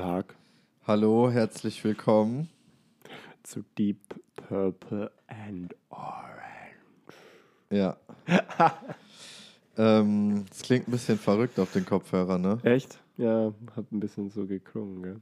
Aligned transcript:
Tag 0.00 0.34
Hallo, 0.86 1.30
herzlich 1.30 1.84
willkommen. 1.84 2.48
zu 3.42 3.62
Deep 3.76 3.98
Purple 4.34 5.10
and 5.26 5.76
Orange. 5.90 7.18
Ja. 7.70 7.98
ähm, 9.76 10.46
es 10.50 10.62
klingt 10.62 10.88
ein 10.88 10.92
bisschen 10.92 11.18
verrückt 11.18 11.60
auf 11.60 11.72
den 11.74 11.84
Kopfhörern, 11.84 12.40
ne? 12.40 12.58
Echt? 12.62 12.98
Ja, 13.18 13.52
hat 13.76 13.92
ein 13.92 14.00
bisschen 14.00 14.30
so 14.30 14.46
geklungen, 14.46 15.02
gell? 15.02 15.16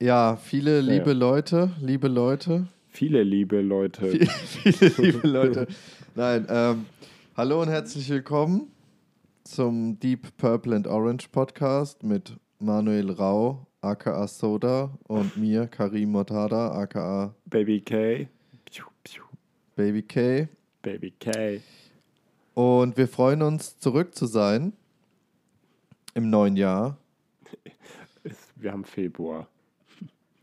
Ja, 0.00 0.36
viele 0.36 0.76
Ja, 0.76 0.80
liebe 0.92 1.10
ja. 1.10 1.16
Leute, 1.16 1.72
liebe 1.80 2.06
Leute, 2.06 2.68
Viele 2.86 3.24
liebe 3.24 3.60
Leute. 3.62 4.12
viele 4.12 4.92
liebe 4.98 5.26
Leute. 5.26 5.66
Nein, 6.14 6.46
ähm, 6.48 6.86
hallo 7.36 7.60
und 7.62 7.68
herzlich 7.68 8.08
willkommen 8.10 8.70
zum 9.42 9.98
Deep 9.98 10.36
Purple 10.36 10.76
and 10.76 10.86
Orange 10.86 11.26
Podcast 11.32 12.04
mit 12.04 12.36
Manuel 12.60 13.10
Rau, 13.10 13.66
aka 13.82 14.26
Soda, 14.28 14.90
und 15.08 15.36
mir, 15.36 15.66
Karim 15.66 16.12
Motada, 16.12 16.70
aka 16.72 17.34
Baby 17.46 17.80
K. 17.80 18.28
Piu, 18.64 18.84
piu. 19.04 19.22
Baby 19.76 20.02
K. 20.02 20.48
Baby 20.82 21.12
K. 21.18 21.60
Und 22.54 22.96
wir 22.96 23.08
freuen 23.08 23.42
uns, 23.42 23.78
zurück 23.78 24.14
zu 24.14 24.26
sein 24.26 24.72
im 26.14 26.30
neuen 26.30 26.56
Jahr. 26.56 26.96
Wir 28.56 28.72
haben 28.72 28.84
Februar. 28.84 29.48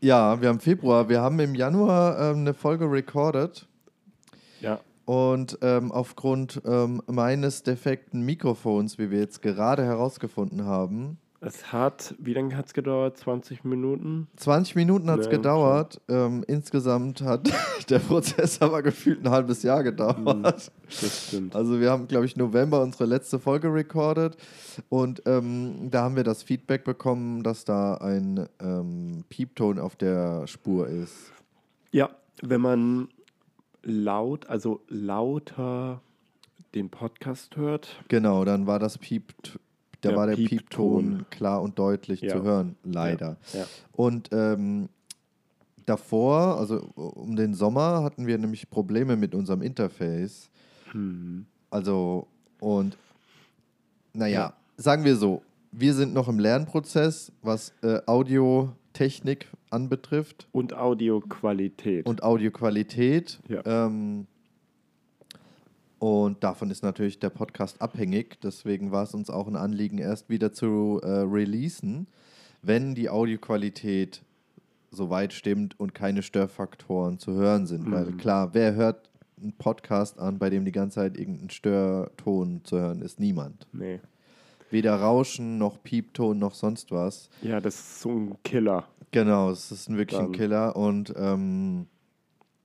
Ja, 0.00 0.40
wir 0.40 0.48
haben 0.48 0.60
Februar. 0.60 1.08
Wir 1.08 1.20
haben 1.20 1.38
im 1.40 1.54
Januar 1.54 2.18
ähm, 2.32 2.38
eine 2.40 2.54
Folge 2.54 2.90
recorded 2.90 3.66
Ja. 4.60 4.80
und 5.06 5.58
ähm, 5.62 5.92
aufgrund 5.92 6.60
ähm, 6.66 7.02
meines 7.06 7.62
defekten 7.62 8.22
Mikrofons, 8.22 8.98
wie 8.98 9.10
wir 9.10 9.20
jetzt 9.20 9.40
gerade 9.40 9.84
herausgefunden 9.84 10.64
haben, 10.64 11.18
Es 11.42 11.72
hat, 11.72 12.14
wie 12.18 12.34
lange 12.34 12.54
hat 12.54 12.66
es 12.66 12.74
gedauert? 12.74 13.16
20 13.16 13.64
Minuten? 13.64 14.28
20 14.36 14.76
Minuten 14.76 15.10
hat 15.10 15.20
es 15.20 15.26
Ja, 15.26 15.32
gedauert. 15.32 15.98
Ähm, 16.08 16.44
insgesamt 16.46 17.22
hat 17.22 17.50
der 17.88 17.98
Prozess 18.00 18.60
aber 18.60 18.82
gefühlt 18.82 19.24
ein 19.24 19.30
halbes 19.30 19.62
Jahr 19.62 19.82
gedauert. 19.82 20.70
Das 21.00 21.28
stimmt. 21.28 21.56
Also 21.56 21.80
wir 21.80 21.90
haben, 21.90 22.08
glaube 22.08 22.26
ich, 22.26 22.36
November 22.36 22.82
unsere 22.82 23.06
letzte 23.06 23.38
Folge 23.38 23.72
recorded 23.72 24.36
und 24.90 25.22
ähm, 25.24 25.88
da 25.90 26.02
haben 26.02 26.16
wir 26.16 26.24
das 26.24 26.42
Feedback 26.42 26.84
bekommen, 26.84 27.42
dass 27.42 27.64
da 27.64 27.94
ein 27.94 28.46
ähm, 28.60 29.24
Piepton 29.30 29.78
auf 29.78 29.96
der 29.96 30.46
Spur 30.46 30.88
ist. 30.88 31.32
Ja, 31.90 32.10
wenn 32.42 32.60
man 32.60 33.08
laut, 33.82 34.46
also 34.50 34.82
lauter 34.88 36.02
den 36.74 36.90
Podcast 36.90 37.56
hört, 37.56 37.96
Genau, 38.08 38.44
dann 38.44 38.66
war 38.66 38.78
das 38.78 38.98
Piep, 38.98 39.32
da 40.00 40.10
Der 40.10 40.18
war 40.18 40.26
der 40.26 40.34
Piepton. 40.36 40.58
Piepton 40.58 41.26
klar 41.30 41.62
und 41.62 41.78
deutlich 41.78 42.20
Ja. 42.20 42.36
zu 42.36 42.42
hören, 42.42 42.76
leider. 42.84 43.36
Ja. 43.52 43.66
Und 43.92 44.28
ähm, 44.32 44.88
davor, 45.86 46.58
also 46.58 46.76
um 46.94 47.36
den 47.36 47.54
Sommer, 47.54 48.02
hatten 48.02 48.26
wir 48.26 48.38
nämlich 48.38 48.70
Probleme 48.70 49.16
mit 49.16 49.34
unserem 49.34 49.62
Interface. 49.62 50.50
Hm. 50.92 51.46
Also, 51.70 52.26
und 52.60 52.96
naja, 54.12 54.40
Ja. 54.40 54.52
sagen 54.76 55.04
wir 55.04 55.16
so, 55.16 55.42
wir 55.72 55.94
sind 55.94 56.14
noch 56.14 56.28
im 56.28 56.38
Lernprozess, 56.38 57.30
was 57.42 57.72
äh, 57.82 58.00
Audiotechnik 58.06 59.46
anbetrifft 59.70 60.48
Und 60.52 60.74
Audioqualität. 60.74 62.06
und 62.06 62.22
Audioqualität. 62.24 63.38
Ja. 63.48 63.62
Ähm, 63.86 64.26
und 66.00 66.42
davon 66.42 66.70
ist 66.72 66.82
natürlich 66.82 67.20
der 67.20 67.30
Podcast 67.30 67.80
abhängig. 67.80 68.40
Deswegen 68.42 68.90
war 68.90 69.04
es 69.04 69.14
uns 69.14 69.30
auch 69.30 69.46
ein 69.46 69.54
Anliegen, 69.54 69.98
erst 69.98 70.28
wieder 70.28 70.52
zu 70.52 70.98
äh, 71.04 71.06
releasen, 71.08 72.08
wenn 72.62 72.96
die 72.96 73.08
Audioqualität 73.08 74.22
soweit 74.90 75.32
stimmt 75.32 75.78
und 75.78 75.94
keine 75.94 76.22
Störfaktoren 76.24 77.18
zu 77.20 77.34
hören 77.34 77.66
sind. 77.66 77.88
Weil 77.92 78.06
Mhm. 78.06 78.16
klar, 78.16 78.54
wer 78.54 78.74
hört 78.74 79.08
einen 79.40 79.52
Podcast 79.52 80.18
an, 80.18 80.38
bei 80.38 80.50
dem 80.50 80.64
die 80.64 80.72
ganze 80.72 80.96
Zeit 80.96 81.16
irgendein 81.16 81.50
Störton 81.50 82.60
zu 82.64 82.76
hören 82.78 83.00
ist? 83.02 83.20
Niemand. 83.20 83.66
nee. 83.72 84.00
Weder 84.72 84.94
Rauschen 85.00 85.58
noch 85.58 85.82
Piepton 85.82 86.38
noch 86.38 86.54
sonst 86.54 86.92
was. 86.92 87.28
Ja, 87.42 87.60
das 87.60 87.74
ist 87.74 88.00
so 88.02 88.10
ein 88.10 88.36
Killer. 88.44 88.84
Genau, 89.10 89.50
es 89.50 89.72
ist 89.72 89.88
ein 89.88 89.96
wirklich 89.96 90.18
ein 90.20 90.26
Dann- 90.26 90.32
Killer 90.32 90.76
und 90.76 91.12
ähm, 91.16 91.86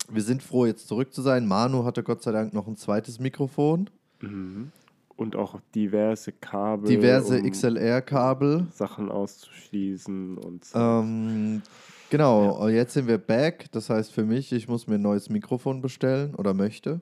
wir 0.10 0.22
sind 0.22 0.44
froh, 0.44 0.66
jetzt 0.66 0.88
zurück 0.88 1.14
zu 1.14 1.22
sein. 1.22 1.48
Manu 1.48 1.84
hatte 1.86 2.04
Gott 2.04 2.22
sei 2.24 2.32
Dank 2.32 2.54
noch 2.54 2.68
ein 2.68 2.76
zweites 2.76 3.20
Mikrofon, 3.20 3.90
Mhm. 4.22 4.72
Und 5.18 5.36
auch 5.38 5.60
diverse 5.74 6.34
Kabel. 6.34 6.90
diverse 6.90 7.40
um 7.40 7.50
XLR-Kabel. 7.50 8.68
Sachen 8.72 9.10
auszuschließen 9.10 10.38
und 10.38 10.66
so. 10.66 10.78
Ähm, 10.78 11.62
genau, 12.10 12.52
und 12.66 12.74
jetzt 12.74 12.94
sind 12.94 13.08
wir 13.08 13.18
back. 13.18 13.72
Das 13.72 13.90
heißt 13.90 14.12
für 14.12 14.26
mich, 14.26 14.52
ich 14.52 14.68
muss 14.68 14.88
mir 14.88 14.96
ein 14.96 15.02
neues 15.02 15.30
Mikrofon 15.30 15.82
bestellen 15.82 16.36
oder 16.36 16.54
möchte. 16.54 17.00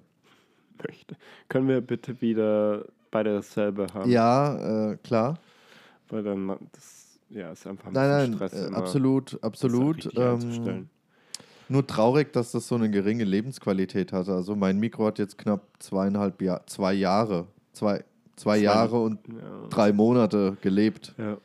möchte. 0.85 1.15
Können 1.49 1.67
wir 1.67 1.81
bitte 1.81 2.21
wieder 2.21 2.85
beide 3.09 3.33
dasselbe 3.35 3.87
haben? 3.93 4.09
Ja, 4.11 4.91
äh, 4.91 4.97
klar. 4.97 5.39
Weil 6.09 6.21
dann 6.23 6.55
das 6.71 7.19
ja, 7.29 7.51
ist 7.51 7.65
einfach 7.65 7.87
ein 7.87 7.93
Nein, 7.93 8.09
nein, 8.09 8.33
Stress 8.35 8.53
äh, 8.53 8.73
absolut, 8.73 9.43
absolut. 9.43 10.09
Ähm. 10.15 10.89
Nur 11.73 11.85
traurig, 11.85 12.31
dass 12.31 12.51
das 12.53 12.67
so 12.67 12.75
eine 12.75 12.89
geringe 12.89 13.23
Lebensqualität 13.25 14.13
hatte. 14.13 14.33
Also 14.33 14.55
mein 14.55 14.79
Mikro 14.79 15.05
hat 15.07 15.19
jetzt 15.19 15.37
knapp 15.37 15.61
zweieinhalb 15.79 16.41
Jahr, 16.41 16.65
zwei 16.67 16.93
Jahre, 16.93 17.47
zwei, 17.73 17.97
zwei 18.37 18.57
Zwei- 18.57 18.63
Jahre 18.63 19.01
und 19.01 19.19
Ja. 19.27 19.67
drei 19.69 19.91
Monate 19.91 20.55
gelebt. 20.61 21.13
Ja. 21.17 21.37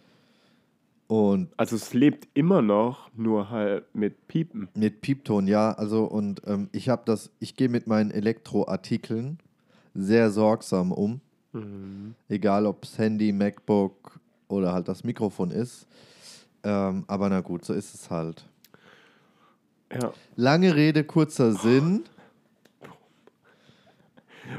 Und 1.08 1.48
Also 1.56 1.74
es 1.76 1.94
lebt 1.94 2.28
immer 2.34 2.60
noch, 2.60 3.08
nur 3.16 3.48
halt 3.48 3.84
mit 3.94 4.28
Piepen. 4.28 4.68
mit 4.74 5.00
Piepton, 5.00 5.46
ja. 5.48 5.72
Also 5.72 6.04
und 6.04 6.42
ähm, 6.46 6.68
ich 6.72 6.88
habe 6.90 7.02
das, 7.06 7.30
ich 7.40 7.56
gehe 7.56 7.70
mit 7.70 7.86
meinen 7.86 8.10
Elektroartikeln 8.10 9.38
sehr 9.94 10.30
sorgsam 10.30 10.92
um. 10.92 11.20
Mhm. 11.54 12.14
Egal 12.28 12.66
ob 12.66 12.84
es 12.84 12.98
Handy, 12.98 13.32
MacBook 13.32 14.20
oder 14.48 14.72
halt 14.74 14.86
das 14.88 15.02
Mikrofon 15.02 15.50
ist. 15.50 15.86
Ähm, 16.62 17.04
aber 17.06 17.30
na 17.30 17.40
gut, 17.40 17.64
so 17.64 17.72
ist 17.72 17.94
es 17.94 18.10
halt. 18.10 18.44
Ja. 19.92 20.12
Lange 20.36 20.74
Rede, 20.74 21.04
kurzer 21.04 21.52
Sinn. 21.52 22.04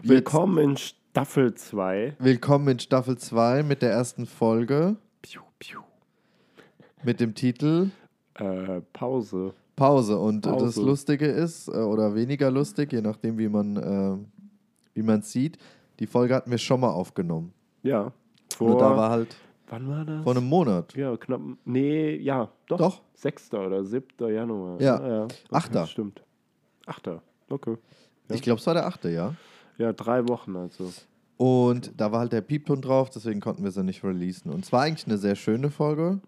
Jetzt- 0.02 0.10
Willkommen 0.10 0.58
in 0.58 0.78
Staffel 0.78 1.54
2. 1.54 2.16
Willkommen 2.20 2.68
in 2.70 2.80
Staffel 2.80 3.18
2 3.18 3.64
mit 3.64 3.82
der 3.82 3.92
ersten 3.92 4.26
Folge 4.26 4.96
Piu, 5.22 5.42
piu. 5.60 5.82
mit 7.04 7.20
dem 7.20 7.34
Titel 7.36 7.90
Äh, 8.36 8.82
Pause. 8.94 9.54
Pause. 9.76 10.18
Und 10.18 10.46
äh, 10.46 10.50
das 10.52 10.60
Pause. 10.76 10.82
Lustige 10.84 11.26
ist, 11.28 11.68
äh, 11.68 11.72
oder 11.72 12.16
weniger 12.16 12.50
lustig, 12.52 12.92
je 12.94 13.02
nachdem, 13.02 13.38
wie 13.38 13.50
man 13.50 13.78
äh, 13.78 14.18
wie 14.94 15.04
man 15.04 15.22
sieht, 15.22 15.58
die 16.00 16.08
Folge 16.08 16.36
hatten 16.36 16.52
wir 16.52 16.58
schon 16.58 16.80
mal 16.80 16.90
aufgenommen. 16.92 17.54
Ja. 17.84 18.12
Nur 18.60 18.72
Vor, 18.72 18.78
da 18.80 18.96
war 18.98 19.10
halt 19.10 19.36
wann 19.69 19.88
war 19.90 20.06
das? 20.06 20.24
vor 20.24 20.35
einem 20.35 20.47
Monat. 20.47 20.94
ja, 20.96 21.16
knapp. 21.18 21.41
Nee, 21.66 22.16
ja, 22.18 22.50
doch. 22.68 22.78
Doch. 22.78 23.02
6. 23.16 23.53
oder 23.53 23.84
7. 23.84 24.06
Januar. 24.31 24.81
Ja. 24.81 25.07
ja. 25.07 25.24
Okay, 25.25 25.34
Achter. 25.52 25.88
Stimmt. 25.88 26.24
8. 26.85 27.09
Okay. 27.50 27.78
Ja. 28.30 28.35
Ich 28.35 28.41
glaube, 28.41 28.59
es 28.59 28.68
war 28.68 28.74
der 28.74 28.85
achte, 28.85 29.09
ja. 29.09 29.34
Ja, 29.78 29.94
drei 29.94 30.28
Wochen 30.28 30.56
also. 30.56 30.91
Und 31.38 31.94
da 32.00 32.12
war 32.12 32.19
halt 32.19 32.34
der 32.34 32.41
Piepton 32.41 32.81
drauf, 32.81 33.09
deswegen 33.09 33.40
konnten 33.40 33.63
wir 33.63 33.72
sie 33.72 33.84
nicht 33.84 34.03
releasen. 34.03 34.52
Und 34.52 34.66
es 34.66 34.72
war 34.74 34.81
eigentlich 34.81 35.07
eine 35.07 35.18
sehr 35.18 35.36
schöne 35.36 35.72
Folge. 35.72 36.19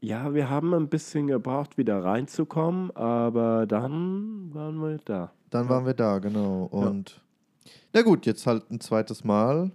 Ja, 0.00 0.34
wir 0.34 0.50
haben 0.50 0.74
ein 0.74 0.88
bisschen 0.88 1.28
gebraucht, 1.28 1.78
wieder 1.78 2.02
reinzukommen, 2.04 2.90
aber 2.96 3.66
dann 3.66 4.50
waren 4.52 4.76
wir 4.82 4.98
da. 5.04 5.32
Dann 5.50 5.64
Ja. 5.64 5.70
waren 5.70 5.86
wir 5.86 5.94
da, 5.94 6.18
genau. 6.18 6.64
Und 6.64 7.20
na 7.94 8.02
gut, 8.02 8.26
jetzt 8.26 8.46
halt 8.46 8.70
ein 8.70 8.80
zweites 8.80 9.22
Mal. 9.24 9.70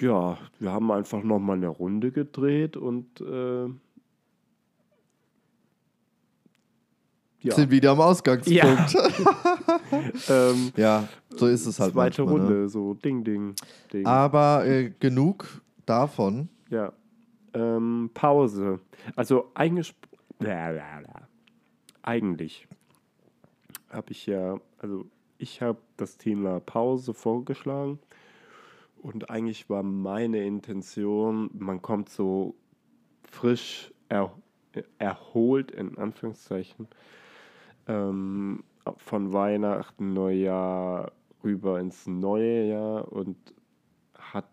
Ja, 0.00 0.38
wir 0.58 0.72
haben 0.72 0.90
einfach 0.90 1.22
nochmal 1.22 1.56
eine 1.56 1.68
Runde 1.68 2.10
gedreht 2.10 2.76
und 2.76 3.20
äh, 3.20 3.68
ja, 7.44 7.54
Sind 7.54 7.70
wieder 7.70 7.90
am 7.90 8.00
Ausgangspunkt. 8.00 8.96
ähm, 10.30 10.72
Ja, 10.76 11.06
so 11.28 11.46
ist 11.46 11.66
es 11.66 11.78
halt 11.78 11.92
zweite 11.92 12.22
manchmal, 12.22 12.40
Runde, 12.46 12.60
Ne? 12.62 12.68
so 12.70 12.94
Ding, 12.94 13.22
Ding, 13.22 13.54
Ding. 13.92 14.06
Aber 14.06 14.64
äh, 14.64 14.90
genug 14.98 15.60
davon. 15.84 16.48
Ja. 16.70 16.90
Ähm, 17.52 18.10
Pause. 18.14 18.80
Also 19.14 19.50
eigentlich, 19.52 19.94
eigentlich 22.00 22.66
habe 23.90 24.10
ich 24.10 24.24
ja, 24.24 24.58
also 24.78 25.04
ich 25.36 25.60
habe 25.60 25.78
das 25.98 26.16
Thema 26.16 26.60
Pause 26.60 27.12
vorgeschlagen 27.12 27.98
und 29.04 29.28
eigentlich 29.28 29.68
war 29.68 29.82
meine 29.82 30.46
Intention, 30.46 31.50
man 31.52 31.82
kommt 31.82 32.08
so 32.08 32.54
frisch 33.30 33.92
er, 34.08 34.32
erholt 34.96 35.70
in 35.72 35.98
Anführungszeichen 35.98 36.88
ähm, 37.86 38.64
von 38.96 39.34
Weihnachten, 39.34 40.14
Neujahr 40.14 41.12
rüber 41.44 41.80
ins 41.80 42.06
neue 42.06 42.68
Jahr 42.68 43.12
und 43.12 43.36
hat 44.18 44.48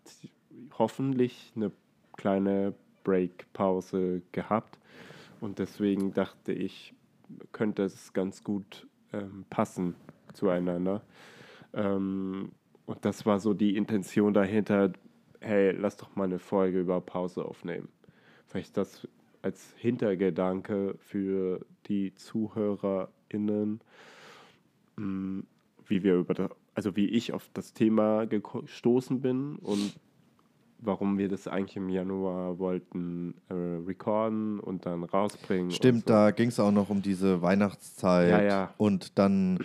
hoffentlich 0.78 1.54
eine 1.56 1.72
kleine 2.18 2.74
Break, 3.04 3.50
Pause 3.54 4.20
gehabt. 4.32 4.78
Und 5.40 5.60
deswegen 5.60 6.12
dachte 6.12 6.52
ich, 6.52 6.94
könnte 7.52 7.84
es 7.84 8.12
ganz 8.12 8.44
gut 8.44 8.86
ähm, 9.14 9.46
passen 9.48 9.94
zueinander. 10.34 11.00
Ähm, 11.72 12.52
und 12.86 13.04
das 13.04 13.26
war 13.26 13.40
so 13.40 13.54
die 13.54 13.76
Intention 13.76 14.34
dahinter, 14.34 14.92
hey, 15.40 15.72
lass 15.72 15.96
doch 15.96 16.14
mal 16.16 16.24
eine 16.24 16.38
Folge 16.38 16.80
über 16.80 17.00
Pause 17.00 17.44
aufnehmen. 17.44 17.88
Vielleicht 18.46 18.76
das 18.76 19.06
als 19.42 19.74
Hintergedanke 19.76 20.94
für 20.98 21.64
die 21.86 22.14
ZuhörerInnen, 22.14 23.80
mh, 24.96 25.42
wie 25.86 26.02
wir 26.02 26.14
über 26.16 26.34
das, 26.34 26.50
also 26.74 26.96
wie 26.96 27.06
ich 27.06 27.32
auf 27.32 27.50
das 27.52 27.72
Thema 27.72 28.26
gestoßen 28.26 29.20
bin 29.20 29.56
und 29.56 29.94
warum 30.78 31.18
wir 31.18 31.28
das 31.28 31.46
eigentlich 31.48 31.76
im 31.76 31.88
Januar 31.88 32.58
wollten 32.58 33.34
äh, 33.48 33.54
recorden 33.54 34.58
und 34.58 34.86
dann 34.86 35.04
rausbringen. 35.04 35.70
Stimmt, 35.70 36.08
so. 36.08 36.14
da 36.14 36.30
ging 36.30 36.48
es 36.48 36.58
auch 36.58 36.72
noch 36.72 36.90
um 36.90 37.02
diese 37.02 37.40
Weihnachtszeit 37.42 38.30
Ja, 38.30 38.42
ja. 38.42 38.74
und 38.78 39.18
dann 39.18 39.58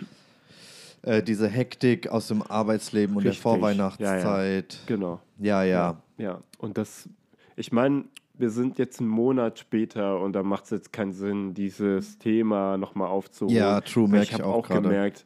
äh, 1.08 1.22
diese 1.22 1.48
Hektik 1.48 2.08
aus 2.08 2.28
dem 2.28 2.42
Arbeitsleben 2.42 3.16
und 3.16 3.22
Richtig, 3.24 3.42
der 3.42 3.42
Vorweihnachtszeit. 3.42 4.78
Genau. 4.86 5.20
Ja, 5.38 5.62
ja. 5.62 6.02
Ja, 6.18 6.40
und 6.58 6.76
das, 6.78 7.08
ich 7.56 7.72
meine, 7.72 8.04
wir 8.34 8.50
sind 8.50 8.78
jetzt 8.78 9.00
einen 9.00 9.08
Monat 9.08 9.58
später 9.58 10.20
und 10.20 10.32
da 10.34 10.42
macht 10.42 10.64
es 10.64 10.70
jetzt 10.70 10.92
keinen 10.92 11.12
Sinn, 11.12 11.54
dieses 11.54 12.18
Thema 12.18 12.76
nochmal 12.76 13.08
aufzuholen. 13.08 13.56
Ja, 13.56 13.80
true, 13.80 14.04
Weil 14.04 14.10
merk 14.10 14.22
ich 14.24 14.28
ich 14.30 14.34
habe 14.34 14.44
auch 14.46 14.54
auch 14.56 14.68
gerade. 14.68 14.82
gemerkt, 14.82 15.24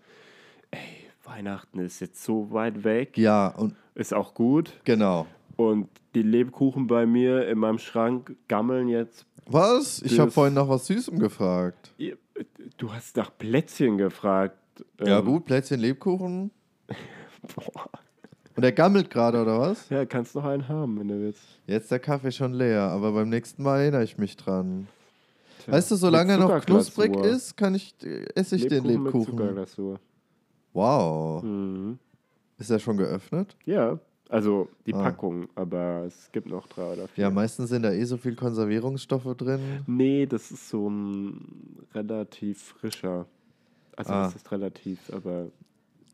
ey, 0.70 0.78
Weihnachten 1.24 1.78
ist 1.78 2.00
jetzt 2.00 2.22
so 2.22 2.50
weit 2.52 2.84
weg, 2.84 3.18
Ja, 3.18 3.48
und 3.48 3.74
ist 3.94 4.14
auch 4.14 4.34
gut. 4.34 4.72
genau. 4.84 5.26
Und 5.56 5.88
die 6.14 6.22
Lebkuchen 6.22 6.86
bei 6.86 7.06
mir 7.06 7.46
in 7.48 7.58
meinem 7.58 7.78
Schrank 7.78 8.34
gammeln 8.48 8.88
jetzt. 8.88 9.26
Was? 9.46 10.00
Ich 10.02 10.18
habe 10.20 10.30
vorhin 10.30 10.54
nach 10.54 10.68
was 10.68 10.86
Süßem 10.86 11.18
gefragt. 11.18 11.92
Du 12.78 12.92
hast 12.92 13.16
nach 13.16 13.30
Plätzchen 13.36 13.98
gefragt. 13.98 14.56
Ja, 15.00 15.18
Ähm, 15.18 15.24
gut, 15.26 15.44
Plätzchen, 15.44 15.80
Lebkuchen. 15.80 16.50
Boah. 17.54 17.88
Und 18.54 18.62
er 18.64 18.72
gammelt 18.72 19.08
gerade, 19.10 19.40
oder 19.40 19.58
was? 19.58 19.88
Ja, 19.88 20.04
kannst 20.04 20.34
noch 20.34 20.44
einen 20.44 20.68
haben, 20.68 20.98
wenn 21.00 21.08
du 21.08 21.18
willst. 21.20 21.40
Jetzt 21.66 21.90
der 21.90 21.98
Kaffee 21.98 22.30
schon 22.30 22.52
leer, 22.52 22.82
aber 22.82 23.12
beim 23.12 23.30
nächsten 23.30 23.62
Mal 23.62 23.80
erinnere 23.80 24.04
ich 24.04 24.18
mich 24.18 24.36
dran. 24.36 24.88
Tja, 25.64 25.72
Weißt 25.72 25.90
du, 25.90 25.94
mit 25.94 26.00
solange 26.00 26.32
er 26.32 26.38
noch 26.38 26.60
knusprig 26.66 27.16
ist, 27.16 27.56
kann 27.56 27.74
ich, 27.74 27.94
äh, 28.02 28.26
esse 28.34 28.56
ich 28.56 28.66
den 28.66 28.82
Mit 28.86 28.92
Lebkuchen. 28.92 29.30
Zuckerglasur. 29.30 29.98
Wow. 30.74 31.42
Mhm. 31.42 31.98
Ist 32.58 32.70
er 32.70 32.78
schon 32.78 32.96
geöffnet? 32.98 33.56
Ja, 33.64 33.98
also 34.28 34.68
die 34.86 34.94
Ah. 34.94 35.02
Packung, 35.02 35.48
aber 35.54 36.04
es 36.06 36.30
gibt 36.32 36.48
noch 36.48 36.66
drei 36.66 36.92
oder 36.92 37.08
vier. 37.08 37.24
Ja, 37.24 37.30
meistens 37.30 37.70
sind 37.70 37.82
da 37.82 37.90
eh 37.92 38.04
so 38.04 38.16
viel 38.18 38.34
Konservierungsstoffe 38.36 39.34
drin. 39.36 39.60
Nee, 39.86 40.26
das 40.26 40.50
ist 40.50 40.68
so 40.68 40.88
ein 40.90 41.86
relativ 41.94 42.62
frischer. 42.78 43.26
Also 43.96 44.12
Ah. 44.12 44.24
das 44.24 44.36
ist 44.36 44.50
relativ, 44.52 44.98
aber. 45.12 45.46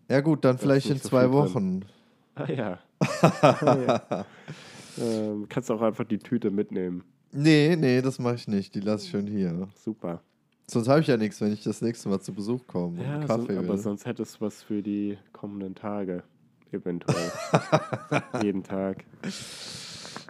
Ja 0.08 0.20
gut, 0.20 0.44
dann 0.44 0.58
vielleicht 0.58 0.88
in 0.90 0.98
so 0.98 1.08
zwei 1.08 1.22
viel 1.22 1.30
drin. 1.30 1.38
Wochen. 1.38 1.80
Ah 2.34 2.50
ja. 2.50 2.78
ah, 3.42 3.76
ja. 3.86 4.26
Ähm, 5.00 5.46
kannst 5.48 5.70
auch 5.70 5.82
einfach 5.82 6.04
die 6.04 6.18
Tüte 6.18 6.50
mitnehmen. 6.50 7.04
Nee, 7.30 7.76
nee, 7.76 8.00
das 8.00 8.18
mache 8.18 8.36
ich 8.36 8.48
nicht. 8.48 8.74
Die 8.74 8.80
lasse 8.80 9.04
ich 9.04 9.10
schon 9.10 9.26
hier. 9.26 9.68
Super. 9.84 10.22
Sonst 10.66 10.88
habe 10.88 11.00
ich 11.00 11.06
ja 11.06 11.16
nichts, 11.16 11.40
wenn 11.40 11.52
ich 11.52 11.62
das 11.62 11.80
nächste 11.82 12.08
Mal 12.08 12.20
zu 12.20 12.32
Besuch 12.34 12.66
komme 12.66 13.02
Ja, 13.02 13.16
und 13.16 13.22
so, 13.22 13.26
Kaffee 13.28 13.56
aber 13.58 13.68
will. 13.68 13.78
sonst 13.78 14.06
hättest 14.06 14.36
du 14.36 14.40
was 14.46 14.62
für 14.62 14.82
die 14.82 15.16
kommenden 15.32 15.74
Tage. 15.74 16.22
Eventuell. 16.72 17.32
Jeden 18.42 18.62
Tag. 18.62 19.04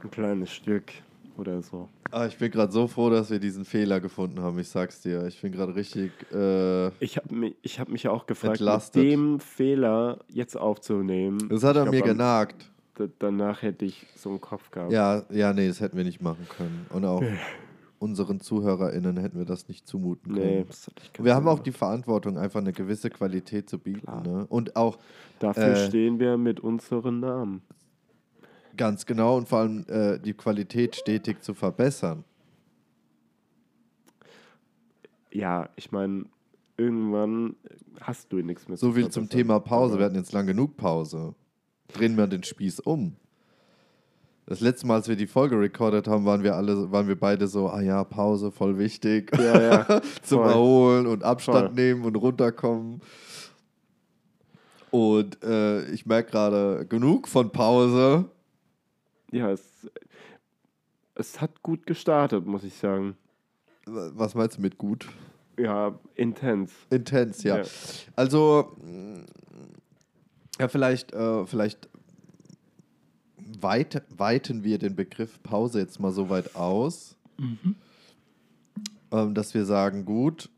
Ein 0.02 0.10
kleines 0.10 0.52
Stück 0.52 0.92
oder 1.38 1.62
so. 1.62 1.88
Ah, 2.10 2.26
ich 2.26 2.36
bin 2.36 2.50
gerade 2.50 2.72
so 2.72 2.86
froh, 2.86 3.10
dass 3.10 3.30
wir 3.30 3.38
diesen 3.38 3.64
Fehler 3.64 4.00
gefunden 4.00 4.40
haben. 4.40 4.58
Ich 4.58 4.68
sag's 4.68 5.00
dir. 5.02 5.26
Ich 5.26 5.40
bin 5.40 5.52
gerade 5.52 5.74
richtig. 5.74 6.10
Äh, 6.32 6.88
Ich 7.00 7.16
habe 7.16 7.34
mich, 7.34 7.54
ich 7.62 7.78
hab 7.80 7.88
mich 7.88 8.08
auch 8.08 8.26
gefragt, 8.26 8.60
Entlastet. 8.60 9.02
mit 9.02 9.12
dem 9.12 9.40
Fehler 9.40 10.18
jetzt 10.28 10.56
aufzunehmen. 10.56 11.48
das 11.48 11.62
hat 11.64 11.76
er 11.76 11.86
mir 11.90 12.02
genagt. 12.02 12.70
Danach 13.20 13.62
hätte 13.62 13.84
ich 13.84 14.06
so 14.16 14.30
einen 14.30 14.40
Kopf 14.40 14.70
gehabt. 14.72 14.90
Ja, 14.92 15.22
ja, 15.30 15.52
nee, 15.52 15.68
das 15.68 15.80
hätten 15.80 15.96
wir 15.96 16.04
nicht 16.04 16.20
machen 16.20 16.46
können. 16.56 16.86
Und 16.90 17.04
auch 17.04 17.22
unseren 18.00 18.40
ZuhörerInnen 18.40 19.16
hätten 19.18 19.38
wir 19.38 19.44
das 19.44 19.68
nicht 19.68 19.86
zumuten 19.86 20.34
können. 20.34 20.46
Nee, 20.46 20.64
das 20.66 20.86
hatte 20.86 21.02
ich 21.02 21.24
Wir 21.24 21.34
haben 21.34 21.46
auch 21.48 21.60
die 21.60 21.72
Verantwortung, 21.72 22.38
einfach 22.38 22.60
eine 22.60 22.72
gewisse 22.72 23.10
Qualität 23.10 23.68
zu 23.68 23.78
bieten. 23.78 24.10
Ne? 24.24 24.46
Und 24.48 24.76
auch 24.76 24.98
Dafür 25.38 25.74
äh, 25.74 25.86
stehen 25.86 26.18
wir 26.18 26.36
mit 26.36 26.60
unseren 26.60 27.20
Namen. 27.20 27.62
Ganz 28.78 29.04
genau 29.04 29.36
und 29.36 29.46
vor 29.48 29.58
allem 29.58 29.84
äh, 29.88 30.18
die 30.18 30.32
Qualität 30.32 30.96
stetig 30.96 31.42
zu 31.42 31.52
verbessern. 31.52 32.24
Ja, 35.30 35.68
ich 35.76 35.92
meine, 35.92 36.24
irgendwann 36.78 37.56
hast 38.00 38.32
du 38.32 38.36
nichts 38.36 38.66
mehr 38.68 38.78
So 38.78 38.88
zu 38.88 38.92
viel 38.94 39.04
zum 39.10 39.24
verbessern. 39.24 39.38
Thema 39.38 39.60
Pause. 39.60 39.98
Wir 39.98 40.06
hatten 40.06 40.16
jetzt 40.16 40.32
lang 40.32 40.46
genug 40.46 40.78
Pause. 40.78 41.34
Drehen 41.92 42.16
wir 42.16 42.26
den 42.26 42.42
Spieß 42.42 42.80
um. 42.80 43.16
Das 44.46 44.60
letzte 44.60 44.86
Mal, 44.86 44.94
als 44.94 45.08
wir 45.08 45.16
die 45.16 45.26
Folge 45.26 45.60
recorded 45.60 46.08
haben, 46.08 46.24
waren 46.24 46.42
wir 46.42 46.56
alle, 46.56 46.90
waren 46.90 47.06
wir 47.06 47.20
beide 47.20 47.46
so, 47.48 47.68
ah 47.68 47.82
ja, 47.82 48.02
Pause, 48.04 48.50
voll 48.50 48.78
wichtig. 48.78 49.30
Ja, 49.36 49.60
ja. 49.60 50.00
Zum 50.22 50.38
voll. 50.38 50.48
Erholen 50.48 51.06
und 51.06 51.22
Abstand 51.22 51.66
Voll. 51.66 51.74
nehmen 51.74 52.04
und 52.04 52.16
runterkommen. 52.16 53.02
Und 54.90 55.44
äh, 55.44 55.90
ich 55.90 56.06
merke 56.06 56.30
gerade, 56.30 56.86
genug 56.88 57.28
von 57.28 57.50
Pause. 57.50 58.24
Ja, 59.30 59.50
es, 59.50 59.62
es 61.14 61.40
hat 61.40 61.62
gut 61.62 61.86
gestartet, 61.86 62.46
muss 62.46 62.64
ich 62.64 62.74
sagen. 62.74 63.16
Was 63.86 64.34
meinst 64.34 64.58
du 64.58 64.62
mit 64.62 64.78
gut? 64.78 65.08
Ja, 65.58 65.98
intens. 66.14 66.72
Intens, 66.90 67.42
ja. 67.42 67.58
Ja. 67.58 67.64
Also, 68.16 68.76
mh, 68.82 69.24
ja, 70.60 70.68
vielleicht, 70.68 71.12
äh, 71.12 71.46
vielleicht 71.46 71.88
weit, 73.60 74.02
weiten 74.16 74.64
wir 74.64 74.78
den 74.78 74.94
Begriff 74.94 75.42
Pause 75.42 75.80
jetzt 75.80 75.98
mal 76.00 76.12
so 76.12 76.28
weit 76.30 76.54
aus, 76.54 77.16
ähm, 79.12 79.34
dass 79.34 79.54
wir 79.54 79.64
sagen, 79.64 80.04
gut, 80.04 80.50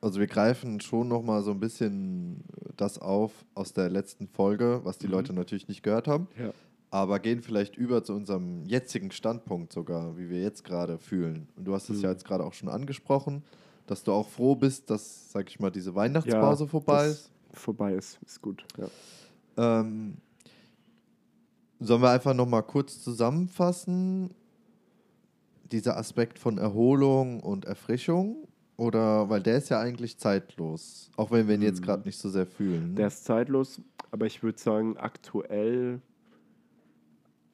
also 0.00 0.20
wir 0.20 0.26
greifen 0.26 0.80
schon 0.80 1.08
noch 1.08 1.22
mal 1.22 1.42
so 1.42 1.52
ein 1.52 1.60
bisschen 1.60 2.44
das 2.76 2.98
auf 2.98 3.32
aus 3.54 3.72
der 3.72 3.88
letzten 3.88 4.28
Folge, 4.28 4.80
was 4.84 4.98
die 4.98 5.06
Leute 5.06 5.32
natürlich 5.32 5.68
nicht 5.68 5.82
gehört 5.82 6.08
haben, 6.08 6.28
Ja. 6.38 6.52
Aber 6.94 7.18
gehen 7.18 7.42
vielleicht 7.42 7.76
über 7.76 8.04
zu 8.04 8.12
unserem 8.12 8.64
jetzigen 8.66 9.10
Standpunkt 9.10 9.72
sogar, 9.72 10.16
wie 10.16 10.30
wir 10.30 10.40
jetzt 10.40 10.62
gerade 10.62 10.96
fühlen. 10.96 11.48
Und 11.56 11.64
du 11.64 11.74
hast 11.74 11.90
es 11.90 12.00
ja 12.00 12.10
jetzt 12.12 12.24
gerade 12.24 12.44
auch 12.44 12.52
schon 12.52 12.68
angesprochen, 12.68 13.42
dass 13.88 14.04
du 14.04 14.12
auch 14.12 14.28
froh 14.28 14.54
bist, 14.54 14.90
dass, 14.90 15.32
sag 15.32 15.50
ich 15.50 15.58
mal, 15.58 15.72
diese 15.72 15.96
Weihnachtspause 15.96 16.68
vorbei 16.68 17.08
das 17.08 17.12
ist. 17.14 17.30
Vorbei 17.52 17.94
ist, 17.94 18.20
ist 18.24 18.40
gut. 18.40 18.64
Ja. 18.78 19.80
Ähm, 19.80 20.18
sollen 21.80 22.00
wir 22.00 22.10
einfach 22.10 22.32
noch 22.32 22.46
mal 22.46 22.62
kurz 22.62 23.02
zusammenfassen, 23.02 24.30
dieser 25.72 25.96
Aspekt 25.96 26.38
von 26.38 26.58
Erholung 26.58 27.40
und 27.40 27.64
Erfrischung? 27.64 28.46
Oder, 28.76 29.28
weil 29.28 29.42
der 29.42 29.58
ist 29.58 29.68
ja 29.68 29.80
eigentlich 29.80 30.16
zeitlos, 30.18 31.10
auch 31.16 31.32
wenn 31.32 31.48
wir 31.48 31.56
ihn 31.56 31.62
jetzt 31.62 31.82
gerade 31.82 32.06
nicht 32.06 32.18
so 32.18 32.28
sehr 32.28 32.46
fühlen. 32.46 32.94
Der 32.94 33.08
ist 33.08 33.24
zeitlos, 33.24 33.80
aber 34.12 34.26
ich 34.26 34.44
würde 34.44 34.60
sagen, 34.60 34.96
aktuell, 34.96 36.00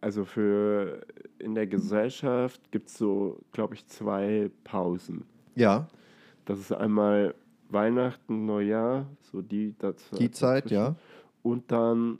also 0.00 0.25
für 0.25 1.04
in 1.38 1.54
der 1.54 1.66
Gesellschaft 1.66 2.71
gibt 2.71 2.88
es 2.88 2.97
so, 2.99 3.38
glaube 3.52 3.75
ich, 3.75 3.87
zwei 3.87 4.50
Pausen. 4.64 5.25
ja, 5.54 5.88
Das 6.45 6.59
ist 6.59 6.73
einmal 6.73 7.35
Weihnachten, 7.69 8.47
Neujahr, 8.47 9.07
so 9.21 9.42
die, 9.42 9.75
das, 9.78 9.95
die 10.19 10.30
Zeit, 10.30 10.71
ja. 10.71 10.97
Und 11.42 11.71
dann 11.71 12.19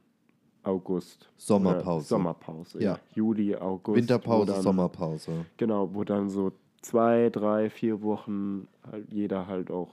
August. 0.63 1.29
Sommerpause. 1.37 2.07
Sommerpause. 2.07 2.83
Ja. 2.83 2.99
Juli, 3.15 3.57
August. 3.57 3.97
Winterpause, 3.97 4.53
dann, 4.53 4.63
Sommerpause. 4.63 5.47
Genau, 5.57 5.93
wo 5.93 6.05
dann 6.05 6.29
so 6.29 6.53
zwei, 6.83 7.31
drei, 7.31 7.71
vier 7.71 8.03
Wochen 8.03 8.69
halt 8.91 9.11
jeder 9.13 9.47
halt 9.47 9.71
auch 9.71 9.93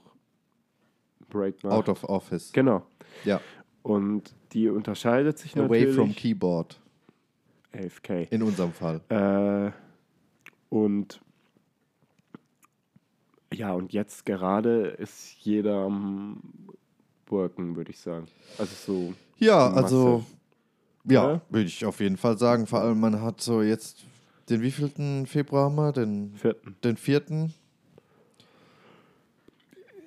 Break 1.30 1.62
macht. 1.64 1.72
Out 1.72 1.88
of 1.88 2.04
Office. 2.04 2.52
Genau. 2.52 2.82
Ja. 3.24 3.40
Und 3.82 4.34
die 4.52 4.68
unterscheidet 4.68 5.38
sich 5.38 5.56
Away 5.56 5.80
natürlich. 5.80 5.94
from 5.94 6.14
Keyboard, 6.14 6.80
11K. 7.72 8.26
in 8.30 8.42
unserem 8.42 8.72
Fall. 8.72 9.00
Äh, 9.08 9.70
und 10.74 11.20
ja, 13.52 13.72
und 13.72 13.92
jetzt 13.92 14.26
gerade 14.26 14.88
ist 14.98 15.32
jeder 15.40 15.84
am 15.84 16.40
Worken, 17.28 17.76
würde 17.76 17.90
ich 17.90 17.98
sagen. 18.00 18.26
Also 18.58 18.74
so. 18.74 19.14
Ja, 19.38 19.68
Masse. 19.70 19.82
also, 19.84 20.24
ja, 21.04 21.32
Ja. 21.34 21.40
würde 21.48 21.66
ich 21.66 21.84
auf 21.84 22.00
jeden 22.00 22.16
Fall 22.16 22.36
sagen. 22.38 22.66
Vor 22.66 22.80
allem, 22.80 23.00
man 23.00 23.22
hat 23.22 23.40
so 23.40 23.62
jetzt, 23.62 24.04
den 24.50 24.60
wievielten 24.62 25.26
Februar 25.26 25.64
haben 25.66 25.76
wir? 25.76 25.92
Den, 25.92 26.34
Vierten. 26.36 26.76
den 26.84 26.96
vierten? 26.96 27.54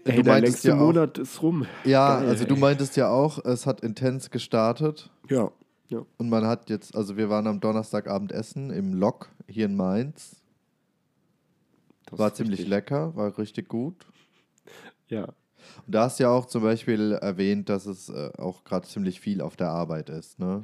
Ey, 0.04 0.16
du 0.18 0.24
der 0.24 0.40
längste 0.42 0.70
ja 0.70 0.76
auch- 0.76 0.80
Monat 0.80 1.18
ist 1.20 1.42
rum. 1.44 1.66
Ja, 1.84 2.20
Geil, 2.20 2.30
also 2.30 2.46
du 2.46 2.56
ey. 2.56 2.60
meintest 2.60 2.98
ja 2.98 3.10
auch, 3.10 3.44
es 3.46 3.66
hat 3.68 3.82
intens 3.82 4.30
gestartet 4.32 5.10
Ja. 5.30 5.52
Ja. 5.92 6.06
und 6.18 6.30
man 6.30 6.46
hat 6.46 6.70
jetzt, 6.70 6.96
also 6.96 7.18
wir 7.18 7.30
waren 7.30 7.48
am 7.48 7.60
Donnerstagabend 7.60 8.32
essen 8.32 8.70
im 8.72 8.94
Lok 8.94 9.30
hier 9.48 9.66
in 9.66 9.76
Mainz. 9.76 10.42
Das 12.06 12.20
War 12.20 12.34
ziemlich 12.34 12.60
richtig. 12.60 12.70
lecker, 12.70 13.16
war 13.16 13.38
richtig 13.38 13.68
gut. 13.70 14.06
Ja, 15.08 15.26
Und 15.86 15.94
da 15.96 16.04
hast 16.06 16.20
du 16.20 16.24
ja 16.24 16.30
auch 16.32 16.46
zum 16.46 16.64
Beispiel 16.64 17.14
erwähnt, 17.14 17.70
dass 17.70 17.86
es 17.86 18.10
äh, 18.10 18.32
auch 18.38 18.64
gerade 18.64 18.88
ziemlich 18.88 19.20
viel 19.20 19.42
auf 19.42 19.56
der 19.56 19.70
Arbeit 19.70 20.10
ist. 20.10 20.40
Ne? 20.40 20.64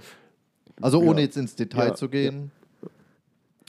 Also 0.81 1.01
Ja. 1.01 1.09
ohne 1.09 1.21
jetzt 1.21 1.37
ins 1.37 1.55
Detail 1.55 1.89
Ja, 1.89 1.93
zu 1.95 2.09
gehen, 2.09 2.51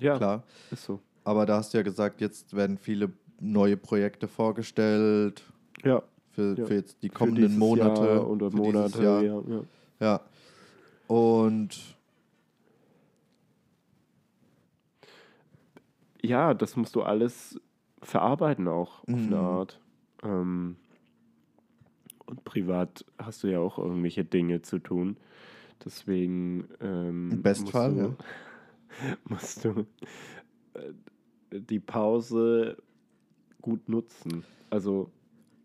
ja, 0.00 0.16
klar. 0.16 0.42
ist 0.70 0.84
so. 0.84 1.00
Aber 1.24 1.44
da 1.46 1.56
hast 1.58 1.74
du 1.74 1.78
ja 1.78 1.82
gesagt, 1.82 2.20
jetzt 2.20 2.54
werden 2.56 2.78
viele 2.78 3.12
neue 3.40 3.76
Projekte 3.76 4.28
vorgestellt 4.28 5.42
Ja, 5.84 6.02
für, 6.32 6.56
Ja. 6.58 6.66
für 6.66 6.74
jetzt 6.74 7.02
die 7.02 7.08
kommenden 7.08 7.58
Monate. 7.58 8.00
Jahr 8.06 8.28
oder 8.28 8.50
für 8.50 8.56
Monate, 8.56 9.02
Jahr. 9.02 9.22
ja, 9.22 9.42
ja. 10.00 10.20
Und 11.08 11.96
ja, 16.22 16.54
das 16.54 16.76
musst 16.76 16.94
du 16.94 17.02
alles 17.02 17.60
verarbeiten 18.02 18.68
auch 18.68 19.00
auf 19.02 19.08
Mhm. 19.08 19.26
eine 19.26 19.38
Art. 19.38 19.80
Ähm, 20.22 20.76
und 22.26 22.44
privat 22.44 23.04
hast 23.18 23.42
du 23.42 23.48
ja 23.48 23.58
auch 23.58 23.78
irgendwelche 23.78 24.24
Dinge 24.24 24.62
zu 24.62 24.78
tun. 24.78 25.16
Deswegen 25.84 26.68
ähm, 26.80 27.30
Im 27.32 27.42
Bestfall, 27.42 27.92
musst 27.92 28.08
ja. 29.00 29.16
musst 29.28 29.64
du 29.64 29.86
äh, 30.74 30.92
die 31.60 31.80
Pause 31.80 32.76
gut 33.62 33.88
nutzen. 33.88 34.44
Also 34.70 35.10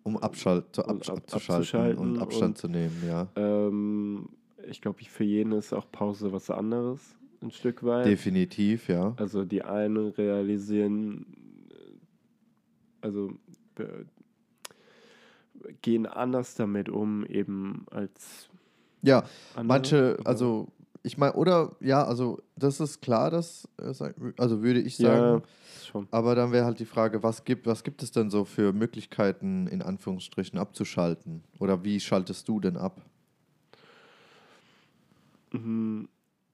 um 0.04 0.18
Abschalt, 0.18 0.78
absch 0.80 1.10
ab- 1.10 1.18
abzuschalten 1.18 1.56
abzuschalten 1.56 1.98
und 2.00 2.20
Abstand 2.20 2.50
und- 2.52 2.58
zu 2.58 2.68
nehmen, 2.68 3.04
ja. 3.08 3.28
ähm, 3.36 4.30
ich 4.68 4.82
glaube, 4.82 5.04
für 5.04 5.24
jeden 5.24 5.52
ist 5.54 5.74
auch 5.74 5.92
Pause 5.92 6.32
was 6.32 6.50
anderes, 6.50 7.16
ein 7.42 7.52
Stück 7.52 7.84
weit. 7.84 8.06
Definitiv, 8.06 8.88
ja. 8.88 9.14
Also 9.18 9.46
die 9.46 9.64
einen 9.64 10.10
realisieren, 10.10 11.26
äh, 11.72 13.06
also 13.06 13.34
gehen 15.82 16.06
anders 16.06 16.56
damit 16.56 16.90
um, 16.90 17.26
eben 17.26 17.86
als 17.92 18.50
Ja, 19.02 19.24
andere. 19.56 19.66
manche, 19.66 20.18
also 20.24 20.68
ich 21.04 21.18
meine, 21.18 21.34
oder 21.34 21.76
ja, 21.82 22.04
also 22.06 22.42
das 22.56 22.80
ist 22.80 23.02
klar, 23.02 23.30
das, 23.30 23.68
äh, 23.78 23.94
also 24.38 24.62
würde 24.64 24.80
ich 24.80 24.98
ja, 24.98 25.18
sagen. 25.18 25.44
schon. 25.84 26.08
Aber 26.12 26.36
dann 26.36 26.52
wäre 26.52 26.66
halt 26.66 26.80
die 26.80 26.86
Frage, 26.86 27.24
was 27.24 27.44
gibt, 27.44 27.68
was 27.68 27.84
gibt 27.84 28.04
es 28.04 28.12
denn 28.12 28.30
so 28.30 28.46
für 28.46 28.72
Möglichkeiten, 28.74 29.68
in 29.68 29.82
Anführungsstrichen, 29.82 30.58
abzuschalten? 30.58 31.44
Oder 31.60 31.84
wie 31.84 32.00
schaltest 32.00 32.48
du 32.48 32.60
denn 32.60 32.78
ab? 32.78 33.02
Mhm. 35.54 36.10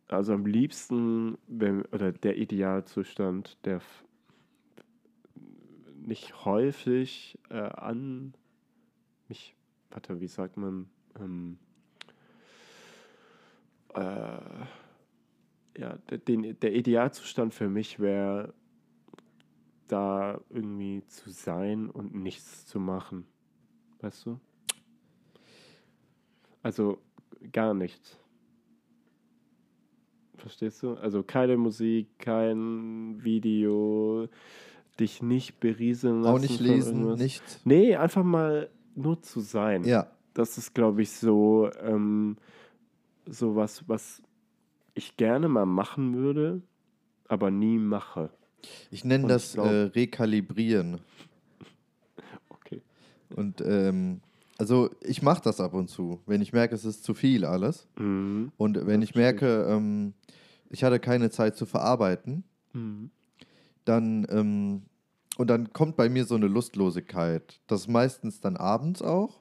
Also 0.07 0.33
am 0.33 0.45
liebsten, 0.45 1.37
wenn, 1.47 1.85
oder 1.85 2.11
der 2.11 2.37
Idealzustand, 2.37 3.57
der 3.65 3.81
nicht 5.95 6.45
häufig 6.45 7.37
äh, 7.49 7.57
an 7.59 8.33
mich, 9.27 9.55
warte, 9.91 10.19
wie 10.19 10.27
sagt 10.27 10.57
man, 10.57 10.89
ähm, 11.19 11.59
äh, 13.93 14.39
ja, 15.77 15.97
den, 16.27 16.59
der 16.59 16.73
Idealzustand 16.73 17.53
für 17.53 17.69
mich 17.69 17.99
wäre, 17.99 18.53
da 19.87 20.41
irgendwie 20.49 21.05
zu 21.07 21.29
sein 21.29 21.89
und 21.89 22.15
nichts 22.15 22.65
zu 22.65 22.79
machen. 22.79 23.27
Weißt 24.01 24.25
du? 24.25 24.39
Also 26.63 26.99
gar 27.51 27.73
nichts. 27.73 28.19
Verstehst 30.39 30.81
du? 30.83 30.93
Also 30.95 31.23
keine 31.23 31.57
Musik, 31.57 32.07
kein 32.19 33.23
Video, 33.23 34.27
dich 34.99 35.21
nicht 35.21 35.59
berieseln 35.59 36.21
lassen. 36.21 36.35
Auch 36.35 36.39
nicht 36.41 36.59
lesen, 36.59 37.13
nichts. 37.15 37.61
Nee, 37.65 37.95
einfach 37.95 38.23
mal 38.23 38.69
nur 38.95 39.21
zu 39.21 39.39
sein. 39.41 39.83
Ja, 39.83 40.07
Das 40.33 40.57
ist, 40.57 40.73
glaube 40.73 41.01
ich, 41.01 41.11
so, 41.11 41.69
ähm, 41.81 42.37
so 43.25 43.55
was, 43.55 43.87
was 43.87 44.21
ich 44.93 45.15
gerne 45.17 45.47
mal 45.49 45.65
machen 45.65 46.15
würde, 46.15 46.61
aber 47.27 47.51
nie 47.51 47.77
mache. 47.77 48.29
ich 48.91 49.03
nenne 49.05 49.23
Und 49.23 49.29
das 49.29 49.49
ich 49.49 49.53
glaub- 49.53 49.67
äh, 49.67 49.83
Rekalibrieren. 49.83 50.99
Okay. 52.49 52.81
Und 53.35 53.61
ähm, 53.65 54.21
also 54.59 54.89
ich 55.01 55.21
mache 55.21 55.41
das 55.41 55.59
ab 55.61 55.73
und 55.73 55.89
zu, 55.89 56.19
wenn 56.25 56.41
ich 56.41 56.51
merke, 56.53 56.75
es 56.75 56.83
ist 56.85 57.03
zu 57.03 57.13
viel 57.13 57.45
alles. 57.45 57.87
Mhm. 57.97 58.51
Und 58.57 58.85
wenn 58.85 58.99
Das 59.01 59.09
ich 59.09 59.15
merke, 59.15 59.63
ähm, 59.69 60.13
ich 60.69 60.83
hatte 60.83 60.99
keine 60.99 61.29
Zeit 61.31 61.55
zu 61.55 61.65
verarbeiten, 61.65 62.43
Mhm. 62.73 63.09
dann 63.85 64.27
ähm, 64.29 64.83
und 65.37 65.49
dann 65.49 65.71
kommt 65.73 65.95
bei 65.95 66.09
mir 66.09 66.25
so 66.25 66.35
eine 66.35 66.47
Lustlosigkeit. 66.47 67.61
Das 67.67 67.81
ist 67.81 67.87
meistens 67.87 68.41
dann 68.41 68.57
abends 68.57 69.01
auch. 69.01 69.39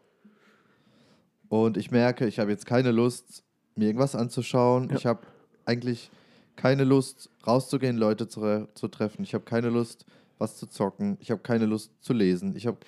Und 1.49 1.77
ich 1.77 1.91
merke, 1.91 2.27
ich 2.27 2.39
habe 2.39 2.51
jetzt 2.51 2.65
keine 2.65 2.93
Lust, 2.93 3.43
mir 3.75 3.87
irgendwas 3.87 4.15
anzuschauen. 4.15 4.89
Ja. 4.91 4.97
Ich 4.97 5.07
habe 5.07 5.27
eigentlich 5.65 6.11
keine 6.57 6.85
Lust, 6.85 7.31
rauszugehen, 7.47 7.97
Leute 7.97 8.29
zu, 8.29 8.69
zu 8.75 8.89
treffen. 8.89 9.23
Ich 9.25 9.35
habe 9.35 9.45
keine 9.45 9.71
Lust, 9.71 10.07
was 10.39 10.57
zu 10.57 10.67
zocken. 10.69 11.17
Ich 11.21 11.31
habe 11.33 11.41
keine 11.43 11.67
Lust 11.67 11.93
zu 12.01 12.13
lesen. 12.13 12.55
Ich 12.57 12.67
habe 12.67 12.79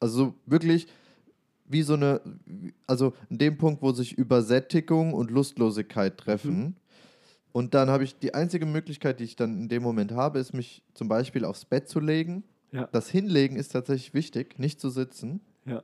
also 0.00 0.16
so 0.26 0.34
wirklich 0.46 0.88
wie 1.64 1.82
so 1.82 1.94
eine, 1.94 2.20
also 2.86 3.14
in 3.30 3.38
dem 3.38 3.58
Punkt, 3.58 3.82
wo 3.82 3.92
sich 3.92 4.12
Übersättigung 4.16 5.14
und 5.14 5.30
Lustlosigkeit 5.30 6.18
treffen. 6.18 6.76
Und 7.52 7.74
dann 7.74 7.88
habe 7.88 8.04
ich 8.04 8.18
die 8.18 8.34
einzige 8.34 8.66
Möglichkeit, 8.66 9.20
die 9.20 9.24
ich 9.24 9.36
dann 9.36 9.56
in 9.56 9.68
dem 9.68 9.82
Moment 9.82 10.12
habe, 10.12 10.40
ist 10.40 10.52
mich 10.52 10.82
zum 10.92 11.08
Beispiel 11.08 11.44
aufs 11.44 11.64
Bett 11.64 11.88
zu 11.88 12.00
legen. 12.00 12.44
Ja. 12.72 12.88
Das 12.90 13.08
Hinlegen 13.08 13.56
ist 13.56 13.68
tatsächlich 13.68 14.12
wichtig, 14.12 14.58
nicht 14.58 14.80
zu 14.80 14.90
sitzen. 14.90 15.40
Ja. 15.64 15.82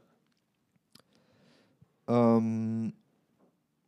Ähm, 2.08 2.92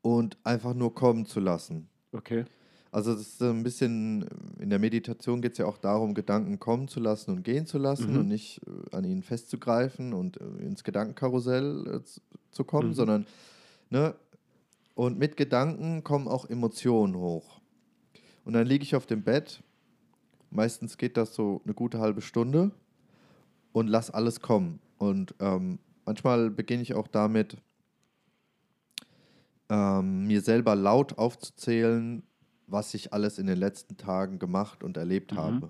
und 0.00 0.38
einfach 0.44 0.74
nur 0.74 0.94
kommen 0.94 1.26
zu 1.26 1.40
lassen. 1.40 1.88
Okay. 2.12 2.44
Also 2.92 3.12
das 3.12 3.22
ist 3.22 3.38
so 3.38 3.46
ein 3.48 3.62
bisschen, 3.62 4.26
in 4.60 4.68
der 4.68 4.78
Meditation 4.78 5.40
geht 5.40 5.52
es 5.52 5.58
ja 5.58 5.64
auch 5.64 5.78
darum, 5.78 6.12
Gedanken 6.12 6.60
kommen 6.60 6.88
zu 6.88 7.00
lassen 7.00 7.30
und 7.30 7.42
gehen 7.42 7.66
zu 7.66 7.78
lassen 7.78 8.12
Mhm. 8.12 8.18
und 8.18 8.28
nicht 8.28 8.60
äh, 8.66 8.94
an 8.94 9.04
ihnen 9.04 9.22
festzugreifen 9.22 10.12
und 10.12 10.38
äh, 10.38 10.44
ins 10.66 10.84
Gedankenkarussell 10.84 11.86
äh, 11.86 12.04
zu, 12.04 12.20
zu 12.50 12.64
kommen, 12.64 12.90
Mhm. 12.90 12.94
sondern, 12.94 13.26
ne, 13.88 14.14
und 14.94 15.18
mit 15.18 15.38
Gedanken 15.38 16.04
kommen 16.04 16.28
auch 16.28 16.44
Emotionen 16.50 17.16
hoch. 17.16 17.62
Und 18.44 18.52
dann 18.52 18.66
liege 18.66 18.82
ich 18.84 18.94
auf 18.94 19.06
dem 19.06 19.22
Bett, 19.22 19.62
meistens 20.50 20.98
geht 20.98 21.16
das 21.16 21.34
so 21.34 21.62
eine 21.64 21.72
gute 21.72 21.98
halbe 21.98 22.20
Stunde 22.20 22.72
und 23.72 23.86
lass 23.88 24.10
alles 24.10 24.40
kommen. 24.42 24.80
Und 24.98 25.34
ähm, 25.40 25.78
manchmal 26.04 26.50
beginne 26.50 26.82
ich 26.82 26.92
auch 26.92 27.08
damit, 27.08 27.56
ähm, 29.70 30.26
mir 30.26 30.42
selber 30.42 30.74
laut 30.76 31.16
aufzuzählen, 31.16 32.22
was 32.66 32.94
ich 32.94 33.12
alles 33.12 33.38
in 33.38 33.46
den 33.46 33.58
letzten 33.58 33.96
Tagen 33.96 34.38
gemacht 34.38 34.82
und 34.82 34.96
erlebt 34.96 35.32
Mhm. 35.32 35.36
habe. 35.36 35.68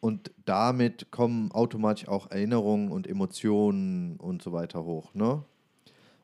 Und 0.00 0.32
damit 0.44 1.10
kommen 1.10 1.50
automatisch 1.52 2.08
auch 2.08 2.30
Erinnerungen 2.30 2.90
und 2.90 3.06
Emotionen 3.06 4.16
und 4.18 4.42
so 4.42 4.52
weiter 4.52 4.84
hoch, 4.84 5.14
ne? 5.14 5.42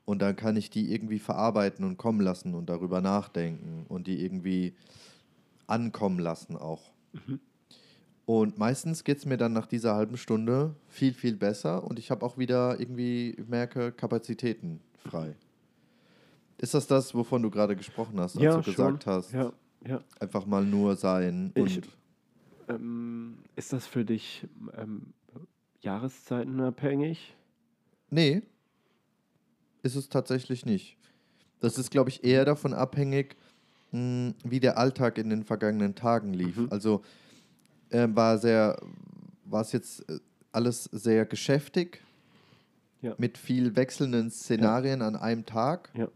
Und 0.05 0.21
dann 0.21 0.37
kann 0.37 0.57
ich 0.57 0.71
die 0.71 0.93
irgendwie 0.93 1.19
verarbeiten 1.19 1.85
und 1.85 1.97
kommen 1.97 2.21
lassen 2.21 2.55
und 2.55 2.69
darüber 2.69 3.01
nachdenken 3.01 3.87
und 3.89 4.07
die 4.07 4.23
irgendwie 4.25 4.75
ankommen 5.67 6.19
lassen 6.19 6.57
auch. 6.57 6.91
Und 8.27 8.59
meistens 8.59 9.05
geht 9.05 9.19
es 9.19 9.27
mir 9.27 9.37
dann 9.37 9.53
nach 9.53 9.67
dieser 9.67 9.95
halben 9.95 10.17
Stunde 10.17 10.75
viel, 10.89 11.15
viel 11.15 11.37
besser 11.37 11.85
und 11.85 11.99
ich 11.99 12.11
habe 12.11 12.25
auch 12.27 12.39
wieder 12.39 12.79
irgendwie, 12.81 13.31
ich 13.31 13.49
merke, 13.49 13.93
Kapazitäten 13.93 14.81
frei. 14.99 15.35
Ist 16.61 16.75
das 16.75 16.87
das, 16.87 17.15
wovon 17.15 17.43
du 17.43 17.51
gerade 17.51 17.75
gesprochen 17.77 18.21
hast, 18.21 18.37
als 18.37 18.45
ja, 18.45 18.57
du 18.57 18.63
gesagt 18.63 19.05
schon. 19.05 19.13
hast, 19.13 19.33
Ja, 19.33 19.53
ja. 19.87 20.01
einfach 20.21 20.47
mal 20.47 20.65
nur 20.65 20.97
sein 20.97 21.53
Ich- 21.55 21.79
und 21.79 21.89
Ähm, 22.69 23.39
ist 23.57 23.73
das 23.73 23.87
für 23.87 24.05
dich 24.05 24.47
ähm, 24.77 25.13
jahreszeitenabhängig? 25.81 27.35
Nee, 28.11 28.43
ist 29.83 29.97
es 29.97 30.09
tatsächlich 30.09 30.67
nicht. 30.67 30.97
Das 31.61 31.79
ist, 31.79 31.91
glaube 31.91 32.11
ich, 32.11 32.23
eher 32.25 32.45
davon 32.45 32.73
abhängig, 32.75 33.37
mh, 33.93 34.35
wie 34.45 34.61
der 34.61 34.79
Alltag 34.79 35.19
in 35.19 35.31
den 35.31 35.43
vergangenen 35.45 35.95
Tagen 35.95 36.33
lief. 36.35 36.57
Mhm. 36.57 36.69
Also 36.71 37.03
äh, 37.91 38.07
war 38.11 38.39
sehr, 38.39 38.81
war 39.45 39.63
es 39.63 39.73
jetzt 39.73 40.09
äh, 40.09 40.19
alles 40.53 40.85
sehr 40.85 41.25
geschäftig 41.27 42.03
Ja. 43.03 43.15
mit 43.19 43.39
viel 43.39 43.75
wechselnden 43.77 44.31
Szenarien 44.31 45.03
an 45.03 45.17
einem 45.17 45.45
Tag 45.47 45.91
Ja. 45.95 46.09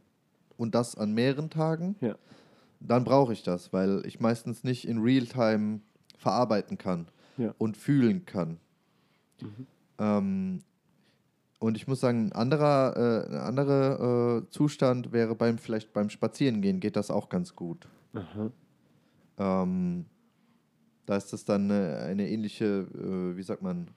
Und 0.56 0.74
das 0.74 0.96
an 0.96 1.12
mehreren 1.14 1.50
Tagen. 1.50 1.96
Ja. 2.00 2.14
Dann 2.80 3.04
brauche 3.04 3.32
ich 3.32 3.42
das, 3.42 3.72
weil 3.72 4.02
ich 4.06 4.20
meistens 4.20 4.62
nicht 4.64 4.86
in 4.86 4.98
Realtime 4.98 5.80
verarbeiten 6.18 6.76
kann 6.78 7.06
Ja. 7.38 7.54
und 7.58 7.76
fühlen 7.76 8.24
kann. 8.26 8.58
Mhm. 9.40 9.66
Ähm, 9.98 10.58
und 11.60 11.76
ich 11.76 11.86
muss 11.86 12.00
sagen, 12.00 12.26
ein 12.26 12.32
anderer, 12.32 12.96
äh, 12.96 13.28
ein 13.34 13.40
anderer 13.40 14.38
äh, 14.42 14.50
Zustand 14.50 15.12
wäre 15.12 15.34
beim 15.34 15.56
vielleicht 15.58 15.92
beim 15.94 16.10
Spazierengehen 16.10 16.78
geht 16.80 16.96
das 16.96 17.10
auch 17.10 17.28
ganz 17.30 17.54
gut. 17.56 17.88
Aha. 18.12 18.50
Ähm, 19.38 20.04
Da 21.06 21.16
ist 21.16 21.32
das 21.32 21.44
dann 21.44 21.70
eine, 21.70 21.96
eine 21.98 22.28
ähnliche, 22.28 22.64
äh, 22.94 23.36
wie 23.36 23.42
sagt 23.42 23.62
man, 23.62 23.88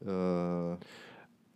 äh, 0.00 0.76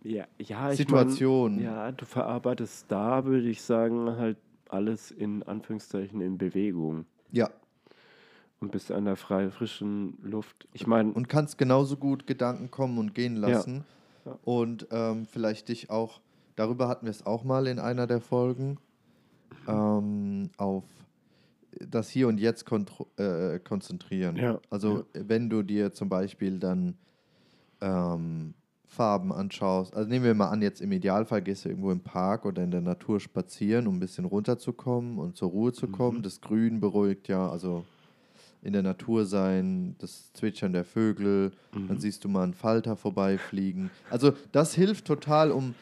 Ja, 0.04 0.26
ja 0.38 0.72
Situation. 0.72 1.56
Mein, 1.56 1.64
ja, 1.64 1.92
du 1.92 2.04
verarbeitest 2.04 2.86
da, 2.88 3.24
würde 3.24 3.48
ich 3.48 3.62
sagen, 3.62 4.16
halt 4.16 4.36
alles 4.68 5.10
in 5.10 5.42
Anführungszeichen 5.42 6.20
in 6.20 6.38
Bewegung 6.38 7.04
ja. 7.30 7.50
und 8.60 8.72
bist 8.72 8.90
an 8.90 9.04
der 9.04 9.16
freien, 9.16 9.50
frischen 9.50 10.18
Luft. 10.22 10.66
Ich 10.72 10.86
meine, 10.86 11.12
Und 11.12 11.28
kannst 11.28 11.58
genauso 11.58 11.96
gut 11.96 12.26
Gedanken 12.26 12.70
kommen 12.70 12.98
und 12.98 13.14
gehen 13.14 13.36
lassen. 13.36 13.84
Ja. 14.24 14.38
Und 14.44 14.86
ähm, 14.90 15.26
vielleicht 15.26 15.68
dich 15.68 15.90
auch, 15.90 16.20
darüber 16.56 16.88
hatten 16.88 17.06
wir 17.06 17.10
es 17.10 17.26
auch 17.26 17.44
mal 17.44 17.66
in 17.66 17.78
einer 17.78 18.06
der 18.06 18.20
Folgen, 18.20 18.78
ähm, 19.68 20.50
auf 20.56 20.84
das 21.80 22.08
Hier 22.08 22.28
und 22.28 22.38
Jetzt 22.38 22.64
äh, 23.16 23.58
konzentrieren. 23.58 24.36
Ja, 24.36 24.60
Also 24.70 25.06
wenn 25.12 25.50
du 25.50 25.62
dir 25.62 25.92
zum 25.92 26.08
Beispiel 26.08 26.58
dann 26.58 26.96
ähm, 27.80 28.54
Farben 28.92 29.32
anschaust, 29.32 29.94
also 29.96 30.06
nehmen 30.10 30.26
wir 30.26 30.34
mal 30.34 30.50
an, 30.50 30.60
jetzt 30.60 30.82
im 30.82 30.92
Idealfall 30.92 31.40
gehst 31.40 31.64
du 31.64 31.70
irgendwo 31.70 31.90
im 31.90 32.00
Park 32.00 32.44
oder 32.44 32.62
in 32.62 32.70
der 32.70 32.82
Natur 32.82 33.20
spazieren, 33.20 33.86
um 33.86 33.96
ein 33.96 34.00
bisschen 34.00 34.26
runterzukommen 34.26 35.18
und 35.18 35.34
zur 35.34 35.48
Ruhe 35.48 35.72
zu 35.72 35.88
kommen. 35.88 36.18
Mhm. 36.18 36.22
Das 36.22 36.42
Grün 36.42 36.78
beruhigt 36.78 37.26
ja, 37.28 37.48
also 37.48 37.86
in 38.60 38.74
der 38.74 38.82
Natur 38.82 39.24
sein, 39.24 39.96
das 39.98 40.30
Zwitschern 40.34 40.74
der 40.74 40.84
Vögel, 40.84 41.52
Mhm. 41.74 41.88
dann 41.88 42.00
siehst 42.00 42.22
du 42.22 42.28
mal 42.28 42.42
einen 42.44 42.52
Falter 42.52 42.94
vorbeifliegen. 42.96 43.90
Also 44.10 44.32
das 44.52 44.74
hilft 44.74 45.06
total, 45.06 45.52
um 45.52 45.74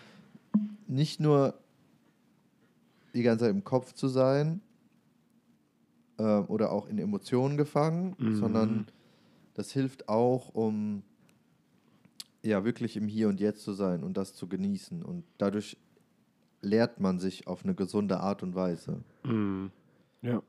nicht 0.87 1.19
nur 1.19 1.55
die 3.13 3.23
ganze 3.25 3.47
Zeit 3.47 3.51
im 3.55 3.65
Kopf 3.65 3.93
zu 3.93 4.07
sein 4.07 4.61
äh, 6.19 6.23
oder 6.23 6.71
auch 6.71 6.89
in 6.89 6.99
Emotionen 6.99 7.57
gefangen, 7.57 8.15
Mhm. 8.19 8.37
sondern 8.37 8.87
das 9.55 9.73
hilft 9.73 10.09
auch, 10.09 10.55
um 10.55 11.03
ja 12.43 12.65
wirklich 12.65 12.97
im 12.97 13.09
Hier 13.09 13.29
und 13.29 13.41
Jetzt 13.41 13.63
zu 13.63 13.73
sein 13.73 14.03
und 14.03 14.17
das 14.17 14.35
zu 14.35 14.49
genießen. 14.49 15.03
Und 15.03 15.25
dadurch 15.39 15.77
lehrt 16.63 17.01
man 17.01 17.19
sich 17.19 17.47
auf 17.47 17.65
eine 17.65 17.75
gesunde 17.75 18.21
Art 18.21 18.43
und 18.43 18.55
Weise. 18.55 19.03
Mhm. 19.25 19.71
Ja. 20.23 20.43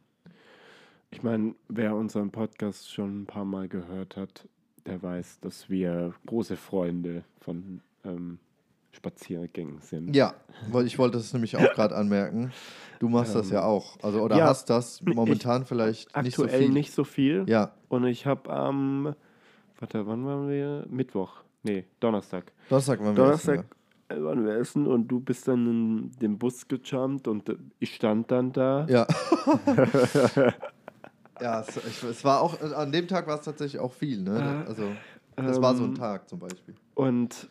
Ich 1.09 1.23
meine, 1.23 1.55
wer 1.67 1.95
unseren 1.95 2.31
Podcast 2.31 2.91
schon 2.91 3.21
ein 3.23 3.25
paar 3.25 3.45
Mal 3.45 3.67
gehört 3.67 4.15
hat, 4.15 4.47
der 4.85 5.01
weiß, 5.01 5.39
dass 5.41 5.69
wir 5.69 6.13
große 6.25 6.55
Freunde 6.55 7.23
von 7.39 7.81
ähm, 8.03 8.39
Spaziergängen 8.93 9.79
sind. 9.81 10.15
Ja, 10.15 10.33
weil 10.69 10.85
ich 10.85 10.97
wollte 10.99 11.17
es 11.17 11.33
nämlich 11.33 11.55
auch 11.55 11.73
gerade 11.73 11.95
anmerken. 11.95 12.51
Du 12.99 13.09
machst 13.09 13.35
das 13.35 13.49
ja 13.49 13.63
auch. 13.63 13.97
Also 14.03 14.21
oder 14.21 14.37
ja, 14.37 14.45
hast 14.47 14.69
das 14.69 15.01
momentan 15.01 15.65
vielleicht 15.65 16.15
nicht 16.23 16.35
so 16.35 16.43
Aktuell 16.43 16.63
viel. 16.63 16.69
nicht 16.71 16.93
so 16.93 17.03
viel. 17.03 17.45
Ja, 17.47 17.73
Und 17.89 18.05
ich 18.05 18.25
habe 18.25 18.49
am, 18.49 19.15
warte, 19.79 20.07
wann 20.07 20.25
waren 20.25 20.49
wir? 20.49 20.85
Mittwoch. 20.89 21.41
Nee, 21.63 21.85
Donnerstag. 21.99 22.51
Donnerstag 22.69 22.99
waren 22.99 23.15
wir 23.15 23.23
Donnerstag 23.23 23.59
essen, 24.09 24.21
äh, 24.21 24.23
waren 24.23 24.45
wir 24.45 24.55
essen 24.55 24.87
und 24.87 25.07
du 25.07 25.19
bist 25.19 25.47
dann 25.47 25.65
in 25.67 26.11
den 26.19 26.37
Bus 26.37 26.67
gejumpt 26.67 27.27
und 27.27 27.55
ich 27.79 27.95
stand 27.95 28.31
dann 28.31 28.51
da. 28.51 28.85
ja. 28.89 29.05
Ja, 29.65 30.53
ja 31.41 31.61
es, 31.61 31.77
ich, 31.77 32.03
es 32.03 32.23
war 32.25 32.41
auch, 32.41 32.59
an 32.61 32.91
dem 32.91 33.07
Tag 33.07 33.27
war 33.27 33.39
es 33.39 33.45
tatsächlich 33.45 33.79
auch 33.79 33.93
viel, 33.93 34.21
ne? 34.21 34.65
Also, 34.67 34.83
das 35.35 35.61
war 35.61 35.75
so 35.75 35.83
ein 35.83 35.89
Ähm, 35.89 35.95
Tag 35.95 36.27
zum 36.29 36.39
Beispiel. 36.39 36.75
Und 36.95 37.49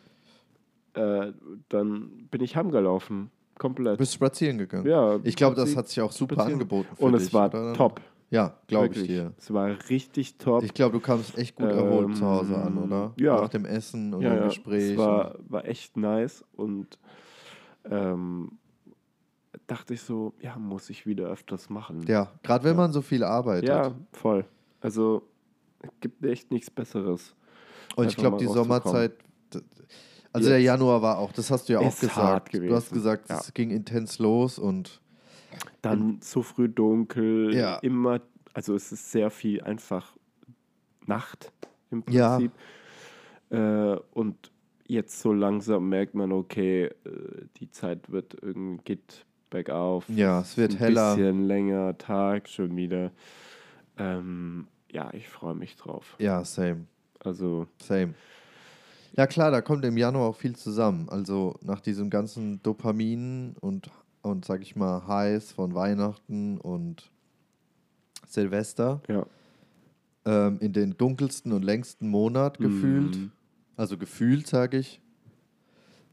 äh, 0.93 1.31
dann 1.69 2.27
bin 2.29 2.41
ich 2.41 2.55
heimgelaufen. 2.55 3.31
Komplett. 3.57 3.93
Du 3.93 3.97
bist 3.97 4.13
spazieren 4.13 4.57
gegangen. 4.57 4.87
ja, 4.87 5.19
Ich 5.23 5.35
glaube, 5.35 5.55
das 5.55 5.75
hat 5.75 5.87
sich 5.87 6.01
auch 6.01 6.11
super 6.11 6.43
angeboten 6.45 6.95
für 6.95 7.03
Und 7.05 7.13
dich. 7.13 7.23
es 7.23 7.33
war 7.33 7.47
oder? 7.49 7.73
top. 7.73 8.01
Ja, 8.31 8.57
glaube 8.67 8.95
ich 8.95 9.03
dir. 9.03 9.33
Es 9.37 9.53
war 9.53 9.67
richtig 9.89 10.37
top. 10.37 10.63
Ich 10.63 10.73
glaube, 10.73 10.93
du 10.93 10.99
kamst 11.01 11.37
echt 11.37 11.55
gut 11.57 11.67
erholt 11.69 12.15
zu 12.15 12.25
Hause 12.25 12.55
an, 12.55 12.77
Ähm, 12.77 12.83
oder? 12.83 13.13
ja. 13.17 13.35
Nach 13.41 13.49
dem 13.49 13.65
Essen 13.65 14.13
und 14.13 14.21
ja, 14.21 14.29
dem 14.29 14.37
ja, 14.39 14.47
Gespräch. 14.47 14.91
Es 14.91 14.97
war, 14.97 15.35
war 15.49 15.65
echt 15.65 15.97
nice 15.97 16.43
und 16.53 16.97
ähm, 17.89 18.57
dachte 19.67 19.93
ich 19.93 20.01
so, 20.01 20.33
ja, 20.39 20.55
muss 20.57 20.89
ich 20.89 21.05
wieder 21.05 21.25
öfters 21.27 21.69
machen. 21.69 22.03
ja, 22.07 22.31
gerade 22.41 22.63
wenn 22.63 22.75
man 22.77 22.91
so 22.93 23.01
viel 23.01 23.23
arbeitet. 23.23 23.67
Ja, 23.69 23.93
voll. 24.13 24.45
Also 24.79 25.23
es 25.81 25.89
gibt 25.99 26.23
echt 26.25 26.51
nichts 26.51 26.69
Besseres. 26.71 27.35
Und 27.95 28.07
ich 28.07 28.15
glaube, 28.15 28.37
die. 28.37 28.47
Sommerzeit, 28.47 29.13
also 30.33 30.47
Jetzt. 30.47 30.49
der 30.49 30.61
Januar 30.61 31.01
war 31.01 31.17
auch, 31.17 31.33
das 31.33 31.51
hast 31.51 31.67
du 31.67 31.73
ja 31.73 31.79
auch 31.79 31.99
gesagt. 31.99 32.53
Du 32.53 32.73
hast 32.73 32.91
gesagt, 32.93 33.29
Ja. 33.29 33.39
es 33.39 33.53
ging 33.53 33.71
intens 33.71 34.19
los 34.19 34.57
und 34.57 35.01
Dann 35.81 36.19
so 36.21 36.41
früh 36.41 36.69
dunkel, 36.69 37.53
Ja. 37.55 37.77
immer, 37.79 38.21
also 38.53 38.75
es 38.75 38.91
ist 38.91 39.11
sehr 39.11 39.29
viel 39.29 39.61
einfach 39.61 40.15
Nacht 41.05 41.51
im 41.89 42.03
Ja. 42.09 42.35
Prinzip. 42.37 42.51
Äh, 43.49 43.97
und 44.13 44.51
jetzt 44.87 45.19
so 45.19 45.33
langsam 45.33 45.89
merkt 45.89 46.15
man, 46.15 46.31
okay, 46.31 46.85
äh, 46.85 46.91
die 47.57 47.69
Zeit 47.71 48.11
wird 48.11 48.35
irgendwie 48.41 48.81
geht 48.83 49.25
bergauf. 49.49 50.05
Ja, 50.07 50.39
es 50.41 50.55
wird 50.57 50.71
ein 50.73 50.77
heller. 50.77 51.15
bisschen 51.15 51.45
länger 51.47 51.97
Tag 51.97 52.47
schon 52.47 52.75
wieder. 52.77 53.11
Ähm, 53.97 54.67
ja, 54.91 55.13
ich 55.13 55.27
freue 55.27 55.55
mich 55.55 55.75
drauf. 55.75 56.15
ja, 56.19 56.43
same, 56.45 56.85
Also 57.19 57.67
same. 57.81 58.13
Ja 59.17 59.27
klar, 59.27 59.51
da 59.51 59.59
kommt 59.61 59.83
im 59.83 59.97
Januar 59.97 60.29
auch 60.29 60.35
viel 60.37 60.55
zusammen. 60.55 61.09
Also 61.09 61.55
nach 61.61 61.81
diesem 61.81 62.09
ganzen 62.09 62.63
Dopamin 62.63 63.55
und, 63.59 63.89
und 64.21 64.45
sag 64.45 64.61
ich 64.61 64.75
mal, 64.75 65.07
Highs 65.07 65.51
von 65.51 65.73
Weihnachten 65.73 66.57
und 66.59 67.09
Silvester 68.27 69.01
ja. 69.07 69.25
ähm, 70.25 70.57
in 70.61 70.73
den 70.73 70.97
dunkelsten 70.97 71.51
und 71.51 71.63
längsten 71.63 72.07
Monat 72.07 72.59
gefühlt. 72.59 73.17
Mhm. 73.17 73.31
Also 73.77 73.97
gefühlt, 73.97 74.47
sage 74.47 74.77
ich. 74.77 75.01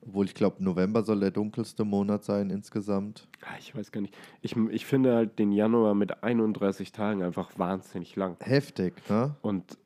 Obwohl 0.07 0.25
ich 0.25 0.35
glaube, 0.35 0.63
November 0.65 1.03
soll 1.03 1.21
der 1.21 1.31
dunkelste 1.33 1.85
Monat 1.85 2.25
sein 2.25 2.49
insgesamt. 2.51 3.29
Ah, 3.43 3.57
Ich 3.59 3.75
weiß 3.75 3.93
gar 3.93 4.01
nicht. 4.01 4.15
Ich, 4.41 4.57
ich 4.57 4.87
finde 4.87 5.15
halt 5.15 5.39
den 5.39 5.53
Januar 5.53 5.95
mit 5.95 6.23
31 6.23 6.93
Tagen 6.93 7.23
einfach 7.23 7.51
wahnsinnig 7.59 8.17
lang. 8.17 8.37
Heftig, 8.41 8.95
ne? 9.11 9.35
Und, 9.43 9.77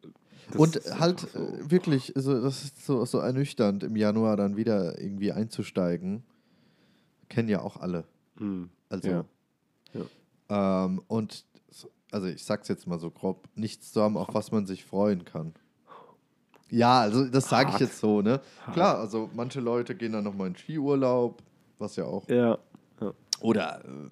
Und 0.56 0.76
halt 1.00 1.20
so- 1.20 1.38
äh, 1.38 1.70
wirklich, 1.70 2.14
also 2.14 2.40
das 2.40 2.62
ist 2.62 2.84
so, 2.86 3.04
so 3.04 3.18
ernüchternd, 3.18 3.82
im 3.82 3.96
Januar 3.96 4.36
dann 4.36 4.56
wieder 4.56 5.00
irgendwie 5.00 5.32
einzusteigen. 5.32 6.22
Kennen 7.28 7.48
ja 7.48 7.60
auch 7.62 7.78
alle. 7.78 8.04
Hm, 8.42 8.70
Also. 8.88 9.08
Ja. 9.08 10.84
Ähm, 10.84 11.00
und 11.08 11.44
so- 11.70 11.90
also 12.10 12.26
ich 12.26 12.44
sag's 12.44 12.68
jetzt 12.68 12.86
mal 12.86 12.98
so 12.98 13.10
grob, 13.10 13.48
nichts 13.54 13.92
zu 13.92 14.02
haben, 14.02 14.16
auf 14.16 14.28
was 14.32 14.50
man 14.52 14.66
sich 14.66 14.84
freuen 14.84 15.24
kann. 15.24 15.54
Ja, 16.70 17.00
also 17.00 17.26
das 17.26 17.48
sage 17.50 17.70
ich 17.74 17.80
jetzt 17.80 17.98
so, 17.98 18.22
ne? 18.22 18.40
Klar, 18.72 18.98
also 18.98 19.28
manche 19.34 19.60
Leute 19.60 19.94
gehen 19.94 20.12
dann 20.12 20.24
nochmal 20.24 20.48
in 20.48 20.56
Skiurlaub, 20.56 21.42
was 21.78 21.96
ja 21.96 22.04
auch. 22.04 22.26
Ja. 22.28 22.58
ja. 23.00 23.12
Oder 23.40 23.84
äh, 23.84 24.08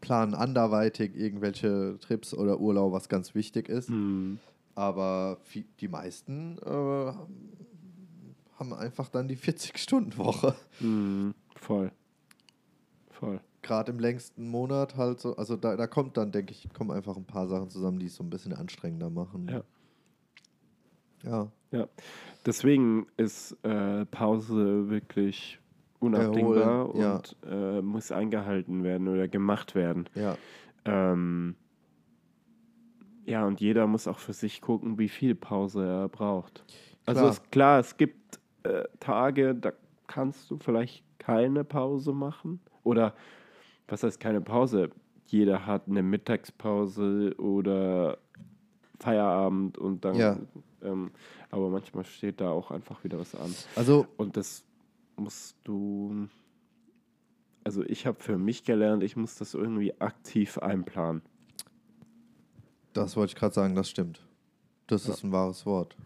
planen 0.00 0.34
anderweitig 0.34 1.14
irgendwelche 1.14 1.98
Trips 2.00 2.32
oder 2.32 2.58
Urlaub, 2.60 2.92
was 2.92 3.08
ganz 3.10 3.34
wichtig 3.34 3.68
ist. 3.68 3.88
Hm. 3.90 4.38
Aber 4.74 5.38
die 5.80 5.88
meisten 5.88 6.56
äh, 6.64 7.12
haben 8.58 8.72
einfach 8.72 9.10
dann 9.10 9.28
die 9.28 9.36
40-Stunden-Woche. 9.36 10.54
Hm. 10.78 11.34
Voll. 11.56 11.92
Voll. 13.10 13.40
Gerade 13.62 13.92
im 13.92 14.00
längsten 14.00 14.48
Monat 14.48 14.96
halt 14.96 15.20
so. 15.20 15.36
Also 15.36 15.56
da, 15.56 15.76
da 15.76 15.86
kommt 15.86 16.16
dann, 16.16 16.32
denke 16.32 16.52
ich, 16.52 16.68
kommen 16.72 16.90
einfach 16.90 17.16
ein 17.16 17.24
paar 17.24 17.46
Sachen 17.46 17.70
zusammen, 17.70 17.98
die 17.98 18.06
es 18.06 18.16
so 18.16 18.24
ein 18.24 18.30
bisschen 18.30 18.52
anstrengender 18.52 19.10
machen. 19.10 19.48
Ja. 19.48 19.62
Ja. 21.24 21.52
Ja. 21.70 21.88
Deswegen 22.44 23.06
ist 23.16 23.56
äh, 23.64 24.04
Pause 24.06 24.90
wirklich 24.90 25.60
unabdingbar 26.00 26.62
Erholen, 26.62 27.00
ja. 27.00 27.14
und 27.14 27.36
äh, 27.48 27.80
muss 27.80 28.10
eingehalten 28.10 28.82
werden 28.82 29.08
oder 29.08 29.28
gemacht 29.28 29.74
werden. 29.74 30.08
Ja. 30.14 30.36
Ähm, 30.84 31.54
ja, 33.24 33.46
und 33.46 33.60
jeder 33.60 33.86
muss 33.86 34.08
auch 34.08 34.18
für 34.18 34.32
sich 34.32 34.60
gucken, 34.60 34.98
wie 34.98 35.08
viel 35.08 35.36
Pause 35.36 35.86
er 35.86 36.08
braucht. 36.08 36.64
Also 37.06 37.20
Klar. 37.20 37.30
ist 37.30 37.52
klar, 37.52 37.80
es 37.80 37.96
gibt 37.96 38.40
äh, 38.64 38.84
Tage, 38.98 39.54
da 39.54 39.72
kannst 40.08 40.50
du 40.50 40.58
vielleicht 40.58 41.04
keine 41.18 41.64
Pause 41.64 42.12
machen. 42.12 42.60
Oder 42.82 43.14
was 43.88 44.02
heißt 44.02 44.20
keine 44.20 44.40
Pause? 44.40 44.90
Jeder 45.26 45.66
hat 45.66 45.88
eine 45.88 46.02
Mittagspause 46.02 47.34
oder 47.38 48.18
Feierabend 48.98 49.78
und 49.78 50.04
dann. 50.04 50.16
Ja. 50.16 50.38
Ähm, 50.82 51.10
aber 51.50 51.68
manchmal 51.70 52.04
steht 52.04 52.40
da 52.40 52.50
auch 52.50 52.70
einfach 52.70 53.02
wieder 53.04 53.18
was 53.18 53.34
an. 53.34 53.54
Also, 53.76 54.06
Und 54.16 54.36
das 54.36 54.64
musst 55.16 55.56
du. 55.64 56.28
Also 57.64 57.84
ich 57.84 58.06
habe 58.06 58.20
für 58.20 58.38
mich 58.38 58.64
gelernt, 58.64 59.04
ich 59.04 59.16
muss 59.16 59.36
das 59.36 59.54
irgendwie 59.54 59.98
aktiv 60.00 60.58
einplanen. 60.58 61.22
das 62.92 63.16
wollte 63.16 63.32
ich 63.32 63.36
gerade 63.36 63.54
sagen, 63.54 63.76
das 63.76 63.88
stimmt. 63.88 64.26
Das 64.88 65.08
ist 65.08 65.22
ein 65.22 65.30
wahres 65.30 65.64
Wort. 65.64 65.96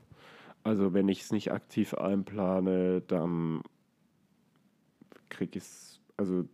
Also 0.65 0.93
wenn 0.93 1.09
ich 1.09 1.23
es 1.23 1.33
nicht 1.33 1.53
aktiv 1.53 1.95
einplane, 1.95 3.01
dann 3.01 3.63
krieg 5.31 5.57
ich 5.57 5.63
es, 5.63 6.01
also 6.17 6.45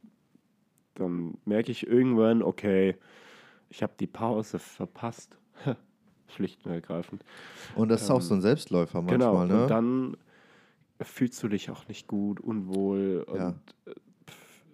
dann 0.94 1.38
merke 1.44 1.70
ich 1.72 1.86
irgendwann, 1.86 2.42
okay, 2.42 2.96
ich 3.70 3.82
habe 3.82 3.92
die 3.98 4.06
Pause 4.06 4.58
verpasst. 4.58 5.38
schlicht 6.28 6.64
und 6.64 6.72
ergreifend. 6.72 7.22
Und 7.74 7.90
das 7.90 8.02
ist 8.02 8.10
auch 8.10 8.16
Ähm, 8.16 8.22
so 8.22 8.34
ein 8.34 8.40
Selbstläufer 8.40 9.02
manchmal, 9.02 9.18
genau, 9.18 9.46
ne? 9.46 9.62
und 9.64 9.70
dann 9.70 10.16
fühlst 11.00 11.42
du 11.42 11.48
dich 11.48 11.70
auch 11.70 11.86
nicht 11.88 12.08
gut, 12.08 12.40
unwohl 12.40 13.24
und 13.28 13.36
Ja. 13.36 13.48
äh, 13.86 13.90
pf, 14.30 14.64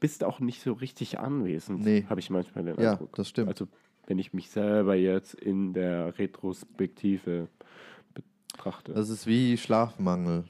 bist 0.00 0.24
auch 0.24 0.40
nicht 0.40 0.62
so 0.62 0.72
richtig 0.72 1.18
anwesend, 1.18 1.80
Nee. 1.84 2.06
habe 2.08 2.20
ich 2.20 2.30
manchmal 2.30 2.64
den 2.64 2.80
ja, 2.80 2.92
Eindruck. 2.92 3.14
das 3.16 3.28
stimmt. 3.28 3.48
Also 3.48 3.66
wenn 4.06 4.18
ich 4.18 4.32
mich 4.32 4.50
selber 4.50 4.94
jetzt 4.94 5.34
in 5.34 5.72
der 5.74 6.18
Retrospektive 6.18 7.48
betrachte. 8.14 8.92
das 8.92 9.08
ist 9.08 9.26
wie 9.26 9.56
Schlafmangel, 9.56 10.44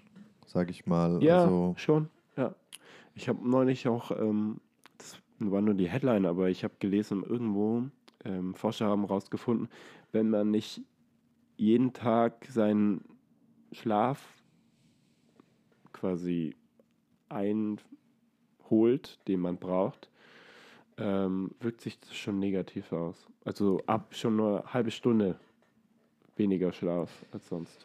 sag 0.47 0.71
ich 0.71 0.87
mal. 0.87 1.23
ja, 1.23 1.43
Also, 1.43 1.75
schon. 1.77 2.09
Ich 3.15 3.29
habe 3.29 3.49
neulich 3.49 3.87
auch, 3.87 4.11
ähm, 4.11 4.61
das 4.99 5.19
war 5.39 5.61
nur 5.61 5.75
die 5.75 5.89
Headline, 5.89 6.27
aber 6.27 6.49
ich 6.49 6.65
habe 6.65 6.75
gelesen, 6.79 7.23
irgendwo, 7.23 7.85
ähm, 8.25 8.55
Forscher 8.55 8.87
haben 8.87 9.07
herausgefunden, 9.07 9.69
wenn 10.13 10.31
man 10.31 10.51
nicht 10.51 10.83
jeden 11.57 11.93
Tag 11.93 12.47
seinen 12.51 13.05
Schlaf 13.73 14.43
quasi 15.93 16.57
einholt, 17.29 19.19
den 19.29 19.41
man 19.41 19.59
braucht, 19.59 20.11
ähm, 20.97 21.53
wirkt 21.61 21.81
sich 21.81 21.99
das 22.01 22.15
schon 22.15 22.39
negativ 22.39 22.93
aus. 22.93 23.29
Also 23.45 23.81
ab 23.87 24.15
schon 24.15 24.37
nur 24.37 24.61
eine 24.61 24.73
halbe 24.75 24.91
Stunde 24.91 25.39
weniger 26.37 26.73
Schlaf 26.73 27.25
als 27.33 27.49
sonst. 27.49 27.85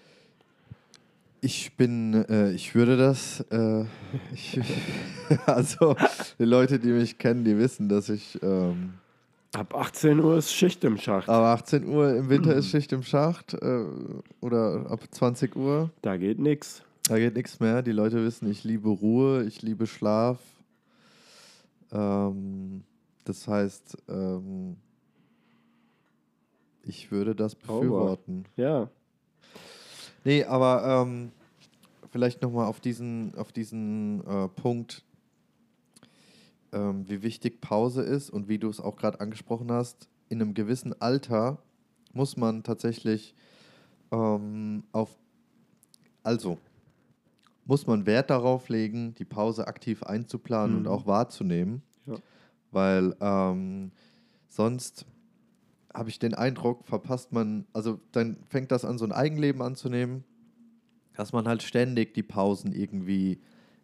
Ich 1.41 1.77
bin, 1.77 2.13
äh, 2.29 2.51
ich 2.51 2.75
würde 2.75 2.97
das, 2.97 3.39
äh, 3.51 3.85
ich, 4.33 4.59
also 5.45 5.95
die 6.37 6.43
Leute, 6.45 6.79
die 6.79 6.89
mich 6.89 7.17
kennen, 7.17 7.45
die 7.45 7.57
wissen, 7.57 7.87
dass 7.87 8.09
ich 8.09 8.37
ähm, 8.43 8.93
Ab 9.53 9.73
18 9.73 10.19
Uhr 10.19 10.37
ist 10.37 10.53
Schicht 10.53 10.83
im 10.83 10.97
Schacht. 10.97 11.27
ab 11.27 11.41
18 11.59 11.87
Uhr 11.87 12.13
im 12.15 12.29
Winter 12.29 12.53
ist 12.55 12.67
Schicht 12.71 12.91
im 12.91 13.03
Schacht 13.03 13.53
äh, 13.55 13.85
oder 14.41 14.85
ab 14.89 15.01
20 15.09 15.55
Uhr, 15.55 15.89
Da 16.01 16.17
geht 16.17 16.39
nichts. 16.39 16.83
da 17.07 17.17
geht 17.17 17.35
nichts 17.35 17.59
mehr. 17.59 17.81
Die 17.81 17.91
Leute 17.93 18.23
wissen, 18.23 18.49
ich 18.51 18.63
liebe 18.63 18.89
Ruhe, 18.89 19.43
ich 19.45 19.61
liebe 19.61 19.87
Schlaf. 19.87 20.39
Ähm, 21.91 22.83
das 23.25 23.47
heißt, 23.47 23.97
ähm, 24.09 24.75
ich 26.83 27.11
würde 27.11 27.33
das 27.33 27.55
befürworten. 27.55 28.45
Ja. 28.55 28.89
Nee, 30.23 30.43
aber 30.43 31.03
ähm, 31.03 31.31
vielleicht 32.09 32.41
nochmal 32.41 32.67
auf 32.67 32.79
diesen, 32.79 33.35
auf 33.35 33.51
diesen 33.51 34.25
äh, 34.27 34.47
Punkt, 34.49 35.03
ähm, 36.71 37.07
wie 37.09 37.23
wichtig 37.23 37.61
Pause 37.61 38.01
ist 38.03 38.29
und 38.29 38.47
wie 38.47 38.59
du 38.59 38.69
es 38.69 38.79
auch 38.79 38.95
gerade 38.95 39.19
angesprochen 39.19 39.71
hast. 39.71 40.07
In 40.29 40.41
einem 40.41 40.53
gewissen 40.53 40.99
Alter 41.01 41.57
muss 42.13 42.37
man 42.37 42.63
tatsächlich 42.63 43.33
ähm, 44.11 44.83
auf, 44.91 45.17
also 46.23 46.57
muss 47.65 47.85
man 47.87 48.05
Wert 48.05 48.29
darauf 48.29 48.69
legen, 48.69 49.13
die 49.15 49.25
Pause 49.25 49.67
aktiv 49.67 50.03
einzuplanen 50.03 50.75
und 50.77 50.83
Mhm. 50.83 50.87
auch 50.89 51.05
wahrzunehmen, 51.05 51.81
Ja. 52.05 52.15
weil 52.71 53.15
ähm, 53.21 53.91
sonst 54.47 55.05
habe 55.93 56.09
ich 56.09 56.19
den 56.19 56.33
Eindruck, 56.33 56.85
verpasst 56.85 57.31
man, 57.31 57.65
also 57.73 57.99
dann 58.11 58.37
fängt 58.47 58.71
das 58.71 58.85
an, 58.85 58.97
so 58.97 59.05
ein 59.05 59.11
Eigenleben 59.11 59.61
anzunehmen, 59.61 60.23
dass 61.15 61.33
man 61.33 61.47
halt 61.47 61.63
ständig 61.63 62.13
die 62.13 62.23
Pausen 62.23 62.71
irgendwie 62.71 63.39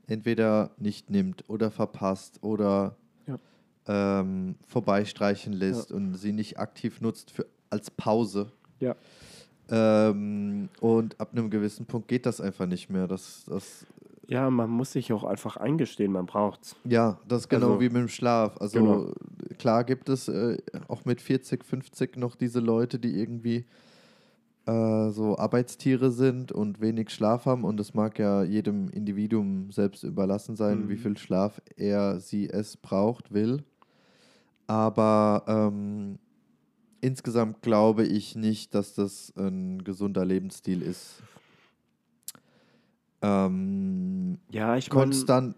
entweder 0.08 0.72
nicht 0.78 1.10
nimmt 1.10 1.50
oder 1.50 1.72
verpasst 1.72 2.44
oder 2.44 2.96
Ja. 3.28 3.38
ähm, 3.88 4.56
vorbeistreichen 4.68 5.52
lässt 5.54 5.92
und 5.92 6.16
sie 6.16 6.32
nicht 6.32 6.60
aktiv 6.60 7.02
nutzt 7.02 7.32
für, 7.32 7.46
als 7.70 7.90
Pause. 7.92 8.52
Ja. 8.80 8.96
Ähm, 9.70 10.70
und 10.80 11.20
ab 11.20 11.32
einem 11.32 11.50
gewissen 11.50 11.88
Punkt 11.88 12.08
geht 12.08 12.26
das 12.28 12.40
einfach 12.40 12.68
nicht 12.68 12.90
mehr. 12.90 13.08
Das, 13.08 13.46
das, 13.48 13.86
Ja, 14.28 14.50
man 14.50 14.70
muss 14.70 14.92
sich 14.94 15.14
auch 15.14 15.24
einfach 15.24 15.58
eingestehen, 15.58 16.12
man 16.12 16.26
braucht's. 16.26 16.76
ja, 16.84 17.20
das 17.28 17.42
ist 17.42 17.50
genau 17.50 17.68
Also- 17.74 17.80
wie 17.82 17.86
mit 17.90 17.98
dem 17.98 18.08
Schlaf. 18.08 18.58
Also 18.60 18.80
Genau. 18.80 19.14
klar 19.60 19.84
gibt 19.84 20.10
es 20.10 20.28
äh, 20.28 20.58
auch 20.88 21.06
mit 21.06 21.22
40, 21.22 21.64
50 21.64 22.18
noch 22.18 22.36
diese 22.36 22.60
Leute, 22.60 22.98
die 23.00 23.20
irgendwie 23.20 23.66
äh, 24.68 25.12
so 25.12 25.38
Arbeitstiere 25.38 26.10
sind 26.10 26.52
und 26.52 26.82
wenig 26.82 27.12
Schlaf 27.12 27.46
haben. 27.46 27.64
Und 27.66 27.80
es 27.80 27.94
mag 27.94 28.18
ja 28.18 28.42
jedem 28.44 28.90
Individuum 28.90 29.72
selbst 29.72 30.04
überlassen 30.04 30.56
sein, 30.56 30.86
Mhm. 30.86 30.90
wie 30.90 30.98
viel 30.98 31.18
Schlaf 31.18 31.62
er, 31.78 32.20
sie, 32.20 32.50
es 32.50 32.76
braucht, 32.78 33.32
will. 33.32 33.64
Aber 34.68 35.44
ähm, 35.48 36.18
insgesamt 37.02 37.62
glaube 37.62 38.06
ich 38.06 38.36
nicht, 38.36 38.74
dass 38.74 38.96
das 38.96 39.32
ein 39.38 39.84
gesunder 39.84 40.26
Lebensstil 40.26 40.82
ist. 40.82 41.22
Ähm, 43.26 44.38
Ja, 44.50 44.76
ich 44.78 44.90
meine, 44.90 45.04
konstant 45.04 45.56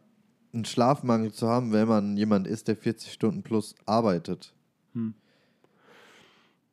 einen 0.53 0.65
Schlafmangel 0.65 1.32
zu 1.32 1.47
haben, 1.47 1.71
wenn 1.71 1.88
man 1.88 2.17
jemand 2.17 2.47
ist, 2.47 2.67
der 2.67 2.77
40 2.77 3.12
Stunden 3.12 3.43
plus 3.43 3.75
arbeitet. 3.86 4.53
Hm. 4.93 5.13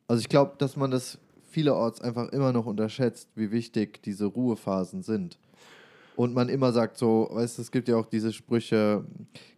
Also 0.07 0.21
ich 0.21 0.29
glaube, 0.29 0.55
dass 0.59 0.77
man 0.77 0.91
das 0.91 1.19
vielerorts 1.51 2.01
einfach 2.01 2.29
immer 2.29 2.53
noch 2.53 2.67
unterschätzt, 2.67 3.29
wie 3.35 3.51
wichtig 3.51 4.03
diese 4.03 4.27
Ruhephasen 4.27 5.03
sind. 5.03 5.39
Und 6.17 6.33
man 6.33 6.49
immer 6.49 6.73
sagt 6.73 6.97
so, 6.97 7.29
weißt 7.33 7.59
du, 7.59 7.63
es 7.63 7.73
gibt 7.73 7.89
ja 7.89 7.97
auch 7.97 8.07
diese 8.07 8.33
Sprüche, 8.33 9.05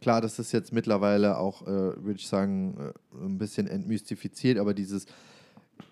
klar, 0.01 0.23
das 0.23 0.39
ist 0.39 0.53
jetzt 0.53 0.73
mittlerweile 0.73 1.37
auch, 1.37 1.63
äh, 1.63 1.67
würde 1.67 2.19
ich 2.19 2.29
sagen, 2.29 2.77
äh, 2.79 3.25
ein 3.25 3.37
bisschen 3.37 3.67
entmystifiziert, 3.67 4.59
aber 4.59 4.73
dieses, 4.73 5.07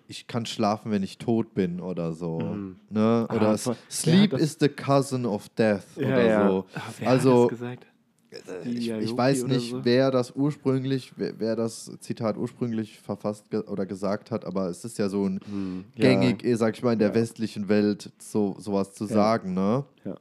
ich 0.07 0.27
kann 0.27 0.45
schlafen, 0.45 0.91
wenn 0.91 1.03
ich 1.03 1.17
tot 1.17 1.53
bin 1.53 1.79
oder 1.81 2.13
so. 2.13 2.39
Mhm. 2.39 2.75
Ne? 2.89 3.25
Ah, 3.29 3.33
Oder 3.35 3.41
wer 3.41 3.49
hat 3.73 3.77
Sleep 3.91 4.31
das- 4.31 4.41
is 4.41 4.57
the 4.59 4.69
cousin 4.69 5.25
of 5.25 5.49
death 5.49 5.85
ja, 5.97 6.07
oder 6.07 6.25
ja. 6.25 6.47
so. 6.49 6.65
Ah, 6.73 6.81
wer 6.99 7.09
Also, 7.09 7.31
hat 7.35 7.41
das 7.43 7.49
gesagt? 7.49 7.85
ich, 8.31 8.39
Stevie 8.41 8.77
ich 8.79 8.93
Aoki 9.09 9.17
weiß 9.17 9.43
nicht, 9.47 9.69
so? 9.71 9.85
wer 9.85 10.11
das 10.11 10.31
ursprünglich, 10.35 11.13
wer, 11.15 11.39
wer 11.39 11.55
das 11.55 11.89
Zitat 12.01 12.37
ursprünglich 12.37 12.99
verfasst 12.99 13.49
ge 13.49 13.61
oder 13.61 13.85
gesagt 13.85 14.29
hat, 14.31 14.43
aber 14.45 14.67
es 14.69 14.83
ist 14.83 14.97
ja 14.97 15.07
so 15.09 15.25
ein 15.25 15.39
Hm, 15.45 15.85
gängig, 15.95 16.43
eh, 16.43 16.55
sag 16.55 16.75
ich 16.75 16.83
mal, 16.83 16.93
in 16.93 16.99
der 16.99 17.09
Ja. 17.09 17.15
westlichen 17.15 17.69
Welt 17.69 18.11
so 18.19 18.55
sowas 18.59 18.93
zu 18.93 19.05
Ja. 19.05 19.13
sagen, 19.13 19.53
ne? 19.53 19.85
Ja. 20.03 20.15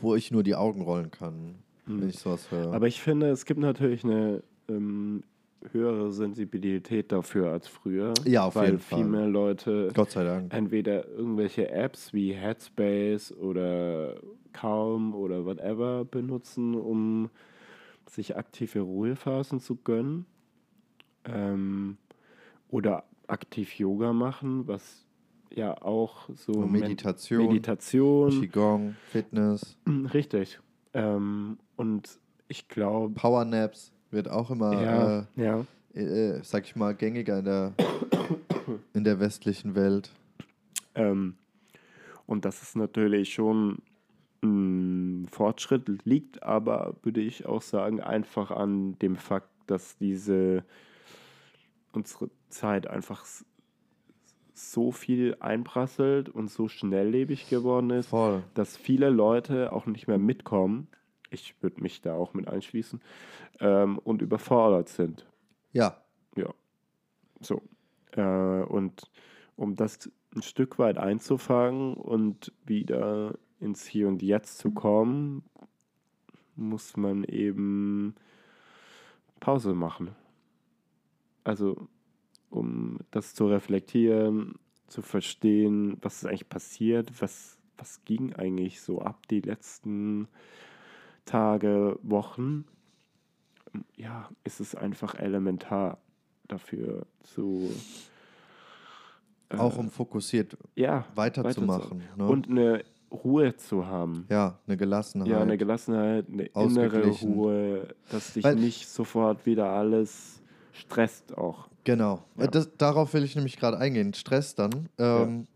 Wo 0.00 0.16
ich 0.16 0.32
nur 0.32 0.42
die 0.42 0.56
Augen 0.56 0.82
rollen 0.82 1.10
kann, 1.12 1.54
Hm. 1.86 2.00
wenn 2.00 2.08
ich 2.08 2.18
sowas 2.18 2.50
höre. 2.50 2.72
Aber 2.72 2.88
ich 2.88 3.00
finde, 3.00 3.28
es 3.30 3.44
gibt 3.46 3.60
natürlich 3.60 4.02
eine 4.04 4.42
ähm, 4.68 5.22
höhere 5.72 6.12
Sensibilität 6.12 7.12
dafür 7.12 7.50
als 7.50 7.68
früher. 7.68 8.14
Ja, 8.24 8.46
auf 8.46 8.56
weil 8.56 8.66
jeden 8.66 8.78
viel 8.80 8.98
Fall. 8.98 9.06
mehr 9.06 9.26
Leute 9.26 9.90
Gott 9.94 10.10
sei 10.10 10.24
Dank. 10.24 10.52
entweder 10.52 11.08
irgendwelche 11.08 11.70
Apps 11.70 12.12
wie 12.12 12.32
Headspace 12.32 13.32
oder 13.36 14.16
Calm 14.52 15.14
oder 15.14 15.44
whatever 15.44 16.04
benutzen, 16.04 16.74
um 16.74 17.30
sich 18.08 18.36
aktive 18.36 18.80
Ruhephasen 18.80 19.60
zu 19.60 19.76
gönnen. 19.76 20.26
Ähm, 21.24 21.96
oder 22.68 23.04
aktiv 23.26 23.78
Yoga 23.78 24.12
machen, 24.12 24.66
was 24.66 25.06
ja 25.54 25.80
auch 25.80 26.28
so 26.34 26.52
Und 26.52 26.72
Meditation, 26.72 27.46
Meditation 27.46 28.30
Qigong, 28.30 28.96
Fitness, 29.10 29.78
richtig. 30.12 30.60
Ähm, 30.92 31.58
und 31.76 32.18
ich 32.48 32.68
glaube, 32.68 33.14
Powernaps 33.14 33.92
wird 34.14 34.30
auch 34.30 34.50
immer, 34.50 34.80
ja, 34.80 35.26
ja, 35.36 35.66
äh, 35.94 36.02
äh, 36.02 36.40
sag 36.42 36.64
ich 36.64 36.76
mal, 36.76 36.94
gängiger 36.94 37.38
in 37.38 37.44
der, 37.44 37.72
in 38.94 39.04
der 39.04 39.20
westlichen 39.20 39.74
Welt. 39.74 40.10
Ähm, 40.94 41.34
und 42.26 42.44
das 42.44 42.62
ist 42.62 42.76
natürlich 42.76 43.34
schon 43.34 43.78
ein 44.42 45.26
Fortschritt, 45.30 45.88
liegt 46.04 46.42
aber, 46.42 46.94
würde 47.02 47.20
ich 47.20 47.46
auch 47.46 47.62
sagen, 47.62 48.00
einfach 48.00 48.50
an 48.50 48.98
dem 49.00 49.16
Fakt, 49.16 49.48
dass 49.66 49.96
diese 49.96 50.64
unsere 51.92 52.30
Zeit 52.48 52.86
einfach 52.86 53.24
so 54.52 54.92
viel 54.92 55.36
einprasselt 55.40 56.28
und 56.28 56.50
so 56.50 56.68
schnelllebig 56.68 57.48
geworden 57.48 57.90
ist, 57.90 58.08
Voll. 58.08 58.42
dass 58.54 58.76
viele 58.76 59.10
Leute 59.10 59.72
auch 59.72 59.86
nicht 59.86 60.06
mehr 60.06 60.18
mitkommen. 60.18 60.88
Ich 61.34 61.54
würde 61.62 61.82
mich 61.82 62.00
da 62.00 62.14
auch 62.14 62.32
mit 62.34 62.48
einschließen 62.48 63.00
ähm, 63.60 63.98
und 63.98 64.22
überfordert 64.22 64.88
sind. 64.88 65.26
Ja, 65.72 66.00
Ja. 66.36 66.54
So. 67.40 67.62
Äh, 68.12 68.62
und 68.62 69.10
um 69.56 69.74
das 69.74 70.10
ein 70.34 70.42
Stück 70.42 70.78
weit 70.78 70.98
einzufangen 70.98 71.94
und 71.94 72.52
wieder 72.64 73.38
ins 73.60 73.86
Hier 73.86 74.08
und 74.08 74.22
Jetzt 74.22 74.58
zu 74.58 74.70
kommen, 74.70 75.44
muss 76.56 76.96
man 76.96 77.24
eben 77.24 78.14
Pause 79.40 79.74
machen. 79.74 80.14
Also, 81.44 81.88
um 82.50 82.98
das 83.10 83.34
zu 83.34 83.46
reflektieren, 83.46 84.54
zu 84.86 85.02
verstehen, 85.02 85.98
was 86.00 86.18
ist 86.18 86.26
eigentlich 86.26 86.48
passiert, 86.48 87.20
was, 87.20 87.58
was 87.76 88.04
ging 88.04 88.32
eigentlich 88.34 88.80
so 88.80 89.02
ab 89.02 89.26
die 89.28 89.40
letzten 89.40 90.28
Tage, 91.24 91.98
Wochen. 92.02 92.64
Ja, 93.96 94.28
ist 94.44 94.60
es 94.60 94.74
einfach 94.74 95.14
elementar 95.16 95.98
dafür 96.46 97.06
zu 97.22 97.70
Auch 99.56 99.76
um 99.78 99.90
fokussiert 99.90 100.56
ja, 100.74 101.04
weiterzumachen. 101.14 102.02
Ne? 102.16 102.26
Und 102.26 102.48
eine 102.48 102.84
Ruhe 103.10 103.56
zu 103.56 103.86
haben. 103.86 104.26
ja, 104.28 104.58
eine 104.66 104.76
Gelassenheit. 104.76 105.28
Ja, 105.28 105.40
eine 105.40 105.56
Gelassenheit, 105.56 106.26
eine 106.28 106.44
innere. 106.46 107.06
Ruhe, 107.08 107.88
dass 108.10 108.34
dich 108.34 108.44
Weil- 108.44 108.56
nicht 108.56 108.88
sofort 108.88 109.46
wieder 109.46 109.70
alles 109.70 110.42
stresst 110.72 111.36
auch. 111.36 111.68
Genau. 111.84 112.24
Ja. 112.38 112.46
Das, 112.46 112.74
darauf 112.76 113.12
will 113.14 113.24
ich 113.24 113.36
nämlich 113.36 113.56
gerade 113.58 113.78
eingehen. 113.78 114.14
Stress 114.14 114.54
dann. 114.54 114.88
Ähm, 114.98 115.46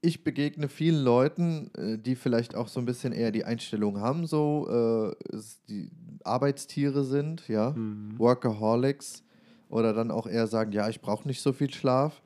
Ich 0.00 0.22
begegne 0.22 0.68
vielen 0.68 1.02
Leuten, 1.02 1.70
äh, 1.74 1.98
die 1.98 2.14
vielleicht 2.14 2.54
auch 2.54 2.68
so 2.68 2.78
ein 2.80 2.86
bisschen 2.86 3.12
eher 3.12 3.32
die 3.32 3.44
Einstellung 3.44 4.00
haben, 4.00 4.26
so 4.26 5.14
äh, 5.32 5.36
die 5.68 5.90
Arbeitstiere 6.24 7.04
sind, 7.04 7.48
ja, 7.48 7.70
Mhm. 7.70 8.18
Workaholics 8.18 9.24
oder 9.68 9.92
dann 9.92 10.10
auch 10.10 10.26
eher 10.26 10.46
sagen, 10.46 10.72
ja, 10.72 10.88
ich 10.88 11.00
brauche 11.00 11.26
nicht 11.26 11.40
so 11.40 11.52
viel 11.52 11.72
Schlaf. 11.72 12.22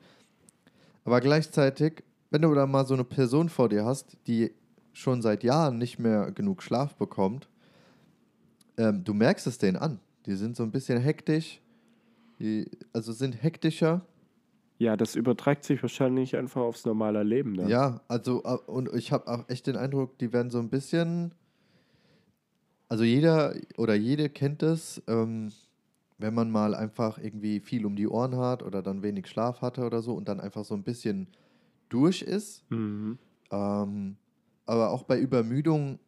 Aber 1.03 1.19
gleichzeitig, 1.19 2.03
wenn 2.29 2.43
du 2.43 2.53
da 2.53 2.65
mal 2.67 2.85
so 2.85 2.93
eine 2.93 3.03
Person 3.03 3.49
vor 3.49 3.69
dir 3.69 3.85
hast, 3.85 4.17
die 4.27 4.51
schon 4.93 5.21
seit 5.21 5.43
Jahren 5.43 5.77
nicht 5.77 5.99
mehr 5.99 6.31
genug 6.31 6.61
Schlaf 6.61 6.95
bekommt, 6.95 7.49
ähm, 8.77 9.03
du 9.03 9.13
merkst 9.13 9.47
es 9.47 9.57
denen 9.57 9.77
an. 9.77 9.99
Die 10.25 10.35
sind 10.35 10.55
so 10.55 10.63
ein 10.63 10.71
bisschen 10.71 11.01
hektisch, 11.01 11.59
die, 12.39 12.69
also 12.93 13.11
sind 13.11 13.41
hektischer. 13.43 14.05
Ja, 14.77 14.97
das 14.97 15.15
überträgt 15.15 15.63
sich 15.63 15.81
wahrscheinlich 15.81 16.35
einfach 16.35 16.61
aufs 16.61 16.85
normale 16.85 17.23
Leben. 17.23 17.55
Dann. 17.55 17.69
Ja, 17.69 18.01
also 18.07 18.43
äh, 18.43 18.57
und 18.69 18.93
ich 18.93 19.11
habe 19.11 19.27
auch 19.27 19.47
echt 19.49 19.67
den 19.67 19.75
Eindruck, 19.75 20.17
die 20.17 20.33
werden 20.33 20.49
so 20.49 20.59
ein 20.59 20.69
bisschen, 20.69 21.33
also 22.89 23.03
jeder 23.03 23.55
oder 23.77 23.95
jede 23.95 24.29
kennt 24.29 24.63
es, 24.63 25.01
ähm, 25.07 25.51
wenn 26.17 26.33
man 26.33 26.51
mal 26.51 26.75
einfach 26.75 27.17
irgendwie 27.17 27.59
viel 27.59 27.85
um 27.85 27.95
die 27.95 28.07
Ohren 28.07 28.37
hat 28.37 28.63
oder 28.63 28.81
dann 28.81 29.03
wenig 29.03 29.27
Schlaf 29.27 29.61
hatte 29.61 29.85
oder 29.85 30.01
so 30.01 30.13
und 30.13 30.27
dann 30.27 30.39
einfach 30.39 30.65
so 30.65 30.73
ein 30.73 30.83
bisschen 30.83 31.27
durch 31.89 32.21
ist. 32.21 32.69
Mhm. 32.69 33.17
Ähm, 33.51 34.17
aber 34.65 34.91
auch 34.91 35.03
bei 35.03 35.19
Übermüdung 35.19 35.99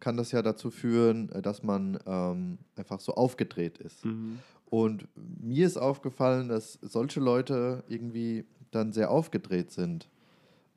kann 0.00 0.16
das 0.16 0.32
ja 0.32 0.42
dazu 0.42 0.70
führen, 0.70 1.30
äh, 1.30 1.42
dass 1.42 1.62
man 1.62 1.98
ähm, 2.06 2.58
einfach 2.76 3.00
so 3.00 3.14
aufgedreht 3.14 3.78
ist. 3.78 4.04
Mhm. 4.04 4.38
Und 4.70 5.08
mir 5.14 5.66
ist 5.66 5.76
aufgefallen, 5.76 6.48
dass 6.48 6.78
solche 6.80 7.20
Leute 7.20 7.84
irgendwie 7.88 8.44
dann 8.70 8.92
sehr 8.92 9.10
aufgedreht 9.10 9.72
sind. 9.72 10.08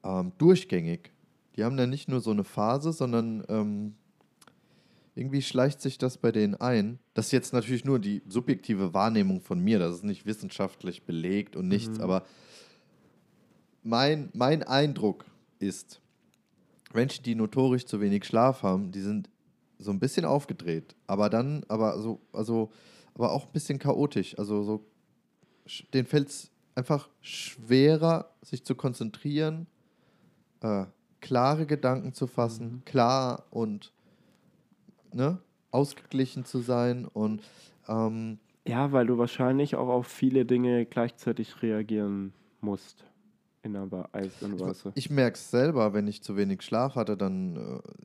Ähm, 0.03 0.31
durchgängig. 0.37 1.11
Die 1.55 1.63
haben 1.63 1.77
dann 1.77 1.91
nicht 1.91 2.09
nur 2.09 2.19
so 2.19 2.31
eine 2.31 2.43
Phase, 2.43 2.91
sondern 2.91 3.43
ähm, 3.47 3.93
irgendwie 5.15 5.43
schleicht 5.43 5.79
sich 5.79 5.99
das 5.99 6.17
bei 6.17 6.31
denen 6.31 6.55
ein. 6.55 6.97
Das 7.13 7.27
ist 7.27 7.31
jetzt 7.31 7.53
natürlich 7.53 7.85
nur 7.85 7.99
die 7.99 8.23
subjektive 8.27 8.95
Wahrnehmung 8.95 9.41
von 9.41 9.59
mir. 9.59 9.77
Das 9.77 9.95
ist 9.95 10.03
nicht 10.03 10.25
wissenschaftlich 10.25 11.03
belegt 11.03 11.55
und 11.55 11.67
nichts. 11.67 11.99
Mhm. 11.99 12.03
Aber 12.03 12.23
mein, 13.83 14.29
mein 14.33 14.63
Eindruck 14.63 15.25
ist, 15.59 16.01
Menschen, 16.93 17.23
die 17.23 17.35
notorisch 17.35 17.85
zu 17.85 18.01
wenig 18.01 18.25
Schlaf 18.25 18.63
haben, 18.63 18.91
die 18.91 19.01
sind 19.01 19.29
so 19.77 19.91
ein 19.91 19.99
bisschen 19.99 20.25
aufgedreht, 20.25 20.95
aber 21.07 21.29
dann, 21.29 21.63
aber 21.67 21.99
so, 21.99 22.21
also, 22.31 22.71
aber 23.15 23.31
auch 23.31 23.45
ein 23.45 23.51
bisschen 23.51 23.79
chaotisch. 23.79 24.37
Also 24.37 24.63
so, 24.63 24.85
denen 25.93 26.07
fällt 26.07 26.29
es 26.29 26.51
einfach 26.75 27.09
schwerer, 27.21 28.33
sich 28.41 28.63
zu 28.63 28.75
konzentrieren, 28.75 29.67
äh, 30.61 30.85
klare 31.21 31.65
Gedanken 31.65 32.13
zu 32.13 32.27
fassen, 32.27 32.81
klar 32.85 33.45
und 33.51 33.93
ne, 35.13 35.39
ausgeglichen 35.71 36.45
zu 36.45 36.59
sein 36.59 37.05
und 37.05 37.41
ähm, 37.87 38.39
Ja, 38.67 38.91
weil 38.91 39.07
du 39.07 39.17
wahrscheinlich 39.17 39.75
auch 39.75 39.87
auf 39.87 40.07
viele 40.07 40.45
Dinge 40.45 40.85
gleichzeitig 40.85 41.61
reagieren 41.61 42.33
musst. 42.61 43.05
In 43.63 43.77
aber 43.77 44.09
Eis 44.11 44.41
und 44.41 44.59
Wasser. 44.59 44.91
Ich 44.95 45.09
merke 45.09 45.35
es 45.35 45.49
selber, 45.49 45.93
wenn 45.93 46.05
ich 46.07 46.21
zu 46.21 46.35
wenig 46.35 46.61
Schlaf 46.63 46.95
hatte, 46.95 47.15
dann 47.15 47.55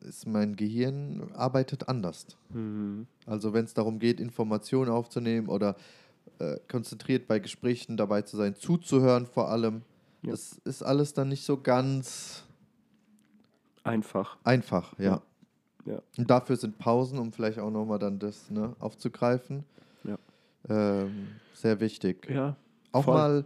äh, 0.03 0.07
ist 0.07 0.25
mein 0.25 0.55
Gehirn 0.55 1.31
arbeitet 1.33 1.89
anders. 1.89 2.25
Mhm. 2.53 3.07
Also 3.25 3.51
wenn 3.53 3.65
es 3.65 3.73
darum 3.73 3.99
geht, 3.99 4.21
Informationen 4.21 4.89
aufzunehmen 4.89 5.49
oder 5.49 5.75
äh, 6.39 6.55
konzentriert 6.69 7.27
bei 7.27 7.39
Gesprächen 7.39 7.97
dabei 7.97 8.21
zu 8.21 8.37
sein, 8.37 8.55
zuzuhören 8.55 9.25
vor 9.25 9.49
allem, 9.49 9.81
Ja. 10.21 10.31
das 10.31 10.61
ist 10.63 10.81
alles 10.81 11.13
dann 11.13 11.27
nicht 11.27 11.43
so 11.43 11.59
ganz 11.59 12.43
Einfach. 13.83 14.37
einfach, 14.45 14.97
ja. 14.97 15.21
Ja. 15.85 16.01
Und 16.17 16.29
dafür 16.29 16.55
sind 16.55 16.77
Pausen, 16.77 17.19
um 17.19 17.31
vielleicht 17.33 17.59
auch 17.59 17.71
nochmal 17.71 17.99
dann 17.99 18.19
das 18.19 18.49
ne, 18.49 18.75
aufzugreifen, 18.79 19.63
Ja. 20.05 20.17
ähm, 20.69 21.27
sehr 21.53 21.79
wichtig. 21.81 22.29
Ja. 22.29 22.55
Auch 22.91 23.03
voll. 23.05 23.13
mal, 23.13 23.45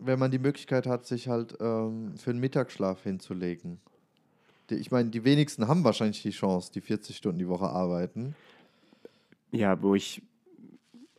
wenn 0.00 0.18
man 0.18 0.30
die 0.30 0.38
Möglichkeit 0.38 0.86
hat, 0.86 1.06
sich 1.06 1.28
halt 1.28 1.56
ähm, 1.60 2.12
für 2.16 2.30
einen 2.30 2.40
Mittagsschlaf 2.40 3.02
hinzulegen. 3.02 3.78
Ich 4.70 4.90
meine, 4.90 5.10
die 5.10 5.24
wenigsten 5.24 5.66
haben 5.68 5.84
wahrscheinlich 5.84 6.22
die 6.22 6.30
Chance, 6.30 6.70
die 6.72 6.80
40 6.80 7.16
Stunden 7.16 7.38
die 7.38 7.48
Woche 7.48 7.68
arbeiten. 7.68 8.34
Ja, 9.50 9.80
wo 9.82 9.94
ich, 9.94 10.22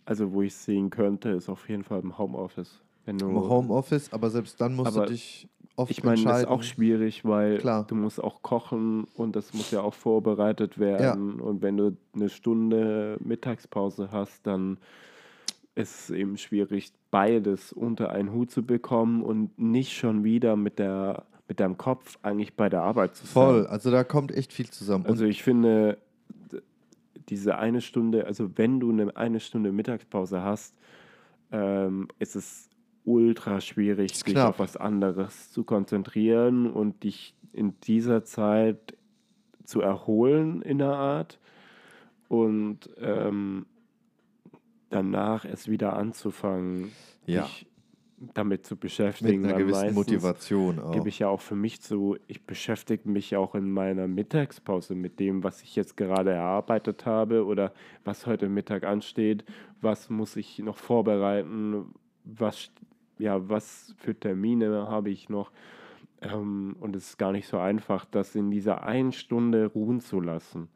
also 0.06 0.32
wo 0.32 0.42
ich 0.42 0.56
sehen 0.56 0.90
könnte, 0.90 1.30
ist 1.30 1.50
auf 1.50 1.68
jeden 1.68 1.84
Fall 1.84 2.00
im 2.00 2.18
Homeoffice. 2.18 2.82
Wenn 3.06 3.18
du, 3.18 3.30
Im 3.30 3.36
Homeoffice, 3.36 4.14
aber 4.14 4.30
selbst 4.30 4.62
dann 4.62 4.76
musst 4.76 4.96
du 4.96 5.06
dich 5.06 5.48
oft 5.76 5.92
ich 5.92 6.04
meine, 6.04 6.16
das 6.16 6.22
ist 6.22 6.26
entscheiden. 6.26 6.50
auch 6.50 6.64
schwierig, 6.64 7.26
weil 7.26 7.58
Klar. 7.58 7.86
du 7.88 7.96
musst 7.96 8.24
auch 8.24 8.42
kochen 8.42 9.06
und 9.16 9.36
das 9.36 9.54
muss 9.54 9.72
ja 9.72 9.82
auch 9.82 9.94
vorbereitet 9.94 10.80
werden. 10.80 11.40
Und 11.40 11.62
wenn 11.62 11.78
du 11.78 11.98
eine 12.14 12.30
Stunde 12.30 13.18
Mittagspause 13.20 14.12
hast, 14.12 14.46
dann 14.46 14.78
ist 15.76 16.02
es 16.02 16.10
eben 16.12 16.38
schwierig, 16.38 16.92
beides 17.12 17.74
unter 17.74 18.10
einen 18.10 18.32
Hut 18.32 18.50
zu 18.52 18.66
bekommen 18.66 19.22
und 19.22 19.60
nicht 19.60 19.94
schon 19.94 20.24
wieder 20.24 20.56
mit 20.56 20.80
der 20.80 21.26
mit 21.48 21.60
deinem 21.60 21.78
Kopf 21.78 22.18
eigentlich 22.22 22.56
bei 22.56 22.70
der 22.70 22.82
Arbeit 22.82 23.14
zu 23.14 23.26
sein. 23.26 23.34
Voll, 23.34 23.68
also 23.68 23.92
da 23.92 24.06
kommt 24.06 24.32
echt 24.32 24.54
viel 24.54 24.70
zusammen. 24.70 25.06
Also 25.06 25.26
ich 25.26 25.44
finde, 25.44 25.98
diese 27.28 27.58
eine 27.58 27.82
Stunde, 27.82 28.26
also 28.26 28.58
wenn 28.58 28.80
du 28.80 28.90
eine, 28.90 29.16
eine 29.18 29.42
Stunde 29.42 29.74
Mittagspause 29.74 30.44
hast, 30.44 30.74
ähm, 31.52 32.08
ist 32.20 32.38
es 32.38 32.70
ultra 33.04 33.60
schwierig, 33.60 34.16
sich 34.16 34.38
auf 34.38 34.60
was 34.60 34.78
anderes 34.78 35.52
zu 35.52 35.66
konzentrieren 35.66 36.72
und 36.72 37.04
dich 37.04 37.36
in 37.52 37.74
dieser 37.82 38.24
Zeit 38.24 38.96
zu 39.66 39.82
erholen 39.82 40.62
in 40.62 40.78
der 40.78 40.94
Art 40.94 41.40
und 42.28 42.90
ähm, 42.98 43.66
danach 44.92 45.46
es 45.46 45.68
wieder 45.68 45.94
anzufangen, 45.94 46.92
Ja. 47.26 47.44
dich 47.44 47.68
damit 48.36 48.66
zu 48.68 48.76
mit 48.76 48.82
beschäftigen. 48.82 49.44
einer 49.46 49.56
weil 49.56 49.64
gewissen 49.64 49.94
Motivation 49.96 50.80
auch. 50.80 50.92
gebe 50.92 51.10
ich 51.10 51.18
ja 51.20 51.28
auch 51.28 51.42
für 51.42 51.56
mich 51.56 51.82
zu, 51.82 52.18
ich 52.28 52.44
beschäftige 52.46 53.10
mich 53.10 53.36
auch 53.36 53.56
in 53.56 53.72
meiner 53.72 54.08
Mittagspause 54.08 54.94
mit 54.94 55.20
dem, 55.20 55.44
was 55.44 55.64
ich 55.64 55.76
jetzt 55.76 55.98
gerade 55.98 56.30
erarbeitet 56.32 57.08
habe 57.08 57.46
oder 57.46 57.74
was 58.04 58.28
heute 58.28 58.48
Mittag 58.48 58.84
ansteht, 58.84 59.44
was 59.82 60.12
muss 60.12 60.36
ich 60.36 60.60
noch 60.60 60.78
vorbereiten, 60.78 61.96
was, 62.24 62.70
ja, 63.18 63.50
was 63.50 63.96
für 63.98 64.14
Termine 64.14 64.88
habe 64.88 65.10
ich 65.10 65.30
noch. 65.30 65.52
Ähm, 66.22 66.76
und 66.80 66.96
es 66.96 67.08
ist 67.10 67.18
gar 67.18 67.32
nicht 67.32 67.48
so 67.48 67.58
einfach, 67.58 68.06
das 68.06 68.36
in 68.36 68.52
dieser 68.52 68.84
einen 68.84 69.14
Stunde 69.14 69.66
ruhen 69.66 70.00
zu 70.00 70.22
lassen. 70.22 70.68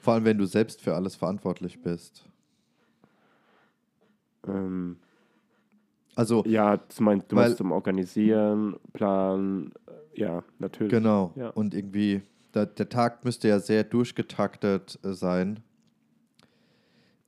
Vor 0.00 0.12
allem, 0.12 0.26
wenn 0.26 0.36
du 0.38 0.44
selbst 0.44 0.82
für 0.82 0.94
alles 0.94 1.16
verantwortlich 1.16 1.80
bist. 1.80 2.28
Ähm, 4.48 4.96
Also, 6.14 6.42
ja, 6.46 6.76
du 6.78 7.02
meinst, 7.04 7.30
du 7.30 7.36
Weil- 7.36 7.46
musst 7.46 7.58
zum 7.58 7.70
Organisieren, 7.72 8.76
Planen, 8.92 9.72
äh, 9.86 10.20
ja, 10.20 10.42
natürlich. 10.58 10.90
genau. 10.90 11.32
Ja. 11.36 11.50
Und 11.50 11.74
irgendwie, 11.74 12.22
da, 12.52 12.66
der 12.66 12.88
Tag 12.88 13.24
müsste 13.24 13.46
ja 13.48 13.60
sehr 13.60 13.84
durchgetaktet 13.84 14.98
äh, 15.04 15.12
sein. 15.12 15.60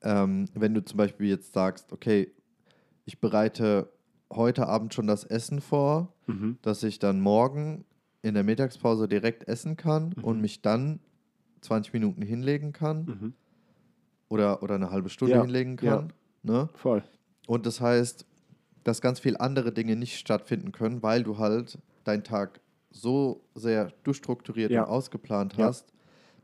Ähm, 0.03 0.47
wenn 0.55 0.75
du 0.75 0.85
zum 0.85 0.97
Beispiel 0.97 1.29
jetzt 1.29 1.53
sagst, 1.53 1.93
okay, 1.93 2.33
ich 3.05 3.21
bereite 3.21 3.93
heute 4.33 4.67
Abend 4.67 4.95
schon 4.95 5.07
das 5.07 5.25
Essen 5.25 5.61
vor, 5.61 6.13
Mhm. 6.27 6.59
dass 6.63 6.83
ich 6.83 6.99
dann 6.99 7.21
morgen 7.21 7.85
in 8.23 8.35
der 8.35 8.45
Mittagspause 8.45 9.09
direkt 9.09 9.47
essen 9.49 9.77
kann 9.77 10.13
und 10.23 10.41
mich 10.41 10.63
dann 10.63 11.01
20 11.61 11.93
Minuten 11.93 12.23
hinlegen 12.23 12.73
kann 12.73 13.05
Mhm. 13.05 13.35
oder, 14.29 14.63
oder 14.63 14.75
eine 14.77 14.91
halbe 14.91 15.09
Stunde 15.11 15.35
Ja, 15.35 15.43
hinlegen 15.43 15.77
ja. 15.83 16.07
Ne? 16.43 16.69
Voll. 16.75 17.03
Und 17.47 17.67
das 17.67 17.81
heißt, 17.81 18.25
dass 18.85 19.01
ganz 19.01 19.21
viele 19.21 19.41
andere 19.41 19.73
Dinge 19.73 19.97
nicht 19.97 20.19
stattfinden 20.19 20.73
können, 20.73 21.03
weil 21.03 21.23
du 21.23 21.39
halt 21.39 21.79
deinen 22.05 22.25
Tag 22.25 22.61
so 22.91 23.41
sehr 23.55 23.93
durchstrukturiert 24.05 24.71
Ja. 24.71 24.85
und 24.85 24.91
ausgeplant 24.91 25.57
Ja. 25.57 25.67
hast, 25.67 25.93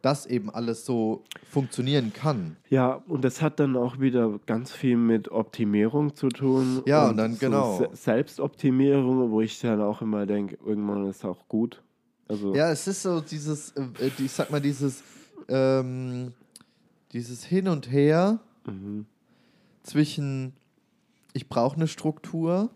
dass 0.03 0.27
eben 0.27 0.51
alles 0.51 0.85
so 0.85 1.25
funktionieren 1.51 2.13
kann. 2.13 2.57
Ja, 2.69 3.03
und 3.09 3.25
das 3.25 3.43
hat 3.43 3.59
dann 3.59 3.77
auch 3.77 3.99
wieder 3.99 4.39
ganz 4.47 4.71
viel 4.71 4.97
mit 4.97 5.31
Optimierung 5.33 6.15
zu 6.15 6.29
tun. 6.29 6.83
Ja, 6.87 7.09
und 7.09 7.17
dann 7.17 7.39
genau. 7.39 7.79
Se 7.79 7.89
Selbstoptimierung, 7.95 9.31
wo 9.31 9.41
ich 9.41 9.59
dann 9.61 9.81
auch 9.81 10.03
immer 10.03 10.27
denke, 10.27 10.59
irgendwann 10.65 11.09
ist 11.09 11.25
auch 11.25 11.49
gut. 11.49 11.83
Also, 12.29 12.55
Ja, 12.55 12.71
es 12.71 12.87
ist 12.87 13.03
so 13.03 13.21
dieses, 13.21 13.71
äh, 13.73 14.11
ich 14.19 14.31
sag 14.33 14.51
mal, 14.51 14.61
dieses, 14.61 15.03
ähm, 15.49 16.33
dieses 17.13 17.45
Hin 17.45 17.67
und 17.69 17.91
Her 17.91 18.39
mhm. 18.67 19.07
Zwischen, 19.87 20.53
ich 21.33 21.49
brauche 21.49 21.77
eine 21.77 21.87
Struktur, 21.89 22.71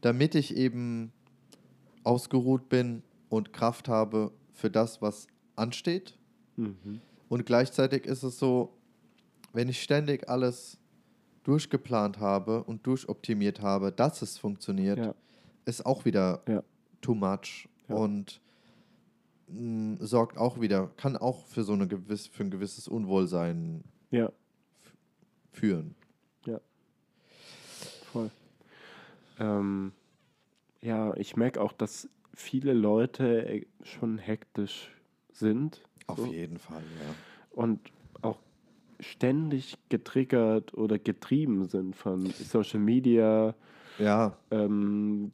damit 0.00 0.34
ich 0.34 0.56
eben 0.56 1.12
ausgeruht 2.04 2.68
bin 2.68 3.02
und 3.28 3.52
Kraft 3.52 3.88
habe 3.88 4.32
für 4.52 4.70
das, 4.70 5.00
was 5.02 5.26
ansteht. 5.56 6.18
Mhm. 6.56 7.00
Und 7.28 7.46
gleichzeitig 7.46 8.06
ist 8.06 8.22
es 8.22 8.38
so, 8.38 8.72
wenn 9.52 9.68
ich 9.68 9.82
ständig 9.82 10.28
alles 10.28 10.78
durchgeplant 11.44 12.18
habe 12.18 12.62
und 12.64 12.86
durchoptimiert 12.86 13.60
habe, 13.62 13.92
dass 13.92 14.22
es 14.22 14.36
funktioniert, 14.38 14.98
Ja. 14.98 15.14
ist 15.64 15.86
auch 15.86 16.04
wieder 16.04 16.42
Ja. 16.48 16.62
too 17.00 17.14
much 17.14 17.68
Ja. 17.88 17.94
und 17.96 18.40
mh, 19.48 19.98
sorgt 20.04 20.38
auch 20.38 20.60
wieder, 20.60 20.88
kann 20.96 21.16
auch 21.16 21.46
für 21.46 21.62
so 21.62 21.72
eine 21.72 21.86
gewiss, 21.86 22.26
für 22.26 22.42
ein 22.44 22.50
gewisses 22.50 22.88
Unwohlsein 22.88 23.84
führen. 25.52 25.94
Voll. 28.16 28.30
Ähm, 29.38 29.92
ja, 30.80 31.14
ich 31.16 31.36
merke 31.36 31.60
auch, 31.60 31.72
dass 31.72 32.08
viele 32.34 32.72
Leute 32.72 33.46
äh, 33.46 33.66
schon 33.82 34.18
hektisch 34.18 34.90
sind. 35.32 35.82
Auf 36.06 36.18
so. 36.18 36.26
jeden 36.26 36.58
Fall, 36.58 36.82
ja. 37.02 37.14
und 37.50 37.80
auch 38.22 38.38
ständig 39.00 39.76
getriggert 39.88 40.72
oder 40.74 40.98
getrieben 40.98 41.64
sind 41.64 41.96
von 41.96 42.26
Social 42.26 42.80
Media, 42.80 43.54
Ja, 43.98 44.36
ähm, 44.50 45.32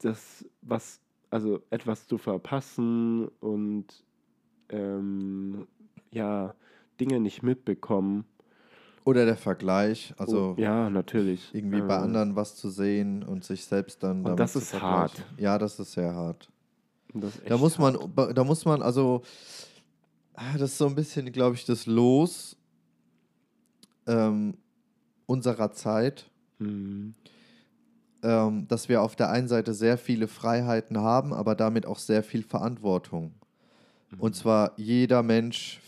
das 0.00 0.44
was 0.62 1.00
also 1.30 1.62
etwas 1.70 2.06
zu 2.06 2.18
verpassen 2.18 3.28
und 3.40 3.86
ähm, 4.68 5.66
ja 6.10 6.54
Dinge 7.00 7.20
nicht 7.20 7.42
mitbekommen. 7.42 8.24
Oder 9.04 9.24
der 9.24 9.36
Vergleich, 9.36 10.14
also 10.16 10.54
Oh, 10.56 10.60
ja, 10.60 10.88
natürlich. 10.90 11.50
irgendwie 11.54 11.80
bei 11.80 11.94
Äh, 11.96 11.98
anderen 11.98 12.36
was 12.36 12.56
zu 12.56 12.70
sehen 12.70 13.22
und 13.22 13.44
sich 13.44 13.64
selbst 13.64 14.02
dann 14.02 14.24
Und 14.24 14.38
das 14.38 14.54
ist 14.56 14.80
hart. 14.80 15.24
Ja, 15.36 15.58
das 15.58 15.78
ist 15.80 15.92
sehr 15.92 16.14
hart. 16.14 16.48
ist 17.14 17.40
Da 17.48 17.56
muss 17.56 17.78
man, 17.78 17.96
hart. 17.98 18.36
da 18.38 18.44
muss 18.44 18.64
man 18.64 18.80
also, 18.82 19.22
ah, 20.34 20.52
das 20.58 20.72
ist 20.72 20.78
so 20.78 20.86
ein 20.86 20.94
bisschen, 20.94 21.30
glaube 21.32 21.56
ich, 21.56 21.64
das 21.64 21.86
Los 21.86 22.56
ähm, 24.06 24.54
unserer 25.26 25.72
Zeit, 25.72 26.28
Mhm. 26.58 27.14
ähm, 28.22 28.68
dass 28.68 28.88
wir 28.88 29.02
auf 29.02 29.16
der 29.16 29.30
einen 29.30 29.48
Seite 29.48 29.74
sehr 29.74 29.98
viele 29.98 30.28
Freiheiten 30.28 30.98
haben, 30.98 31.32
aber 31.32 31.54
damit 31.56 31.86
auch 31.86 31.98
sehr 31.98 32.22
viel 32.22 32.42
Verantwortung. 32.44 33.32
Und 34.18 34.36
zwar 34.36 34.72
jeder 34.76 35.22
Mensch 35.22 35.80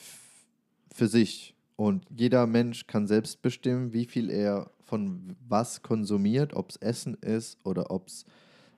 für 0.92 1.06
sich. 1.08 1.53
Und 1.76 2.06
jeder 2.10 2.46
Mensch 2.46 2.86
kann 2.86 3.06
selbst 3.06 3.42
bestimmen, 3.42 3.92
wie 3.92 4.04
viel 4.06 4.30
er 4.30 4.70
von 4.84 5.36
was 5.48 5.82
konsumiert, 5.82 6.54
ob 6.54 6.70
es 6.70 6.76
Essen 6.76 7.14
ist 7.14 7.58
oder 7.66 7.90
ob 7.90 8.08
es 8.08 8.24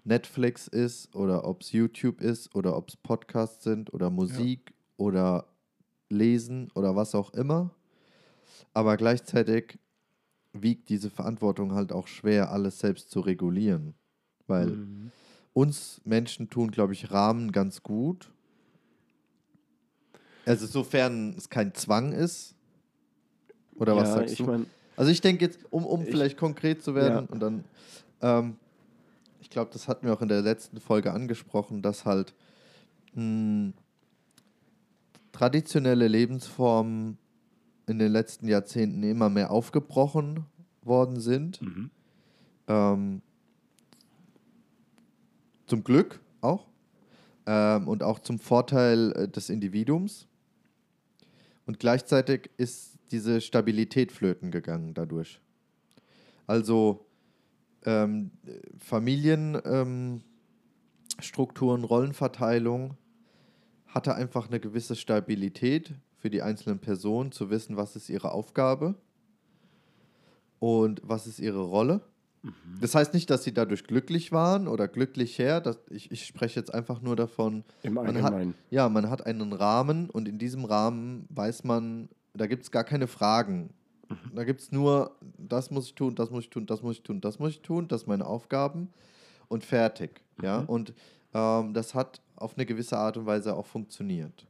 Netflix 0.05 0.69
ist 0.69 1.15
oder 1.15 1.47
ob 1.47 1.63
es 1.63 1.73
YouTube 1.73 2.21
ist 2.21 2.55
oder 2.55 2.77
ob 2.77 2.89
es 2.89 2.97
Podcasts 2.97 3.65
sind 3.65 3.93
oder 3.93 4.09
Musik 4.11 4.73
oder 4.97 5.47
Lesen 6.11 6.71
oder 6.75 6.97
was 6.97 7.15
auch 7.15 7.35
immer. 7.35 7.75
Aber 8.75 8.97
gleichzeitig 8.97 9.79
wiegt 10.53 10.89
diese 10.91 11.11
Verantwortung 11.11 11.75
halt 11.75 11.93
auch 11.93 12.09
schwer, 12.09 12.51
alles 12.53 12.81
selbst 12.81 13.11
zu 13.11 13.21
regulieren. 13.21 13.95
Weil 14.47 14.79
Mhm. 14.79 15.13
uns 15.55 16.01
Menschen 16.05 16.51
tun, 16.51 16.71
glaube 16.73 16.95
ich, 16.95 17.13
Rahmen 17.13 17.53
ganz 17.53 17.83
gut. 17.83 18.33
Also 20.45 20.67
sofern 20.67 21.35
es 21.37 21.49
kein 21.51 21.75
Zwang 21.75 22.13
ist. 22.13 22.56
Oder 23.79 23.97
was 23.97 24.09
ja, 24.09 24.15
sagst 24.17 24.33
ich 24.33 24.39
du? 24.39 24.45
mein, 24.47 24.67
Also 24.97 25.11
ich 25.11 25.21
denke 25.21 25.45
jetzt, 25.45 25.61
um, 25.71 25.85
um 25.85 26.03
Ich- 26.03 26.09
vielleicht 26.11 26.37
konkret 26.37 26.83
zu 26.83 26.95
werden 26.95 27.27
Ja. 27.27 27.33
und 27.33 27.41
dann, 27.41 27.65
ähm, 28.23 28.57
ich 29.41 29.51
glaube, 29.51 29.71
das 29.73 29.89
hatten 29.89 30.07
wir 30.07 30.13
auch 30.15 30.23
in 30.23 30.29
der 30.29 30.43
letzten 30.43 30.81
Folge 30.81 31.13
angesprochen, 31.13 31.83
dass 31.83 32.05
halt 32.05 32.35
mh, 33.15 33.73
traditionelle 35.33 36.09
Lebensformen 36.09 37.19
in 37.87 37.99
den 37.99 38.11
letzten 38.11 38.49
Jahrzehnten 38.49 39.03
immer 39.03 39.29
mehr 39.29 39.51
aufgebrochen 39.51 40.45
worden 40.83 41.21
sind. 41.21 41.61
mhm. 41.63 41.91
Ähm, 42.69 43.23
zum 45.67 45.85
Glück 45.85 46.21
auch. 46.41 46.67
Ähm, 47.47 47.87
und 47.87 48.03
auch 48.03 48.19
zum 48.19 48.39
Vorteil 48.39 49.13
äh, 49.13 49.29
des 49.29 49.51
Individuums. 49.51 50.27
Und 51.67 51.79
gleichzeitig 51.79 52.51
ist 52.57 52.96
diese 53.11 53.41
Stabilität 53.41 54.13
flöten 54.13 54.51
gegangen 54.51 54.95
dadurch. 54.95 55.41
Also 56.47 57.07
ähm, 57.85 58.31
Familienstrukturen, 58.79 60.23
ähm, 61.81 61.85
Rollenverteilung 61.85 62.97
hatte 63.87 64.15
einfach 64.15 64.49
eine 64.49 64.61
gewisse 64.61 64.97
Stabilität 64.97 65.95
für 66.17 66.31
die 66.31 66.43
einzelnen 66.43 66.79
Personen, 66.79 67.33
zu 67.33 67.51
wissen, 67.51 67.77
was 67.77 67.97
ist 67.97 68.09
ihre 68.09 68.33
Aufgabe 68.33 68.95
und 70.59 71.01
was 71.05 71.27
ist 71.27 71.39
ihre 71.39 71.63
Rolle. 71.63 72.03
Das 72.81 72.95
heißt 72.95 73.15
nicht, 73.15 73.31
dass 73.31 73.45
sie 73.45 73.53
dadurch 73.53 73.85
glücklich 73.85 74.33
waren 74.33 74.69
oder 74.69 74.89
glücklich 74.89 75.39
her. 75.39 75.61
Das, 75.61 75.79
ich, 75.91 76.11
ich 76.11 76.27
spreche 76.27 76.61
jetzt 76.61 76.73
einfach 76.73 77.01
nur 77.01 77.17
davon, 77.17 77.65
Im 77.83 77.95
man 77.95 78.07
hat, 78.23 78.33
Allgemeinen. 78.33 78.55
ja, 78.71 78.89
man 78.89 79.11
hat 79.11 79.27
einen 79.27 79.53
Rahmen 79.53 80.11
und 80.11 80.29
in 80.29 80.39
diesem 80.39 80.65
Rahmen 80.65 81.27
weiß 81.31 81.65
man, 81.65 82.09
da 82.37 82.47
gibt 82.47 82.63
es 82.65 82.71
gar 82.71 82.85
keine 82.85 83.07
Fragen. 83.07 83.73
Da 84.35 84.45
gibt 84.45 84.61
es 84.61 84.71
nur, 84.71 85.17
das 85.37 85.71
muss 85.73 85.87
ich 85.87 85.95
tun, 85.95 86.15
das 86.15 86.31
muss 86.31 86.45
ich 86.45 86.51
tun, 86.51 86.67
das 86.67 86.81
muss 86.83 86.97
ich 86.97 87.03
tun, 87.03 87.21
das 87.21 87.39
muss 87.41 87.51
ich 87.51 87.63
tun, 87.63 87.89
das 87.89 88.03
sind 88.03 88.09
meine 88.09 88.27
Aufgaben 88.27 88.93
und 89.49 89.65
fertig. 89.65 90.23
Ja, 90.43 90.61
Mhm. 90.61 90.67
und 90.69 90.95
ähm, 91.35 91.75
das 91.75 91.95
hat 91.95 92.21
auf 92.37 92.55
eine 92.57 92.67
gewisse 92.67 92.99
Art 92.99 93.17
und 93.17 93.27
Weise 93.27 93.57
auch 93.57 93.67
funktioniert. 93.67 94.47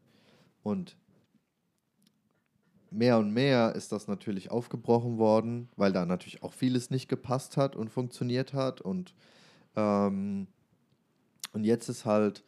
Und 0.62 0.96
mehr 2.90 3.18
und 3.18 3.32
mehr 3.32 3.74
ist 3.74 3.92
das 3.92 4.08
natürlich 4.08 4.50
aufgebrochen 4.50 5.18
worden, 5.18 5.68
weil 5.76 5.92
da 5.92 6.04
natürlich 6.04 6.42
auch 6.42 6.52
vieles 6.52 6.90
nicht 6.90 7.08
gepasst 7.08 7.56
hat 7.56 7.76
und 7.76 7.88
funktioniert 7.90 8.52
hat. 8.52 8.80
Und, 8.80 9.14
ähm, 9.74 10.46
und 11.52 11.64
jetzt 11.64 11.88
ist 11.88 12.04
halt, 12.04 12.44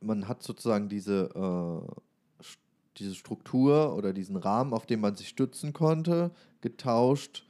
man 0.00 0.28
hat 0.28 0.42
sozusagen 0.42 0.88
diese, 0.88 1.30
äh, 1.34 2.00
diese 3.00 3.14
Struktur 3.14 3.96
oder 3.96 4.12
diesen 4.12 4.36
Rahmen, 4.36 4.72
auf 4.72 4.86
den 4.86 5.00
man 5.00 5.16
sich 5.16 5.28
stützen 5.28 5.72
konnte, 5.72 6.30
getauscht 6.60 7.46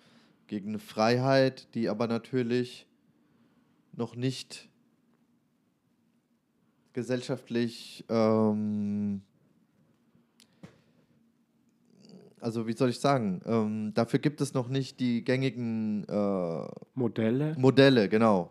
gegen 0.46 0.70
eine 0.70 0.78
Freiheit, 0.78 1.74
die 1.74 1.88
aber 1.88 2.06
natürlich 2.06 2.86
noch 3.92 4.16
nicht 4.16 4.68
gesellschaftlich 6.92 8.04
ähm, 8.08 9.22
also 12.40 12.66
wie 12.66 12.72
soll 12.72 12.88
ich 12.88 12.98
sagen, 12.98 13.42
ähm, 13.44 13.92
dafür 13.92 14.18
gibt 14.18 14.40
es 14.40 14.54
noch 14.54 14.68
nicht 14.68 14.98
die 14.98 15.22
gängigen 15.22 16.04
äh, 16.08 16.66
Modelle. 16.94 17.54
Modelle, 17.58 18.08
genau. 18.08 18.50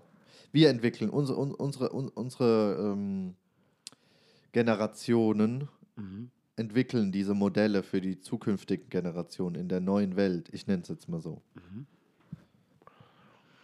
Wir 0.52 0.70
entwickeln 0.70 1.10
unsere, 1.10 1.40
un, 1.40 1.56
unsere, 1.56 1.92
un, 1.92 2.10
unsere 2.10 2.94
ähm, 2.94 3.36
Generationen 4.52 5.68
Mhm. 6.00 6.32
Entwickeln 6.60 7.12
diese 7.12 7.34
Modelle 7.34 7.82
für 7.84 8.02
die 8.02 8.20
zukünftigen 8.20 8.90
Generationen 8.90 9.56
in 9.56 9.68
der 9.70 9.80
neuen 9.80 10.16
Welt. 10.16 10.50
Ich 10.52 10.68
nenne 10.68 10.84
es 10.84 10.90
jetzt 10.90 11.10
mal 11.10 11.22
so. 11.22 11.42
Mhm. 11.56 11.86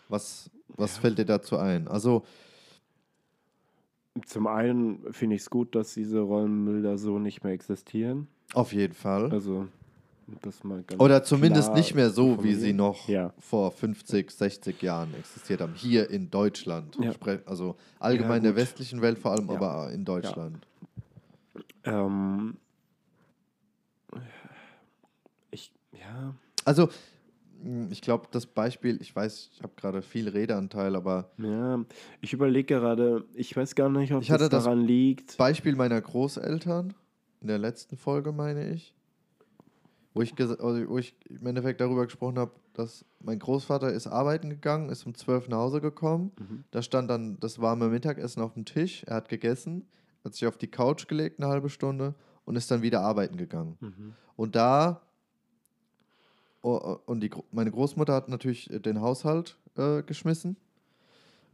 Was, 0.10 0.50
was 0.70 0.96
Ja. 0.96 1.02
fällt 1.02 1.18
dir 1.20 1.26
dazu 1.26 1.58
ein? 1.58 1.88
Also, 1.88 2.24
Zum 4.26 4.48
einen 4.48 5.12
finde 5.14 5.36
ich 5.36 5.42
es 5.42 5.50
gut, 5.50 5.76
dass 5.76 5.94
diese 5.94 6.20
Rollenbilder 6.22 6.98
so 6.98 7.20
nicht 7.20 7.44
mehr 7.44 7.52
existieren. 7.54 8.28
auf 8.54 8.72
jeden 8.72 8.94
Fall. 8.94 9.30
Also, 9.32 9.68
das 10.42 10.64
mal 10.64 10.82
ganz 10.84 11.02
Oder 11.02 11.22
zumindest 11.24 11.68
klar 11.68 11.78
nicht 11.78 11.94
mehr 11.96 12.10
so, 12.10 12.44
wie 12.44 12.56
sie 12.56 12.72
noch 12.74 13.08
Ja. 13.10 13.34
vor 13.40 13.72
50, 13.72 14.32
60 14.32 14.82
Jahren 14.82 15.14
existiert 15.16 15.60
haben. 15.62 15.74
Hier 15.76 16.10
in 16.10 16.32
Deutschland. 16.32 16.98
Ja. 17.00 17.12
Also 17.46 17.76
allgemein 18.00 18.42
der 18.42 18.54
gut. 18.54 18.62
westlichen 18.62 19.02
Welt 19.02 19.20
vor 19.20 19.32
allem, 19.34 19.48
Ja. 19.50 19.56
aber 19.56 19.92
in 19.92 20.06
Deutschland. 20.06 20.66
Ähm, 21.84 22.58
ich, 25.52 25.72
ja, 26.08 26.34
Also, 26.66 26.90
mh, 27.64 27.88
ich 27.92 28.02
glaube, 28.02 28.28
das 28.32 28.46
Beispiel, 28.46 29.00
ich 29.02 29.16
weiß, 29.16 29.50
ich 29.54 29.64
habe 29.64 29.74
gerade 29.76 30.02
viel 30.02 30.30
Redeanteil, 30.30 30.96
aber 30.96 31.32
ja, 31.38 31.84
ich 32.22 32.34
überlege 32.34 32.76
gerade, 32.76 33.26
ich 33.34 33.56
weiß 33.56 33.76
gar 33.76 33.90
nicht, 33.90 34.14
ob 34.14 34.22
Ich 34.22 34.32
hatte 34.32 34.44
das 34.44 34.50
das 34.50 34.64
daran 34.66 34.82
liegt. 34.82 35.38
Beispiel 35.38 35.76
meiner 35.76 36.00
Großeltern, 36.02 36.94
in 37.42 37.48
der 37.48 37.58
letzten 37.58 37.98
Folge 37.98 38.32
meine 38.32 38.72
ich, 38.72 38.96
wo 40.14 40.22
ich, 40.22 40.34
also 40.40 40.90
wo 40.90 40.98
ich 40.98 41.16
im 41.30 41.46
Endeffekt 41.46 41.82
darüber 41.82 42.06
gesprochen 42.06 42.40
habe, 42.40 42.52
dass 42.74 43.06
mein 43.20 43.40
Großvater 43.40 43.92
ist 43.92 44.08
arbeiten 44.08 44.50
gegangen, 44.50 44.90
ist 44.90 45.06
um 45.06 45.14
12 45.14 45.50
nach 45.50 45.58
Hause 45.58 45.82
gekommen. 45.82 46.32
Mhm. 46.40 46.64
Da 46.72 46.82
stand 46.82 47.10
dann 47.10 47.40
das 47.40 47.60
warme 47.60 47.90
Mittagessen 47.90 48.42
auf 48.42 48.54
dem 48.54 48.66
Tisch. 48.66 49.04
Er 49.06 49.16
hat 49.16 49.30
gegessen, 49.30 49.86
hat 50.24 50.34
sich 50.34 50.48
auf 50.48 50.58
die 50.58 50.68
Couch 50.68 51.08
gelegt 51.08 51.40
eine 51.40 51.50
halbe 51.50 51.70
Stunde 51.70 52.16
und 52.46 52.56
ist 52.56 52.72
dann 52.72 52.82
wieder 52.82 53.02
arbeiten 53.02 53.38
gegangen. 53.38 53.78
Mhm. 53.80 54.14
Und 54.36 54.56
da, 54.56 55.02
und 56.70 57.20
die, 57.22 57.30
meine 57.52 57.72
Großmutter 57.72 58.14
hat 58.14 58.30
natürlich 58.30 58.70
äh, 58.72 58.80
den 58.80 59.02
Haushalt 59.02 59.58
äh, 59.78 60.02
geschmissen, 60.04 60.58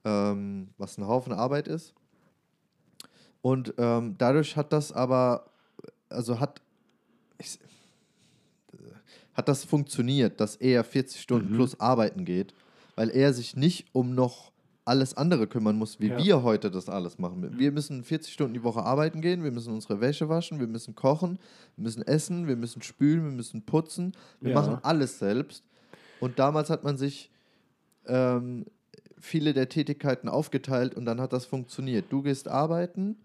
ähm, 0.06 0.70
was 0.78 0.98
ein 0.98 1.08
Haufen 1.08 1.34
Arbeit 1.34 1.68
ist. 1.68 1.94
Und 3.42 3.74
ähm, 3.78 4.16
dadurch 4.18 4.56
hat 4.56 4.72
das 4.72 4.92
aber, 4.92 5.46
also 6.10 6.40
hat, 6.40 6.62
ich, 7.40 7.60
hat 9.34 9.48
das 9.48 9.64
funktioniert, 9.66 10.40
dass 10.40 10.56
er 10.56 10.84
40 10.84 11.22
Stunden 11.22 11.52
Mhm. 11.52 11.56
plus 11.56 11.80
arbeiten 11.80 12.24
geht, 12.24 12.54
weil 12.96 13.10
er 13.10 13.34
sich 13.34 13.56
nicht 13.56 13.88
um 13.94 14.14
noch 14.14 14.52
alles 14.84 15.16
andere 15.16 15.48
kümmern 15.48 15.76
muss, 15.78 16.00
wie 16.00 16.08
Ja. 16.08 16.18
wir 16.18 16.44
heute 16.44 16.72
das 16.72 16.90
alles 16.90 17.20
machen. 17.20 17.58
Wir 17.60 17.72
müssen 17.72 18.04
40 18.04 18.34
Stunden 18.34 18.54
die 18.54 18.64
Woche 18.64 18.82
arbeiten 18.84 19.22
gehen, 19.22 19.44
wir 19.44 19.52
müssen 19.52 19.74
unsere 19.74 20.02
Wäsche 20.02 20.28
waschen, 20.28 20.60
wir 20.60 20.68
müssen 20.68 20.96
kochen, 20.96 21.38
wir 21.76 21.84
müssen 21.84 22.02
essen, 22.02 22.48
wir 22.48 22.56
müssen 22.56 22.82
spülen, 22.82 23.24
wir 23.24 23.32
müssen 23.32 23.62
putzen. 23.64 24.14
Wir 24.40 24.52
Ja. 24.52 24.60
machen 24.62 24.80
alles 24.82 25.20
selbst. 25.20 25.64
Und 26.20 26.40
damals 26.40 26.70
hat 26.70 26.84
man 26.84 26.98
sich 26.98 27.30
ähm, 28.08 28.66
viele 29.20 29.54
der 29.54 29.70
Tätigkeiten 29.70 30.28
aufgeteilt 30.28 30.96
und 30.96 31.06
dann 31.06 31.22
hat 31.22 31.34
das 31.34 31.46
funktioniert. 31.46 32.06
Du 32.10 32.24
gehst 32.24 32.48
arbeiten 32.48 33.18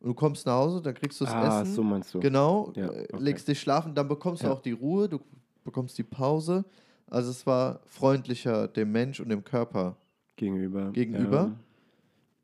und 0.00 0.08
du 0.08 0.14
kommst 0.14 0.46
nach 0.46 0.54
Hause, 0.54 0.80
dann 0.80 0.94
kriegst 0.94 1.20
du 1.20 1.26
das 1.26 1.34
Ah, 1.34 1.60
Essen. 1.60 1.74
so 1.74 1.82
meinst 1.82 2.14
du. 2.14 2.20
Genau, 2.20 2.72
Ja, 2.74 2.86
äh, 2.90 3.06
okay. 3.12 3.22
legst 3.22 3.46
dich 3.48 3.60
schlafen, 3.60 3.94
dann 3.94 4.08
bekommst 4.08 4.42
du 4.42 4.48
auch 4.48 4.60
die 4.62 4.72
Ruhe, 4.72 5.08
du 5.08 5.20
bekommst 5.64 5.98
die 5.98 6.02
Pause. 6.02 6.64
Also 7.10 7.30
es 7.30 7.46
war 7.46 7.80
freundlicher 7.84 8.68
dem 8.68 8.90
Mensch 8.92 9.20
und 9.20 9.28
dem 9.28 9.44
Körper 9.44 9.96
Gegenüber. 10.36 10.90
Gegenüber? 10.92 11.52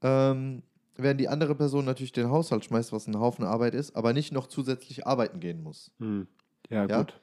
ähm, 0.02 0.62
während 0.96 1.20
die 1.20 1.28
andere 1.28 1.54
Person 1.54 1.84
natürlich 1.84 2.12
den 2.12 2.30
Haushalt 2.30 2.64
schmeißt, 2.64 2.92
was 2.92 3.06
ein 3.06 3.18
Haufen 3.18 3.44
Arbeit 3.44 3.74
ist, 3.74 3.96
aber 3.96 4.12
nicht 4.12 4.32
noch 4.32 4.46
zusätzlich 4.46 5.06
arbeiten 5.06 5.40
gehen 5.40 5.62
muss. 5.62 5.90
Ja, 5.98 6.06
hm. 6.06 6.26
ja, 6.70 6.86
Ja? 6.86 6.98
gut. 6.98 7.20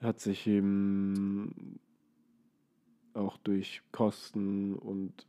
Hat 0.00 0.18
sich 0.18 0.46
eben 0.46 1.78
auch 3.12 3.36
durch 3.38 3.82
Kosten 3.92 4.74
und 4.74 5.26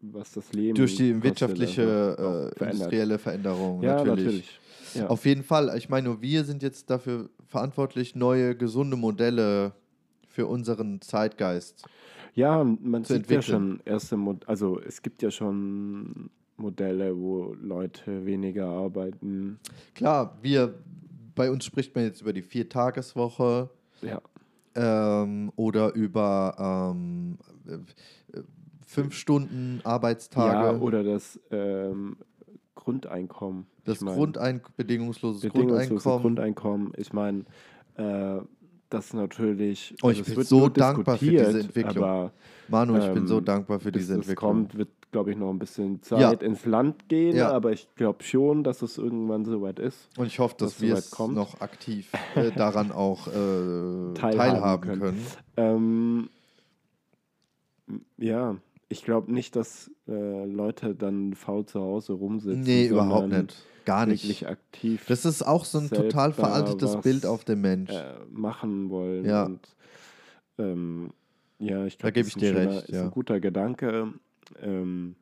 was 0.00 0.32
das 0.32 0.52
Leben 0.52 0.74
Durch 0.74 0.96
die 0.96 1.12
kostet, 1.12 1.24
wirtschaftliche, 1.24 2.16
also 2.18 2.48
äh, 2.48 2.64
industrielle 2.70 3.18
Veränderung 3.18 3.82
Ja, 3.82 4.02
natürlich. 4.04 4.24
natürlich. 4.24 4.60
Ja. 4.94 5.06
Auf 5.06 5.24
jeden 5.24 5.44
Fall. 5.44 5.76
Ich 5.78 5.88
meine, 5.88 6.08
nur 6.08 6.20
wir 6.20 6.44
sind 6.44 6.62
jetzt 6.62 6.90
dafür 6.90 7.30
verantwortlich, 7.46 8.16
neue, 8.16 8.56
gesunde 8.56 8.96
Modelle 8.96 9.72
für 10.28 10.46
unseren 10.46 11.00
Zeitgeist. 11.00 11.84
Ja, 12.34 12.64
man 12.64 13.04
sieht 13.04 13.30
ja 13.30 13.42
schon 13.42 13.80
erste 13.84 14.16
Mod 14.16 14.48
also 14.48 14.80
es 14.80 15.02
gibt 15.02 15.22
ja 15.22 15.30
schon 15.30 16.30
Modelle, 16.56 17.16
wo 17.16 17.54
Leute 17.60 18.24
weniger 18.24 18.66
arbeiten. 18.66 19.58
Klar, 19.94 20.38
wir, 20.40 20.74
bei 21.34 21.50
uns 21.50 21.64
spricht 21.64 21.94
man 21.94 22.04
jetzt 22.04 22.22
über 22.22 22.32
die 22.32 22.42
Viertageswoche 22.42 23.68
Ja, 24.00 24.20
ähm, 24.74 25.52
oder 25.56 25.94
über 25.94 26.92
ähm, 26.94 27.38
äh, 27.66 28.38
äh, 28.38 28.42
fünf 28.86 29.14
Stunden 29.14 29.80
Arbeitstage. 29.84 30.74
ja 30.74 30.80
oder 30.80 31.04
das 31.04 31.38
ähm, 31.50 32.16
Grundeinkommen. 32.74 33.66
das 33.84 33.96
Ich 33.96 34.02
mein, 34.02 34.14
Grundein 34.14 34.60
bedingungsloses 34.76 35.42
bedingungslose 35.42 36.02
Grundeinkommen. 36.02 36.22
Grundeinkommen. 36.22 36.92
Ich 36.96 37.12
meine, 37.12 37.44
äh, 37.96 38.40
das 38.92 39.12
natürlich. 39.14 39.94
Oh, 40.02 40.10
ich 40.10 40.20
es 40.20 40.34
bin 40.34 40.44
so 40.44 40.68
dankbar 40.68 41.16
für 41.18 41.26
diese 41.30 41.60
Entwicklung. 41.60 42.04
Aber 42.04 42.32
Manu, 42.68 42.96
ich 42.98 43.12
bin 43.12 43.26
so 43.26 43.38
ähm, 43.38 43.44
dankbar 43.44 43.80
für 43.80 43.92
diese 43.92 44.14
Entwicklung. 44.14 44.50
kommt, 44.68 44.76
wird, 44.78 44.88
glaube 45.10 45.30
ich, 45.32 45.36
noch 45.36 45.50
ein 45.50 45.58
bisschen 45.58 46.02
Zeit 46.02 46.20
Ja. 46.20 46.30
ins 46.32 46.64
Land 46.64 47.08
gehen. 47.08 47.36
Ja. 47.36 47.50
Aber 47.50 47.72
ich 47.72 47.88
glaube 47.96 48.22
schon, 48.24 48.64
dass 48.64 48.82
es 48.82 48.98
irgendwann 48.98 49.44
soweit 49.44 49.78
ist. 49.78 50.08
Und 50.16 50.26
ich 50.26 50.38
hoffe, 50.38 50.54
dass 50.58 50.74
dass 50.74 50.80
wir 50.80 50.94
es 50.94 51.10
kommt. 51.10 51.34
noch 51.34 51.60
aktiv 51.60 52.10
äh, 52.34 52.50
daran 52.52 52.92
auch 52.92 53.26
äh, 53.28 53.30
Teilhaben 54.14 54.14
teilhaben 54.38 54.88
können. 54.88 55.00
können. 55.00 55.26
Ähm, 55.56 56.30
ja, 58.18 58.56
ich 58.92 59.04
glaube 59.04 59.32
nicht, 59.32 59.56
dass 59.56 59.90
äh, 60.06 60.44
Leute 60.44 60.94
dann 60.94 61.34
faul 61.34 61.66
zu 61.66 61.80
Hause 61.80 62.12
rumsitzen. 62.12 62.60
Nee, 62.60 62.86
überhaupt 62.86 63.28
nicht. 63.28 63.66
Gar 63.84 64.06
nicht. 64.06 64.22
Wirklich 64.22 64.46
aktiv 64.46 65.04
Das 65.08 65.24
ist 65.24 65.42
auch 65.42 65.64
so 65.64 65.78
ein 65.78 65.90
total 65.90 66.32
veraltetes 66.32 67.00
Bild 67.00 67.26
auf 67.26 67.44
den 67.44 67.60
Mensch. 67.60 67.90
äh, 67.90 68.14
machen 68.30 68.90
wollen. 68.90 69.24
Ja. 69.24 69.46
Und, 69.46 69.66
ähm, 70.58 71.10
ja, 71.58 71.84
ich 71.86 71.98
Da 71.98 72.10
glaube, 72.10 72.12
geb 72.12 72.26
das 72.26 72.36
ich 72.36 72.42
ist 72.42 72.48
ein 72.48 72.54
dir 72.54 72.70
recht, 72.70 72.82
Ist 72.88 72.94
ja. 72.94 73.02
ein 73.02 73.10
guter 73.10 73.40
Gedanke. 73.40 74.12
Ähm, 74.62 75.16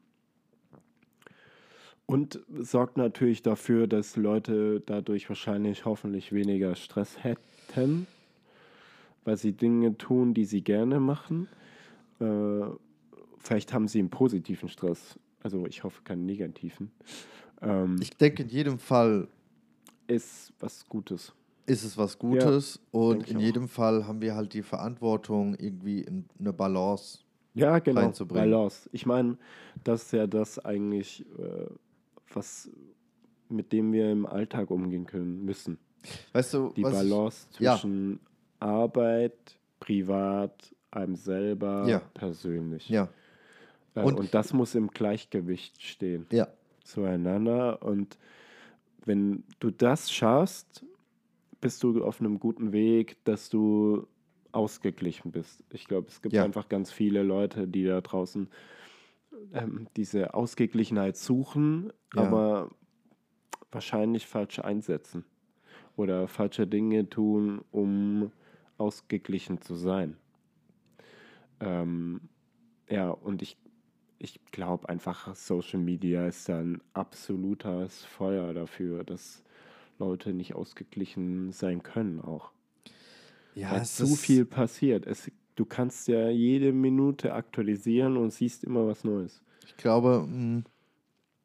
und 2.06 2.40
sorgt 2.58 2.96
natürlich 2.96 3.42
dafür, 3.42 3.86
dass 3.86 4.16
Leute 4.16 4.82
dadurch 4.84 5.28
wahrscheinlich 5.28 5.84
hoffentlich 5.84 6.32
weniger 6.32 6.74
Stress 6.74 7.22
hätten, 7.22 8.06
weil 9.24 9.36
sie 9.36 9.52
Dinge 9.52 9.96
tun, 9.96 10.34
die 10.34 10.44
sie 10.44 10.62
gerne 10.62 10.98
machen. 10.98 11.48
Äh, 12.20 12.64
vielleicht 13.40 13.72
haben 13.72 13.88
sie 13.88 13.98
einen 13.98 14.10
positiven 14.10 14.68
Stress. 14.68 15.18
Also 15.42 15.66
ich 15.66 15.82
hoffe 15.84 16.02
keinen 16.04 16.26
negativen. 16.26 16.90
Ähm, 17.62 17.96
Ich 18.00 18.16
denke, 18.16 18.42
in 18.44 18.48
jedem 18.48 18.78
Fall 18.78 19.26
ist 20.06 20.52
was 20.60 20.86
Gutes. 20.88 21.32
ist 21.66 21.84
es 21.84 21.96
was 21.96 22.18
Gutes 22.18 22.80
und 22.90 23.18
denk 23.18 23.26
ich 23.28 23.32
in 23.34 23.40
jedem 23.40 23.68
Fall 23.68 24.06
haben 24.06 24.20
wir 24.20 24.34
halt 24.34 24.52
die 24.54 24.62
Verantwortung, 24.62 25.54
irgendwie 25.58 26.00
in 26.02 26.24
eine 26.38 26.52
Balance. 26.52 27.20
Ja, 27.54 27.78
genau. 27.80 28.00
reinzubringen. 28.00 28.50
Balance. 28.50 28.88
Ich 28.92 29.06
meine, 29.06 29.36
das 29.84 30.04
ist 30.04 30.12
ja 30.12 30.26
das 30.26 30.58
eigentlich, 30.64 31.24
äh, 31.38 31.66
was 32.32 32.70
mit 33.48 33.72
dem 33.72 33.92
wir 33.92 34.10
im 34.12 34.26
Alltag 34.26 34.70
umgehen 34.70 35.06
können 35.06 35.44
müssen. 35.44 35.78
Weißt 36.32 36.54
du, 36.54 36.72
Die 36.76 36.82
was 36.84 37.02
ich- 37.02 37.10
Balance 37.10 37.46
ja. 37.58 37.74
zwischen 37.76 38.20
Arbeit, 38.58 39.58
privat, 39.80 40.74
einem 40.90 41.16
selber, 41.16 41.86
Ja. 41.88 42.00
persönlich. 42.14 42.88
Ja, 42.88 43.08
Und- 43.94 44.18
und, 44.18 44.34
das 44.34 44.52
muss 44.52 44.74
im 44.74 44.88
Gleichgewicht 44.88 45.82
stehen 45.82 46.26
ja, 46.30 46.48
zueinander. 46.84 47.82
Und 47.82 48.18
wenn 49.04 49.44
du 49.58 49.70
das 49.70 50.12
schaffst, 50.12 50.84
bist 51.60 51.82
du 51.82 52.04
auf 52.04 52.20
einem 52.20 52.38
guten 52.38 52.72
Weg, 52.72 53.22
dass 53.24 53.50
du 53.50 54.06
ausgeglichen 54.52 55.30
bist. 55.32 55.62
Ich 55.70 55.86
glaube, 55.86 56.08
es 56.08 56.22
gibt 56.22 56.34
Ja. 56.34 56.44
einfach 56.44 56.68
ganz 56.68 56.90
viele 56.90 57.22
Leute, 57.22 57.68
die 57.68 57.84
da 57.84 58.00
draußen 58.00 58.48
ähm, 59.52 59.86
diese 59.96 60.34
Ausgeglichenheit 60.34 61.16
suchen, 61.16 61.92
Ja. 62.14 62.22
aber 62.22 62.70
wahrscheinlich 63.70 64.26
falsch 64.26 64.58
einsetzen 64.58 65.24
oder 65.96 66.28
falsche 66.28 66.66
Dinge 66.66 67.08
tun, 67.08 67.62
um 67.70 68.32
ausgeglichen 68.78 69.60
zu 69.60 69.74
sein. 69.76 70.16
Ähm, 71.60 72.20
ja, 72.88 73.10
und 73.10 73.42
ich, 73.42 73.56
ich 74.20 74.38
glaube 74.52 74.88
einfach, 74.88 75.34
Social 75.34 75.80
Media 75.80 76.26
ist 76.26 76.48
ein 76.50 76.80
absolutes 76.92 78.04
Feuer 78.04 78.52
dafür, 78.52 79.02
dass 79.02 79.42
Leute 79.98 80.34
nicht 80.34 80.54
ausgeglichen 80.54 81.52
sein 81.52 81.82
können 81.82 82.20
auch. 82.20 82.52
ja, 83.54 83.72
Weil 83.72 83.80
es 83.80 83.96
zu 83.96 84.06
viel 84.06 84.44
passiert. 84.44 85.06
Es, 85.06 85.30
du 85.56 85.64
kannst 85.64 86.06
ja 86.06 86.28
jede 86.28 86.72
Minute 86.72 87.32
aktualisieren 87.32 88.18
und 88.18 88.30
siehst 88.32 88.62
immer 88.62 88.86
was 88.86 89.04
Neues. 89.04 89.42
Ich 89.66 89.76
glaube, 89.78 90.26
mh, 90.28 90.64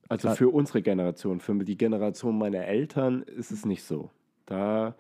Also 0.10 0.30
für 0.32 0.50
unsere 0.50 0.82
Generation, 0.82 1.40
für 1.40 1.56
die 1.64 1.78
Generation 1.78 2.38
meiner 2.38 2.66
Eltern 2.66 3.24
ist 3.24 3.52
es 3.52 3.66
nicht 3.66 3.84
so. 3.84 4.12
Da, 4.46 4.96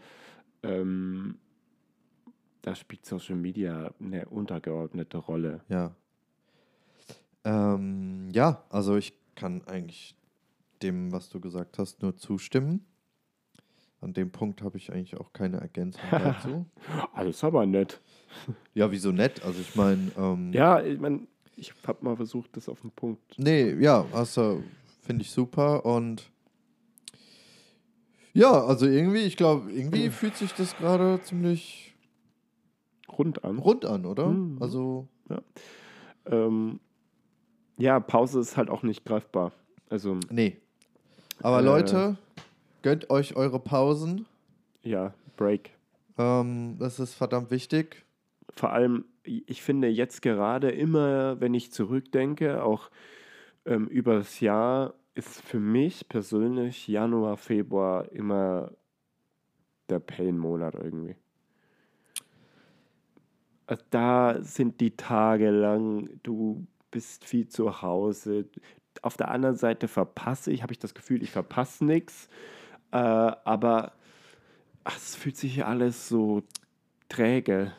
ähm, 0.63 1.39
da 2.61 2.73
spielt 2.73 3.05
Social 3.05 3.35
Media 3.35 3.93
eine 3.99 4.27
untergeordnete 4.29 5.17
Rolle. 5.17 5.61
ja. 5.67 5.93
Ähm, 7.45 8.29
ja, 8.33 8.63
also 8.69 8.95
ich 8.97 9.13
kann 9.35 9.61
eigentlich 9.67 10.15
dem, 10.81 11.11
was 11.11 11.29
du 11.29 11.39
gesagt 11.39 11.77
hast, 11.77 12.01
nur 12.01 12.15
zustimmen. 12.17 12.85
An 14.01 14.13
dem 14.13 14.31
Punkt 14.31 14.61
habe 14.61 14.77
ich 14.77 14.91
eigentlich 14.91 15.15
auch 15.17 15.31
keine 15.33 15.57
Ergänzung 15.57 16.01
dazu. 16.11 16.65
Alles 17.13 17.43
aber 17.43 17.65
nett. 17.65 18.01
Ja, 18.73 18.91
wieso 18.91 19.11
nett? 19.11 19.43
Also 19.43 19.61
ich 19.61 19.75
meine, 19.75 20.11
ähm, 20.17 20.51
Ja, 20.53 20.81
ich 20.81 20.99
meine, 20.99 21.21
ich 21.55 21.73
habe 21.87 22.03
mal 22.03 22.15
versucht, 22.15 22.55
das 22.57 22.67
auf 22.67 22.81
den 22.81 22.91
Punkt. 22.91 23.21
nee, 23.37 23.73
ja, 23.75 24.05
also 24.11 24.61
finde 25.01 25.21
ich 25.21 25.31
super 25.31 25.85
und 25.85 26.29
ja, 28.33 28.51
also 28.65 28.85
irgendwie, 28.85 29.19
ich 29.21 29.37
glaube, 29.37 29.71
irgendwie 29.71 30.09
fühlt 30.11 30.35
sich 30.35 30.51
das 30.53 30.75
gerade 30.75 31.21
ziemlich 31.23 31.95
Rund 33.17 33.43
an. 33.45 33.59
rund 33.59 33.85
an, 33.85 34.05
oder? 34.05 34.27
Mhm. 34.27 34.57
Also, 34.61 35.07
Ähm, 36.25 36.79
ja, 37.77 37.99
Pause 37.99 38.39
ist 38.39 38.57
halt 38.57 38.69
auch 38.69 38.83
nicht 38.83 39.05
greifbar. 39.05 39.51
Also, 39.89 40.17
nee. 40.29 40.57
Aber 41.41 41.59
Äh. 41.59 41.63
Leute, 41.63 42.17
gönnt 42.81 43.09
euch 43.09 43.35
eure 43.35 43.59
Pausen. 43.59 44.25
ja, 44.83 45.13
Break. 45.37 45.71
Ähm, 46.17 46.77
das 46.79 46.99
ist 46.99 47.13
verdammt 47.13 47.51
wichtig. 47.51 48.05
Vor 48.55 48.71
allem, 48.71 49.05
ich 49.23 49.61
finde 49.61 49.89
jetzt 49.89 50.21
gerade 50.21 50.71
immer, 50.71 51.39
wenn 51.41 51.53
ich 51.53 51.73
zurückdenke, 51.73 52.63
auch 52.63 52.89
ähm, 53.65 53.87
über 53.87 54.15
das 54.15 54.39
Jahr, 54.39 54.93
ist 55.13 55.41
für 55.41 55.59
mich 55.59 56.07
persönlich 56.07 56.87
Januar, 56.87 57.37
Februar 57.37 58.11
immer 58.11 58.71
der 59.89 59.99
Pain-Monat 59.99 60.75
irgendwie. 60.75 61.15
Also 63.67 63.83
da 63.89 64.37
sind 64.41 64.79
die 64.79 64.95
Tage 64.95 65.49
lang, 65.49 66.09
du 66.23 66.65
bist 66.95 67.25
viel 67.25 67.49
zu 67.49 67.81
Hause. 67.81 68.45
Auf 69.01 69.17
der 69.17 69.29
anderen 69.29 69.57
Seite 69.57 69.89
verpasse 69.89 70.49
ich, 70.49 70.63
habe 70.63 70.71
ich 70.71 70.79
das 70.79 70.93
Gefühl, 70.93 71.21
ich 71.21 71.29
verpasse 71.29 71.83
nichts. 71.83 72.29
Äh, 72.91 72.97
aber 72.97 73.91
ach, 74.85 74.95
es 74.95 75.13
fühlt 75.13 75.35
sich 75.35 75.65
alles 75.65 76.07
so 76.07 76.43
träge, 77.09 77.73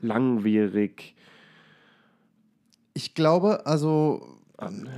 langwierig. 0.00 1.14
Ich 2.94 3.14
glaube, 3.14 3.66
also, 3.66 4.38
an. 4.56 4.88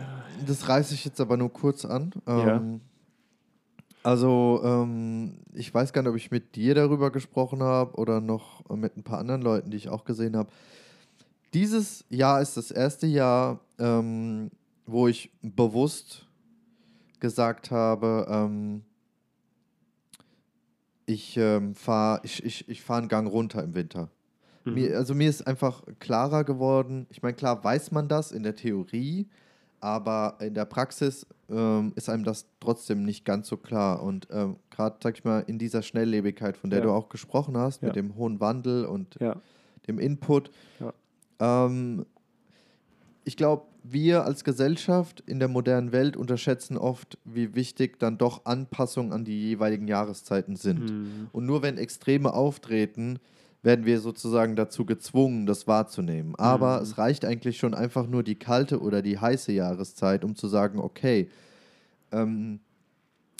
das 0.46 0.68
reiße 0.68 0.94
ich 0.94 1.04
jetzt 1.04 1.20
aber 1.20 1.36
nur 1.36 1.52
kurz 1.52 1.84
an. 1.84 2.12
Ja. 2.28 2.58
Ähm, 2.58 2.82
Also, 4.04 4.60
ähm, 4.62 5.38
ich 5.54 5.74
weiß 5.74 5.92
gar 5.92 6.02
nicht, 6.02 6.10
ob 6.10 6.16
ich 6.16 6.30
mit 6.30 6.54
dir 6.54 6.76
darüber 6.76 7.10
gesprochen 7.10 7.64
habe 7.64 7.96
oder 7.96 8.20
noch 8.20 8.62
mit 8.70 8.96
ein 8.96 9.02
paar 9.02 9.18
anderen 9.18 9.42
Leuten, 9.42 9.72
die 9.72 9.76
ich 9.76 9.88
auch 9.88 10.04
gesehen 10.04 10.36
habe. 10.36 10.50
Dieses 11.54 12.04
Jahr 12.08 12.40
ist 12.42 12.56
das 12.56 12.70
erste 12.70 13.06
Jahr, 13.06 13.60
ähm, 13.78 14.50
wo 14.86 15.08
ich 15.08 15.30
bewusst 15.42 16.26
gesagt 17.20 17.70
habe, 17.70 18.26
ähm, 18.28 18.82
ich 21.06 21.36
ähm, 21.36 21.74
fahre 21.74 22.20
ich, 22.24 22.44
ich, 22.44 22.68
ich 22.68 22.82
fahr 22.82 22.98
einen 22.98 23.08
Gang 23.08 23.30
runter 23.30 23.62
im 23.62 23.74
Winter. 23.74 24.10
Mhm. 24.64 24.74
Mir, 24.74 24.96
also 24.96 25.14
mir 25.14 25.28
ist 25.30 25.46
einfach 25.46 25.82
klarer 26.00 26.44
geworden, 26.44 27.06
ich 27.10 27.22
meine, 27.22 27.34
klar 27.34 27.62
weiß 27.62 27.92
man 27.92 28.08
das 28.08 28.32
in 28.32 28.42
der 28.42 28.56
Theorie, 28.56 29.28
aber 29.80 30.36
in 30.40 30.54
der 30.54 30.64
Praxis 30.64 31.26
ähm, 31.48 31.92
ist 31.94 32.08
einem 32.08 32.24
das 32.24 32.46
trotzdem 32.60 33.04
nicht 33.04 33.24
ganz 33.24 33.46
so 33.46 33.56
klar. 33.56 34.02
Und 34.02 34.26
ähm, 34.30 34.56
gerade, 34.70 34.96
sag 35.02 35.16
ich 35.16 35.24
mal, 35.24 35.40
in 35.46 35.58
dieser 35.58 35.82
Schnelllebigkeit, 35.82 36.56
von 36.56 36.70
der 36.70 36.80
Ja. 36.80 36.86
du 36.86 36.90
auch 36.92 37.08
gesprochen 37.08 37.56
hast, 37.56 37.82
Ja. 37.82 37.88
mit 37.88 37.96
dem 37.96 38.16
hohen 38.16 38.40
Wandel 38.40 38.84
und 38.86 39.16
Ja, 39.20 39.36
dem 39.86 39.98
Input, 40.00 40.50
Ja. 40.80 40.92
Ähm, 41.40 42.06
ich 43.24 43.36
glaube, 43.36 43.66
wir 43.82 44.24
als 44.24 44.44
Gesellschaft 44.44 45.22
in 45.26 45.38
der 45.38 45.48
modernen 45.48 45.92
Welt 45.92 46.16
unterschätzen 46.16 46.76
oft, 46.76 47.18
wie 47.24 47.54
wichtig 47.54 47.98
dann 47.98 48.18
doch 48.18 48.44
Anpassungen 48.44 49.12
an 49.12 49.24
die 49.24 49.40
jeweiligen 49.48 49.86
Jahreszeiten 49.88 50.56
sind. 50.56 50.90
Mhm. 50.90 51.28
Und 51.32 51.46
nur 51.46 51.62
wenn 51.62 51.78
Extreme 51.78 52.32
auftreten, 52.32 53.18
werden 53.62 53.84
wir 53.84 54.00
sozusagen 54.00 54.54
dazu 54.54 54.84
gezwungen, 54.86 55.46
das 55.46 55.66
wahrzunehmen. 55.66 56.34
Aber 56.36 56.76
Mhm. 56.76 56.82
es 56.82 56.98
reicht 56.98 57.24
eigentlich 57.24 57.58
schon 57.58 57.74
einfach 57.74 58.06
nur 58.06 58.22
die 58.22 58.36
kalte 58.36 58.80
oder 58.80 59.02
die 59.02 59.18
heiße 59.18 59.52
Jahreszeit, 59.52 60.24
um 60.24 60.36
zu 60.36 60.46
sagen, 60.48 60.78
okay, 60.78 61.28
ähm, 62.12 62.60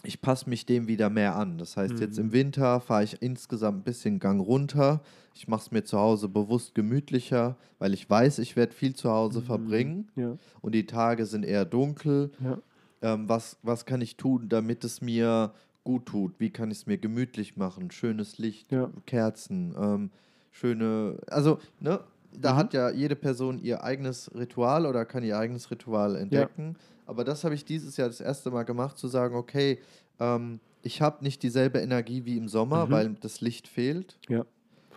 ich 0.07 0.21
passe 0.21 0.49
mich 0.49 0.67
dem 0.67 0.89
wieder 0.89 1.11
mehr 1.11 1.37
an. 1.37 1.59
Das 1.59 1.77
heißt, 1.77 1.99
jetzt 2.01 2.19
im 2.19 2.33
Winter 2.33 2.81
fahre 2.81 3.05
ich 3.05 3.21
insgesamt 3.23 3.81
ein 3.81 3.85
bisschen 3.85 4.19
Gang 4.19 4.41
runter. 4.41 5.03
Ich 5.35 5.49
mache 5.49 5.63
es 5.63 5.71
mir 5.71 5.85
zu 5.85 5.99
Hause 5.99 6.29
bewusst 6.29 6.75
gemütlicher, 6.75 7.57
weil 7.79 7.93
ich 7.93 8.09
weiß, 8.09 8.39
ich 8.39 8.57
werde 8.57 8.73
viel 8.73 8.95
zu 8.95 9.11
Hause 9.11 9.43
verbringen 9.43 10.09
ja, 10.17 10.37
und 10.63 10.75
die 10.75 10.87
Tage 10.87 11.27
sind 11.27 11.45
eher 11.45 11.65
dunkel 11.65 12.31
ja. 12.43 12.59
ähm, 13.03 13.29
was, 13.29 13.59
was 13.63 13.85
kann 13.85 14.01
ich 14.01 14.17
tun, 14.17 14.49
damit 14.49 14.85
es 14.85 15.01
mir 15.01 15.53
gut 15.85 16.07
tut? 16.07 16.35
Wie 16.39 16.51
kann 16.51 16.71
ich 16.71 16.79
es 16.79 16.87
mir 16.87 16.99
gemütlich 16.99 17.57
machen? 17.57 17.91
Schönes 17.91 18.39
Licht, 18.39 18.73
Ja. 18.73 18.91
Kerzen, 19.05 19.75
ähm, 19.79 20.11
schöne, 20.51 21.19
also, 21.27 21.59
ne? 21.81 22.01
Da 22.41 22.53
Mhm. 22.53 22.57
hat 22.57 22.75
ja 22.75 22.91
jede 22.91 23.17
Person 23.17 23.59
ihr 23.59 23.83
eigenes 23.85 24.31
Ritual 24.35 24.87
oder 24.87 25.05
kann 25.05 25.23
ihr 25.23 25.39
eigenes 25.39 25.71
Ritual 25.71 26.17
entdecken. 26.17 26.77
Aber 27.07 27.25
das 27.25 27.45
habe 27.45 27.55
ich 27.55 27.65
dieses 27.65 27.97
Jahr 27.97 28.09
das 28.09 28.21
erste 28.21 28.51
Mal 28.51 28.65
gemacht, 28.65 28.99
zu 28.99 29.09
sagen, 29.09 29.35
okay, 29.37 29.79
ähm, 30.21 30.61
ich 30.83 31.01
habe 31.03 31.23
nicht 31.25 31.43
dieselbe 31.43 31.79
Energie 31.81 32.25
wie 32.25 32.37
im 32.37 32.49
Sommer, 32.49 32.87
Mhm. 32.87 32.91
weil 32.91 33.15
das 33.21 33.41
Licht 33.41 33.69
fehlt 33.69 34.19
ja 34.29 34.45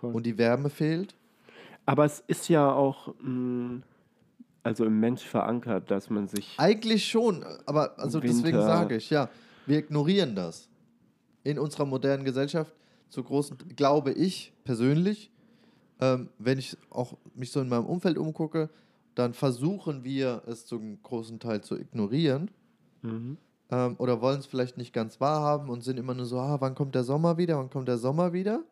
und 0.01 0.25
die 0.25 0.37
Wärme 0.37 0.69
fehlt. 0.69 1.15
Aber 1.85 2.05
es 2.05 2.23
ist 2.27 2.49
ja 2.49 2.71
auch 2.71 3.13
mh, 3.21 3.81
also 4.63 4.85
im 4.85 4.99
Mensch 4.99 5.23
verankert, 5.23 5.89
dass 5.89 6.09
man 6.09 6.27
sich. 6.27 6.53
Eigentlich 6.57 7.05
schon, 7.09 7.43
aber 7.65 7.97
also 7.99 8.19
deswegen 8.19 8.43
Winter. 8.57 8.61
sage 8.65 8.95
ich, 8.97 9.09
ja, 9.09 9.29
wir 9.65 9.79
ignorieren 9.79 10.35
das. 10.35 10.67
In 11.43 11.57
unserer 11.57 11.85
modernen 11.85 12.23
Gesellschaft 12.25 12.73
zu 13.09 13.23
großen, 13.23 13.57
glaube 13.75 14.11
ich 14.11 14.53
persönlich, 14.65 15.31
ähm, 15.99 16.29
wenn 16.37 16.57
ich 16.57 16.77
auch 16.89 17.17
mich 17.35 17.51
so 17.51 17.59
in 17.61 17.69
meinem 17.69 17.85
Umfeld 17.85 18.17
umgucke, 18.17 18.69
dann 19.15 19.33
versuchen 19.33 20.03
wir 20.03 20.43
es 20.47 20.65
zum 20.65 21.01
großen 21.03 21.39
Teil 21.39 21.61
zu 21.61 21.77
ignorieren 21.77 22.49
Mhm. 23.01 23.37
ähm, 23.71 23.95
oder 23.97 24.21
wollen 24.21 24.39
es 24.39 24.45
vielleicht 24.45 24.77
nicht 24.77 24.93
ganz 24.93 25.19
wahrhaben 25.21 25.69
und 25.69 25.83
sind 25.83 25.97
immer 25.97 26.13
nur 26.13 26.25
so, 26.25 26.37
ah, 26.39 26.57
wann 26.59 26.75
kommt 26.75 26.95
der 26.95 27.03
Sommer 27.03 27.37
wieder, 27.37 27.57
wann 27.57 27.69
kommt 27.69 27.87
der 27.87 27.97
Sommer 27.97 28.33
wieder? 28.33 28.63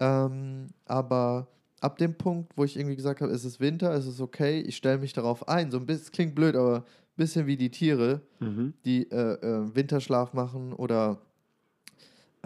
Ähm, 0.00 0.68
aber 0.84 1.48
ab 1.80 1.98
dem 1.98 2.14
Punkt, 2.16 2.52
wo 2.56 2.64
ich 2.64 2.76
irgendwie 2.76 2.96
gesagt 2.96 3.20
habe, 3.20 3.32
es 3.32 3.44
ist 3.44 3.60
Winter, 3.60 3.92
es 3.92 4.06
ist 4.06 4.20
okay, 4.20 4.60
ich 4.60 4.76
stelle 4.76 4.98
mich 4.98 5.12
darauf 5.12 5.48
ein, 5.48 5.70
so 5.70 5.78
ein 5.78 5.86
bisschen, 5.86 6.02
es 6.04 6.12
klingt 6.12 6.34
blöd, 6.34 6.56
aber 6.56 6.76
ein 6.78 6.84
bisschen 7.16 7.46
wie 7.46 7.56
die 7.56 7.70
Tiere, 7.70 8.20
Mhm. 8.40 8.74
die 8.84 9.10
äh, 9.10 9.34
äh, 9.34 9.74
Winterschlaf 9.74 10.32
machen 10.34 10.72
oder 10.72 11.18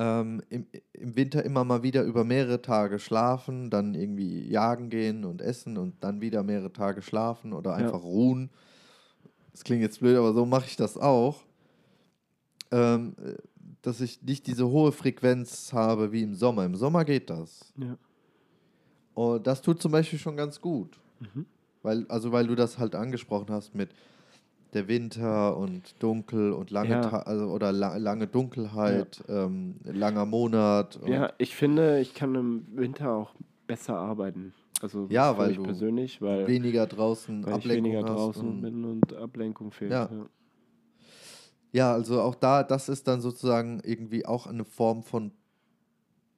ähm, 0.02 0.42
im, 0.50 0.66
im 0.94 1.16
Winter 1.16 1.44
immer 1.44 1.62
mal 1.62 1.84
wieder 1.84 2.02
über 2.02 2.24
mehrere 2.24 2.60
Tage 2.60 2.98
schlafen, 2.98 3.70
dann 3.70 3.94
irgendwie 3.94 4.48
jagen 4.48 4.90
gehen 4.90 5.24
und 5.24 5.40
essen 5.40 5.78
und 5.78 6.02
dann 6.02 6.20
wieder 6.20 6.42
mehrere 6.42 6.72
Tage 6.72 7.02
schlafen 7.02 7.52
oder 7.52 7.74
einfach 7.74 8.02
ruhen. 8.02 8.50
Das 9.52 9.62
klingt 9.62 9.82
jetzt 9.82 10.00
blöd, 10.00 10.16
aber 10.16 10.32
so 10.32 10.44
mache 10.44 10.66
ich 10.66 10.74
das 10.74 10.98
auch. 10.98 11.44
Ähm, 12.72 13.14
äh, 13.22 13.34
dass 13.82 14.00
ich 14.00 14.22
nicht 14.22 14.46
diese 14.48 14.68
hohe 14.68 14.90
Frequenz 14.90 15.72
habe 15.72 16.10
wie 16.10 16.22
im 16.22 16.34
Sommer. 16.34 16.64
Im 16.64 16.74
Sommer 16.74 17.04
geht 17.04 17.30
das. 17.30 17.72
Ja. 17.76 17.96
Und 19.14 19.46
das 19.46 19.62
tut 19.62 19.80
zum 19.80 19.92
Beispiel 19.92 20.18
schon 20.18 20.36
ganz 20.36 20.60
gut. 20.60 20.98
Mhm. 21.20 21.46
Weil, 21.82 22.06
also 22.08 22.32
weil 22.32 22.46
du 22.46 22.56
das 22.56 22.78
halt 22.78 22.96
angesprochen 22.96 23.50
hast 23.50 23.74
mit 23.74 23.90
der 24.74 24.88
Winter 24.88 25.56
und 25.56 26.02
dunkel 26.02 26.52
und 26.52 26.70
lange 26.70 26.90
Ja. 26.90 27.22
Also, 27.22 27.46
oder 27.46 27.72
la 27.72 27.96
lange 27.96 28.26
Dunkelheit, 28.26 29.22
ähm, 29.28 29.76
langer 29.84 30.24
Monat. 30.26 30.98
Ja, 31.06 31.32
ich 31.38 31.54
finde, 31.54 32.00
ich 32.00 32.14
kann 32.14 32.34
im 32.34 32.66
Winter 32.74 33.12
auch 33.12 33.34
besser 33.66 33.96
arbeiten. 33.98 34.54
Also 34.80 35.06
Ja, 35.10 35.36
weil 35.38 35.48
mich 35.48 35.58
du 35.58 35.62
persönlich, 35.64 36.20
weil, 36.20 36.46
weniger 36.48 36.86
draußen 36.86 37.44
weil 37.44 37.50
ich 37.52 37.56
Ablenkung 37.58 37.84
weniger 37.84 38.02
hast 38.02 38.08
draußen 38.10 38.48
und- 38.48 38.60
bin 38.62 38.84
und 38.84 39.14
Ablenkung 39.14 39.70
fehlt. 39.70 39.92
Ja. 39.92 40.08
Ja, 41.74 41.92
also 41.92 42.20
auch 42.20 42.34
da, 42.34 42.62
das 42.62 42.88
ist 42.88 43.08
dann 43.08 43.20
sozusagen 43.20 43.80
irgendwie 43.84 44.26
auch 44.26 44.46
eine 44.46 44.64
Form 44.64 45.02
von 45.02 45.32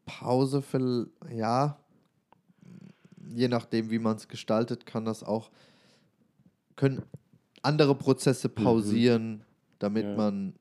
Pause 0.06 0.62
für, 0.62 1.08
ja, 1.34 1.78
je 3.34 3.48
nachdem, 3.48 3.90
wie 3.90 3.98
man 3.98 4.16
es 4.16 4.28
gestaltet, 4.28 4.86
kann 4.86 5.04
das 5.04 5.24
auch, 5.24 5.50
können 6.76 7.02
andere 7.64 7.94
Prozesse 7.94 8.48
pausieren, 8.48 9.42
damit 9.78 10.04
Mhm. 10.04 10.10
Ja. 10.10 10.16
man 10.16 10.54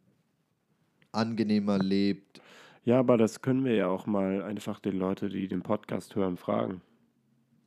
angenehmer 1.12 1.78
lebt. 1.80 2.42
Ja, 2.86 3.00
aber 3.00 3.18
das 3.18 3.42
können 3.42 3.64
wir 3.64 3.76
ja 3.76 3.88
auch 3.88 4.06
mal 4.08 4.42
einfach 4.44 4.80
den 4.80 4.98
Leute, 4.98 5.30
die 5.30 5.48
den 5.48 5.62
Podcast 5.62 6.16
hören, 6.16 6.38
fragen. 6.38 6.82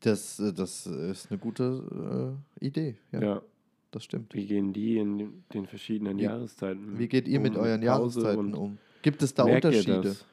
Das, 0.00 0.38
äh, 0.38 0.52
das 0.52 0.86
ist 0.86 1.30
eine 1.30 1.38
gute 1.38 2.36
äh, 2.60 2.64
Idee, 2.66 2.96
ja, 3.12 3.20
Ja. 3.20 3.42
das 3.92 4.04
stimmt. 4.04 4.34
Wie 4.34 4.46
gehen 4.46 4.72
die 4.72 4.98
in 4.98 5.18
den- 5.18 5.44
den 5.54 5.66
verschiedenen 5.66 6.18
Wie- 6.18 6.22
Jahreszeiten? 6.24 6.98
Wie 6.98 7.08
geht 7.08 7.26
ihr 7.28 7.40
mit 7.40 7.56
um 7.56 7.62
euren 7.62 7.80
Pause 7.80 8.20
Jahreszeiten 8.20 8.54
um? 8.54 8.78
Gibt 9.02 9.22
es 9.22 9.32
da 9.32 9.44
Unterschiede? 9.44 10.00
das? 10.02 10.26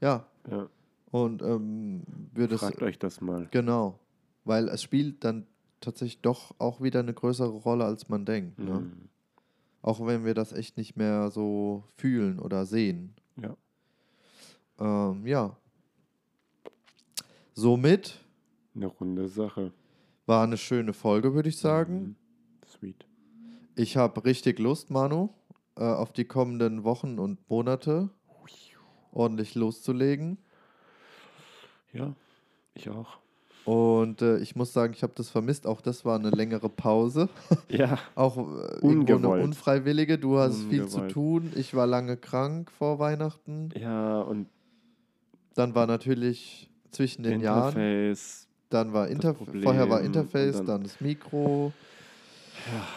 Ja, 0.00 0.26
Ja, 0.50 0.68
und 1.10 1.40
ähm, 1.42 2.02
würde 2.34 2.56
es 2.56 2.60
fragt 2.60 2.82
euch 2.82 2.98
das 2.98 3.20
mal. 3.22 3.48
Genau, 3.50 3.98
weil 4.44 4.68
es 4.68 4.82
spielt 4.82 5.24
dann 5.24 5.46
tatsächlich 5.84 6.20
doch 6.20 6.54
auch 6.58 6.80
wieder 6.80 7.00
eine 7.00 7.14
größere 7.14 7.48
Rolle, 7.48 7.84
als 7.84 8.08
man 8.08 8.24
denkt. 8.24 8.58
Ne? 8.58 8.80
Mhm. 8.80 9.08
Auch 9.82 10.04
wenn 10.06 10.24
wir 10.24 10.34
das 10.34 10.52
echt 10.52 10.76
nicht 10.76 10.96
mehr 10.96 11.30
so 11.30 11.84
fühlen 11.96 12.38
oder 12.38 12.64
sehen. 12.66 13.14
Ja. 13.36 13.56
Ähm, 14.78 15.26
ja. 15.26 15.56
Somit 17.52 18.20
Eine 18.74 18.86
runde 18.86 19.28
Sache. 19.28 19.72
war 20.26 20.42
eine 20.44 20.56
schöne 20.56 20.92
Folge, 20.92 21.34
würde 21.34 21.48
ich 21.48 21.58
sagen. 21.58 22.00
Mhm. 22.02 22.16
Sweet. 22.66 23.06
Ich 23.76 23.96
habe 23.96 24.24
richtig 24.24 24.58
Lust, 24.58 24.90
Manu, 24.90 25.28
äh, 25.76 25.84
auf 25.84 26.12
die 26.12 26.24
kommenden 26.24 26.84
Wochen 26.84 27.18
und 27.18 27.48
Monate 27.48 28.10
ordentlich 29.12 29.54
loszulegen. 29.54 30.38
Ja, 31.92 32.14
ich 32.74 32.88
auch. 32.90 33.18
Und 33.64 34.20
äh, 34.20 34.38
ich 34.38 34.56
muss 34.56 34.72
sagen, 34.74 34.92
ich 34.94 35.02
habe 35.02 35.14
das 35.16 35.30
vermisst. 35.30 35.66
Auch 35.66 35.80
das 35.80 36.04
war 36.04 36.18
eine 36.18 36.30
längere 36.30 36.68
Pause. 36.68 37.28
Ja, 37.68 37.98
Auch 38.14 38.36
äh, 38.36 38.40
eine 38.40 38.80
Ungewollt. 38.82 39.42
unfreiwillige. 39.42 40.18
Du 40.18 40.38
hast 40.38 40.62
viel 40.64 40.86
zu 40.86 40.98
Ungewollt. 40.98 41.12
tun. 41.12 41.52
Ich 41.56 41.74
war 41.74 41.86
lange 41.86 42.16
krank 42.16 42.70
vor 42.70 42.98
Weihnachten. 42.98 43.70
ja, 43.78 44.20
und 44.20 44.46
Dann 45.54 45.74
war 45.74 45.86
natürlich 45.86 46.68
zwischen 46.90 47.22
den 47.22 47.40
Jahren. 47.40 47.68
Interface. 47.74 48.46
Dann 48.70 48.92
war 48.92 49.04
das 49.04 49.12
Interf 49.14 49.38
Problem 49.38 49.62
vorher 49.62 49.88
war 49.88 50.00
Interface, 50.02 50.56
dann- 50.58 50.66
dann, 50.66 50.82
das 50.82 51.00
Mikro. 51.00 51.72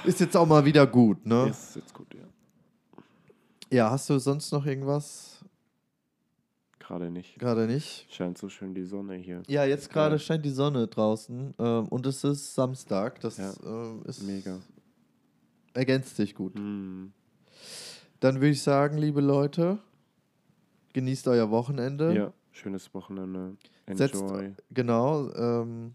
Ist 0.05 0.19
jetzt 0.19 0.35
auch 0.35 0.45
mal 0.47 0.65
wieder 0.65 0.85
gut, 0.87 1.25
ne? 1.25 1.47
Ist 1.49 1.75
jetzt 1.75 1.93
gut, 1.93 2.07
ja. 2.13 2.21
Ja, 3.69 3.91
hast 3.91 4.09
du 4.09 4.17
sonst 4.17 4.51
noch 4.51 4.65
irgendwas? 4.65 5.36
Gerade 6.87 7.11
nicht. 7.11 7.37
Gerade 7.39 7.67
nicht. 7.67 8.07
Scheint 8.09 8.37
so 8.37 8.49
schön 8.49 8.73
die 8.73 8.83
Sonne 8.83 9.15
hier. 9.15 9.43
Ja, 9.47 9.65
jetzt 9.65 9.89
gerade 9.89 10.11
Geil. 10.15 10.19
scheint 10.19 10.45
die 10.45 10.49
Sonne 10.51 10.87
draußen 10.87 11.53
ähm, 11.59 11.87
und 11.89 12.05
es 12.05 12.23
ist 12.23 12.55
Samstag. 12.55 13.19
Das 13.21 13.37
Ja. 13.37 13.53
ähm, 13.65 14.03
ist 14.05 14.23
Mega. 14.23 14.59
ergänzt 15.73 16.15
sich 16.15 16.33
gut. 16.35 16.55
Hm. 16.55 17.11
Dann 18.19 18.35
würde 18.35 18.49
ich 18.49 18.61
sagen, 18.63 18.97
liebe 18.97 19.21
Leute, 19.21 19.77
genießt 20.93 21.27
euer 21.27 21.51
Wochenende. 21.51 22.15
Ja, 22.15 22.33
schönes 22.51 22.93
Wochenende. 22.93 23.55
Setzt- 23.93 24.21
Enjoy. 24.21 24.53
Genau. 24.71 25.31
Ähm, 25.35 25.93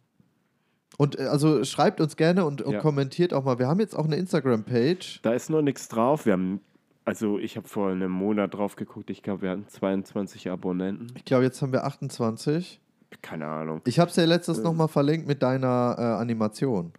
und 0.99 1.19
äh, 1.19 1.23
also 1.25 1.65
schreibt 1.65 2.01
uns 2.01 2.17
gerne 2.17 2.45
und, 2.45 2.63
und 2.63 2.75
Ja. 2.75 2.81
kommentiert 2.81 3.35
auch 3.35 3.45
mal. 3.45 3.59
Wir 3.59 3.67
haben 3.67 3.81
jetzt 3.81 3.97
auch 3.97 4.05
eine 4.05 4.17
Instagram-Page. 4.17 5.21
Da 5.23 5.33
ist 5.33 5.51
noch 5.51 5.63
nichts 5.63 5.89
drauf. 5.89 6.27
Wir 6.27 6.35
haben, 6.35 6.61
also 7.05 7.39
ich 7.39 7.57
habe 7.57 7.67
vor 7.69 7.91
einem 7.91 8.11
Monat 8.11 8.55
drauf 8.55 8.77
geguckt. 8.77 9.11
Ich 9.11 9.23
glaube, 9.23 9.43
wir 9.43 9.51
hatten 9.51 9.67
22 9.69 10.51
Abonnenten. 10.51 11.09
Ich 11.17 11.25
glaube, 11.25 11.45
jetzt 11.45 11.61
haben 11.63 11.73
wir 11.73 11.85
28. 11.85 12.81
Keine 13.21 13.47
Ahnung. 13.47 13.81
Ich 13.85 13.99
habe 13.99 14.11
es 14.11 14.17
ja 14.17 14.25
letztes 14.25 14.59
Ähm. 14.59 14.65
nochmal 14.65 14.89
verlinkt 14.89 15.27
mit 15.27 15.43
deiner 15.43 15.97
äh, 15.99 16.03
Animation. 16.03 16.93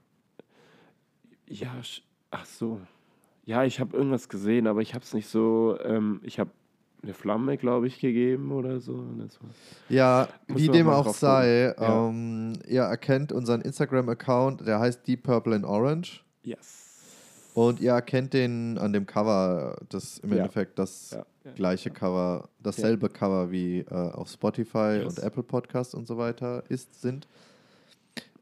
Ja, 1.47 1.71
ach 2.31 2.45
so. 2.45 2.79
Ja, 3.45 3.63
ich 3.63 3.79
habe 3.79 3.95
irgendwas 3.97 4.29
gesehen, 4.29 4.67
aber 4.67 4.81
ich 4.81 4.93
habe 4.93 5.03
es 5.03 5.13
nicht 5.13 5.27
so. 5.27 5.77
Ähm, 5.83 6.19
ich 6.23 6.39
habe 6.39 6.51
eine 7.01 7.13
Flamme, 7.13 7.57
glaube 7.57 7.87
ich, 7.87 7.99
gegeben 7.99 8.51
oder 8.53 8.79
so. 8.79 9.03
Ja, 9.89 10.29
Muss 10.47 10.61
wie 10.61 10.69
dem 10.69 10.87
auch 10.87 11.13
sei. 11.13 11.73
Ja. 11.77 12.07
ähm, 12.07 12.53
ihr 12.67 12.83
erkennt 12.83 13.33
unseren 13.33 13.59
Instagram-Account, 13.61 14.65
der 14.65 14.79
heißt 14.79 15.05
Deep 15.05 15.23
Purple 15.23 15.55
and 15.55 15.65
Orange. 15.65 16.23
yes. 16.43 16.82
Und 17.53 17.79
ihr 17.81 17.91
erkennt 17.91 18.33
den 18.33 18.77
an 18.79 18.93
dem 18.93 19.05
Cover, 19.05 19.77
das 19.89 20.17
im 20.19 20.31
Ja. 20.31 20.37
Endeffekt 20.37 20.79
das 20.79 21.11
Ja, 21.11 21.51
gleiche 21.55 21.91
Cover, 21.91 22.49
dasselbe 22.61 23.09
Cover 23.09 23.51
wie 23.51 23.79
äh, 23.79 23.93
auf 23.93 24.29
Spotify 24.29 25.01
Yes. 25.03 25.05
und 25.17 25.23
Apple 25.23 25.43
Podcast 25.43 25.93
und 25.93 26.07
so 26.07 26.17
weiter 26.17 26.63
ist, 26.69 27.01
sind. 27.01 27.27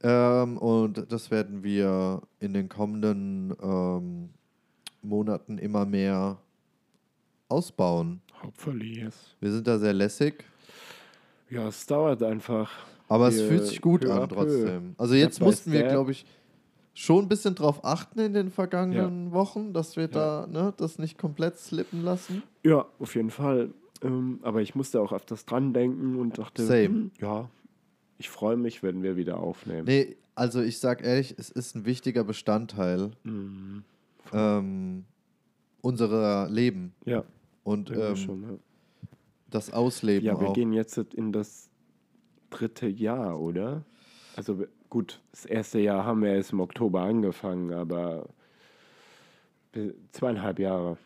Ähm, 0.04 0.58
und 0.58 1.12
das 1.12 1.30
werden 1.30 1.64
wir 1.64 2.22
in 2.40 2.54
den 2.54 2.70
kommenden 2.70 3.54
ähm, 3.62 4.30
Monaten 5.02 5.58
immer 5.58 5.86
mehr 5.86 6.38
ausbauen. 7.50 8.22
Hopefully, 8.42 9.02
yes. 9.04 9.16
Wir 9.40 9.52
sind 9.52 9.68
da 9.68 9.78
sehr 9.78 9.94
lässig, 9.94 10.44
Ja, 11.50 11.68
es 11.68 11.86
dauert 11.86 12.24
einfach. 12.24 12.72
aber 13.10 13.28
es 13.28 13.42
fühlt 13.42 13.66
sich 13.68 13.82
gut 13.82 14.06
an 14.06 14.30
trotzdem. 14.30 14.96
Also 14.98 15.14
jetzt 15.16 15.42
mussten 15.42 15.72
wir, 15.72 15.84
glaube 15.88 16.12
ich, 16.14 16.26
schon 16.94 17.26
ein 17.26 17.30
bisschen 17.30 17.56
drauf 17.56 17.84
achten 17.86 18.20
in 18.20 18.34
den 18.34 18.50
vergangenen 18.52 19.32
Wochen, 19.32 19.74
dass 19.74 19.96
wir 19.96 20.08
da 20.08 20.48
ne, 20.48 20.74
das 20.78 21.00
nicht 21.00 21.18
komplett 21.18 21.58
slippen 21.58 22.04
lassen. 22.04 22.44
Ja, 22.64 22.86
auf 23.00 23.16
jeden 23.16 23.30
Fall. 23.30 23.74
Ähm, 24.04 24.40
aber 24.42 24.62
ich 24.62 24.76
musste 24.76 25.00
auch 25.02 25.14
öfters 25.14 25.46
dran 25.46 25.74
denken 25.74 26.16
und 26.18 26.38
dachte, 26.38 26.64
Same. 26.66 26.86
hm, 26.86 27.12
ja, 27.20 27.50
ich 28.18 28.30
freue 28.30 28.58
mich, 28.58 28.84
wenn 28.84 29.04
wir 29.04 29.16
wieder 29.16 29.40
aufnehmen. 29.40 29.86
Nee, 29.86 30.18
also 30.36 30.62
ich 30.62 30.80
sag 30.80 31.04
ehrlich, 31.04 31.36
es 31.38 31.50
ist 31.50 31.76
ein 31.76 31.86
wichtiger 31.86 32.24
Bestandteil 32.24 33.12
Mhm. 33.24 33.84
ähm, 34.34 35.06
unserer 35.82 36.50
Leben 36.50 36.94
Ja, 37.06 37.24
und 37.64 37.90
ähm, 37.92 38.16
schon. 38.16 38.44
Ja. 38.44 38.50
das 39.50 39.72
Ausleben 39.72 40.26
ja, 40.26 40.40
wir 40.40 40.50
auch. 40.50 40.54
gehen 40.54 40.74
jetzt 40.74 40.98
in 40.98 41.32
das 41.32 41.70
dritte 42.50 42.88
Jahr, 42.88 43.40
oder? 43.40 43.84
Also 44.36 44.60
wir- 44.60 44.68
gut, 44.92 45.20
das 45.32 45.46
erste 45.46 45.80
Jahr 45.80 46.06
haben 46.06 46.22
wir 46.22 46.34
erst 46.36 46.52
im 46.52 46.60
Oktober 46.60 47.02
angefangen, 47.02 47.74
aber 47.74 48.28
zweieinhalb 50.12 50.60
Jahre. 50.60 50.98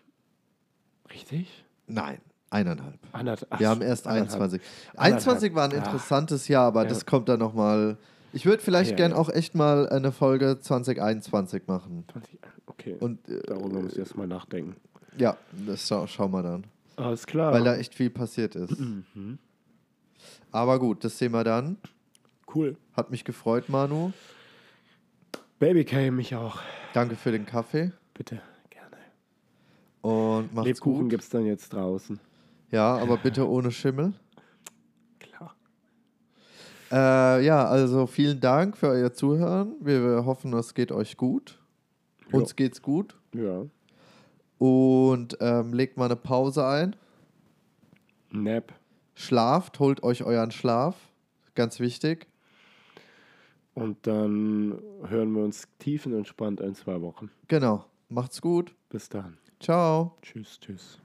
Richtig? 1.13 1.63
Nein, 1.87 2.19
eineinhalb. 2.49 2.97
Anderth 3.11 3.45
ach, 3.49 3.59
wir 3.59 3.69
haben 3.69 3.81
erst 3.81 4.07
anderthalb. 4.07 4.41
21. 4.41 4.61
Anderthalb. 4.95 5.13
21 5.13 5.55
war 5.55 5.63
ein 5.65 5.71
interessantes 5.71 6.47
Jahr, 6.47 6.65
aber 6.65 6.83
Ja. 6.83 6.89
das 6.89 7.05
kommt 7.05 7.29
dann 7.29 7.39
nochmal. 7.39 7.97
Ich 8.33 8.45
würde 8.45 8.61
vielleicht 8.61 8.91
Ja, 8.91 8.95
gern 8.97 9.11
ja. 9.11 9.17
auch 9.17 9.29
echt 9.29 9.55
mal 9.55 9.87
eine 9.87 10.11
Folge 10.11 10.59
2021 10.59 11.67
machen. 11.67 12.05
20, 12.11 12.39
okay, 12.65 12.95
Und 12.99 13.29
äh, 13.29 13.41
darüber 13.45 13.79
muss 13.81 13.93
ich 13.93 13.99
erst 13.99 14.17
mal 14.17 14.27
nachdenken. 14.27 14.75
ja, 15.17 15.37
das 15.67 15.87
schau, 15.87 16.07
schauen 16.07 16.31
wir 16.31 16.41
dann. 16.43 16.65
Alles 16.97 17.25
klar. 17.27 17.53
Weil 17.53 17.63
da 17.63 17.75
echt 17.75 17.93
viel 17.93 18.09
passiert 18.09 18.55
ist. 18.55 18.79
mhm. 18.79 19.37
Aber 20.51 20.79
gut, 20.79 21.03
das 21.03 21.17
sehen 21.17 21.33
wir 21.33 21.43
dann. 21.43 21.77
Cool. 22.55 22.77
Hat 22.93 23.11
mich 23.11 23.25
gefreut, 23.25 23.67
Manu. 23.67 24.13
Baby 25.59 25.83
K, 25.83 26.09
mich 26.09 26.35
auch. 26.35 26.59
Danke 26.93 27.15
für 27.15 27.31
den 27.31 27.45
Kaffee 27.45 27.91
Bitte, 28.13 28.41
gerne. 28.69 28.95
und 30.01 30.53
macht's 30.53 30.67
Lebkuchen 30.67 31.01
gut. 31.01 31.09
gibt 31.09 31.23
es 31.23 31.29
dann 31.29 31.45
jetzt 31.45 31.73
draußen. 31.73 32.17
Ja, 32.71 32.95
aber 32.95 33.17
bitte 33.17 33.47
ohne 33.49 33.71
Schimmel. 33.71 34.13
Klar. 35.19 35.55
Äh, 36.91 37.45
ja, 37.45 37.65
also 37.67 38.07
vielen 38.07 38.39
Dank 38.39 38.77
für 38.77 38.87
euer 38.87 39.11
Zuhören. 39.13 39.75
Wir, 39.81 40.01
wir 40.01 40.25
hoffen, 40.25 40.53
es 40.53 40.73
geht 40.73 40.93
euch 40.93 41.17
gut. 41.17 41.59
Ja. 42.31 42.39
Uns 42.39 42.55
geht's 42.55 42.81
gut. 42.81 43.17
Ja. 43.33 43.65
Und 44.59 45.37
ähm, 45.41 45.73
legt 45.73 45.97
mal 45.97 46.05
eine 46.05 46.15
Pause 46.15 46.65
ein. 46.65 46.95
Nap. 48.31 48.73
Schlaft, 49.13 49.79
holt 49.79 50.03
euch 50.03 50.23
euren 50.23 50.51
Schlaf. 50.51 50.95
Ganz 51.53 51.81
wichtig. 51.81 52.27
Und 53.75 54.07
dann 54.07 54.81
hören 55.03 55.33
wir 55.33 55.43
uns 55.43 55.67
tiefenentspannt 55.79 56.61
in 56.61 56.73
zwei 56.75 57.01
Wochen. 57.01 57.29
Genau. 57.49 57.85
Macht's 58.09 58.41
gut. 58.41 58.73
Bis 58.89 59.09
dann. 59.09 59.37
Ciao. 59.59 60.17
Tschüss, 60.21 60.59
tschüss. 60.59 60.99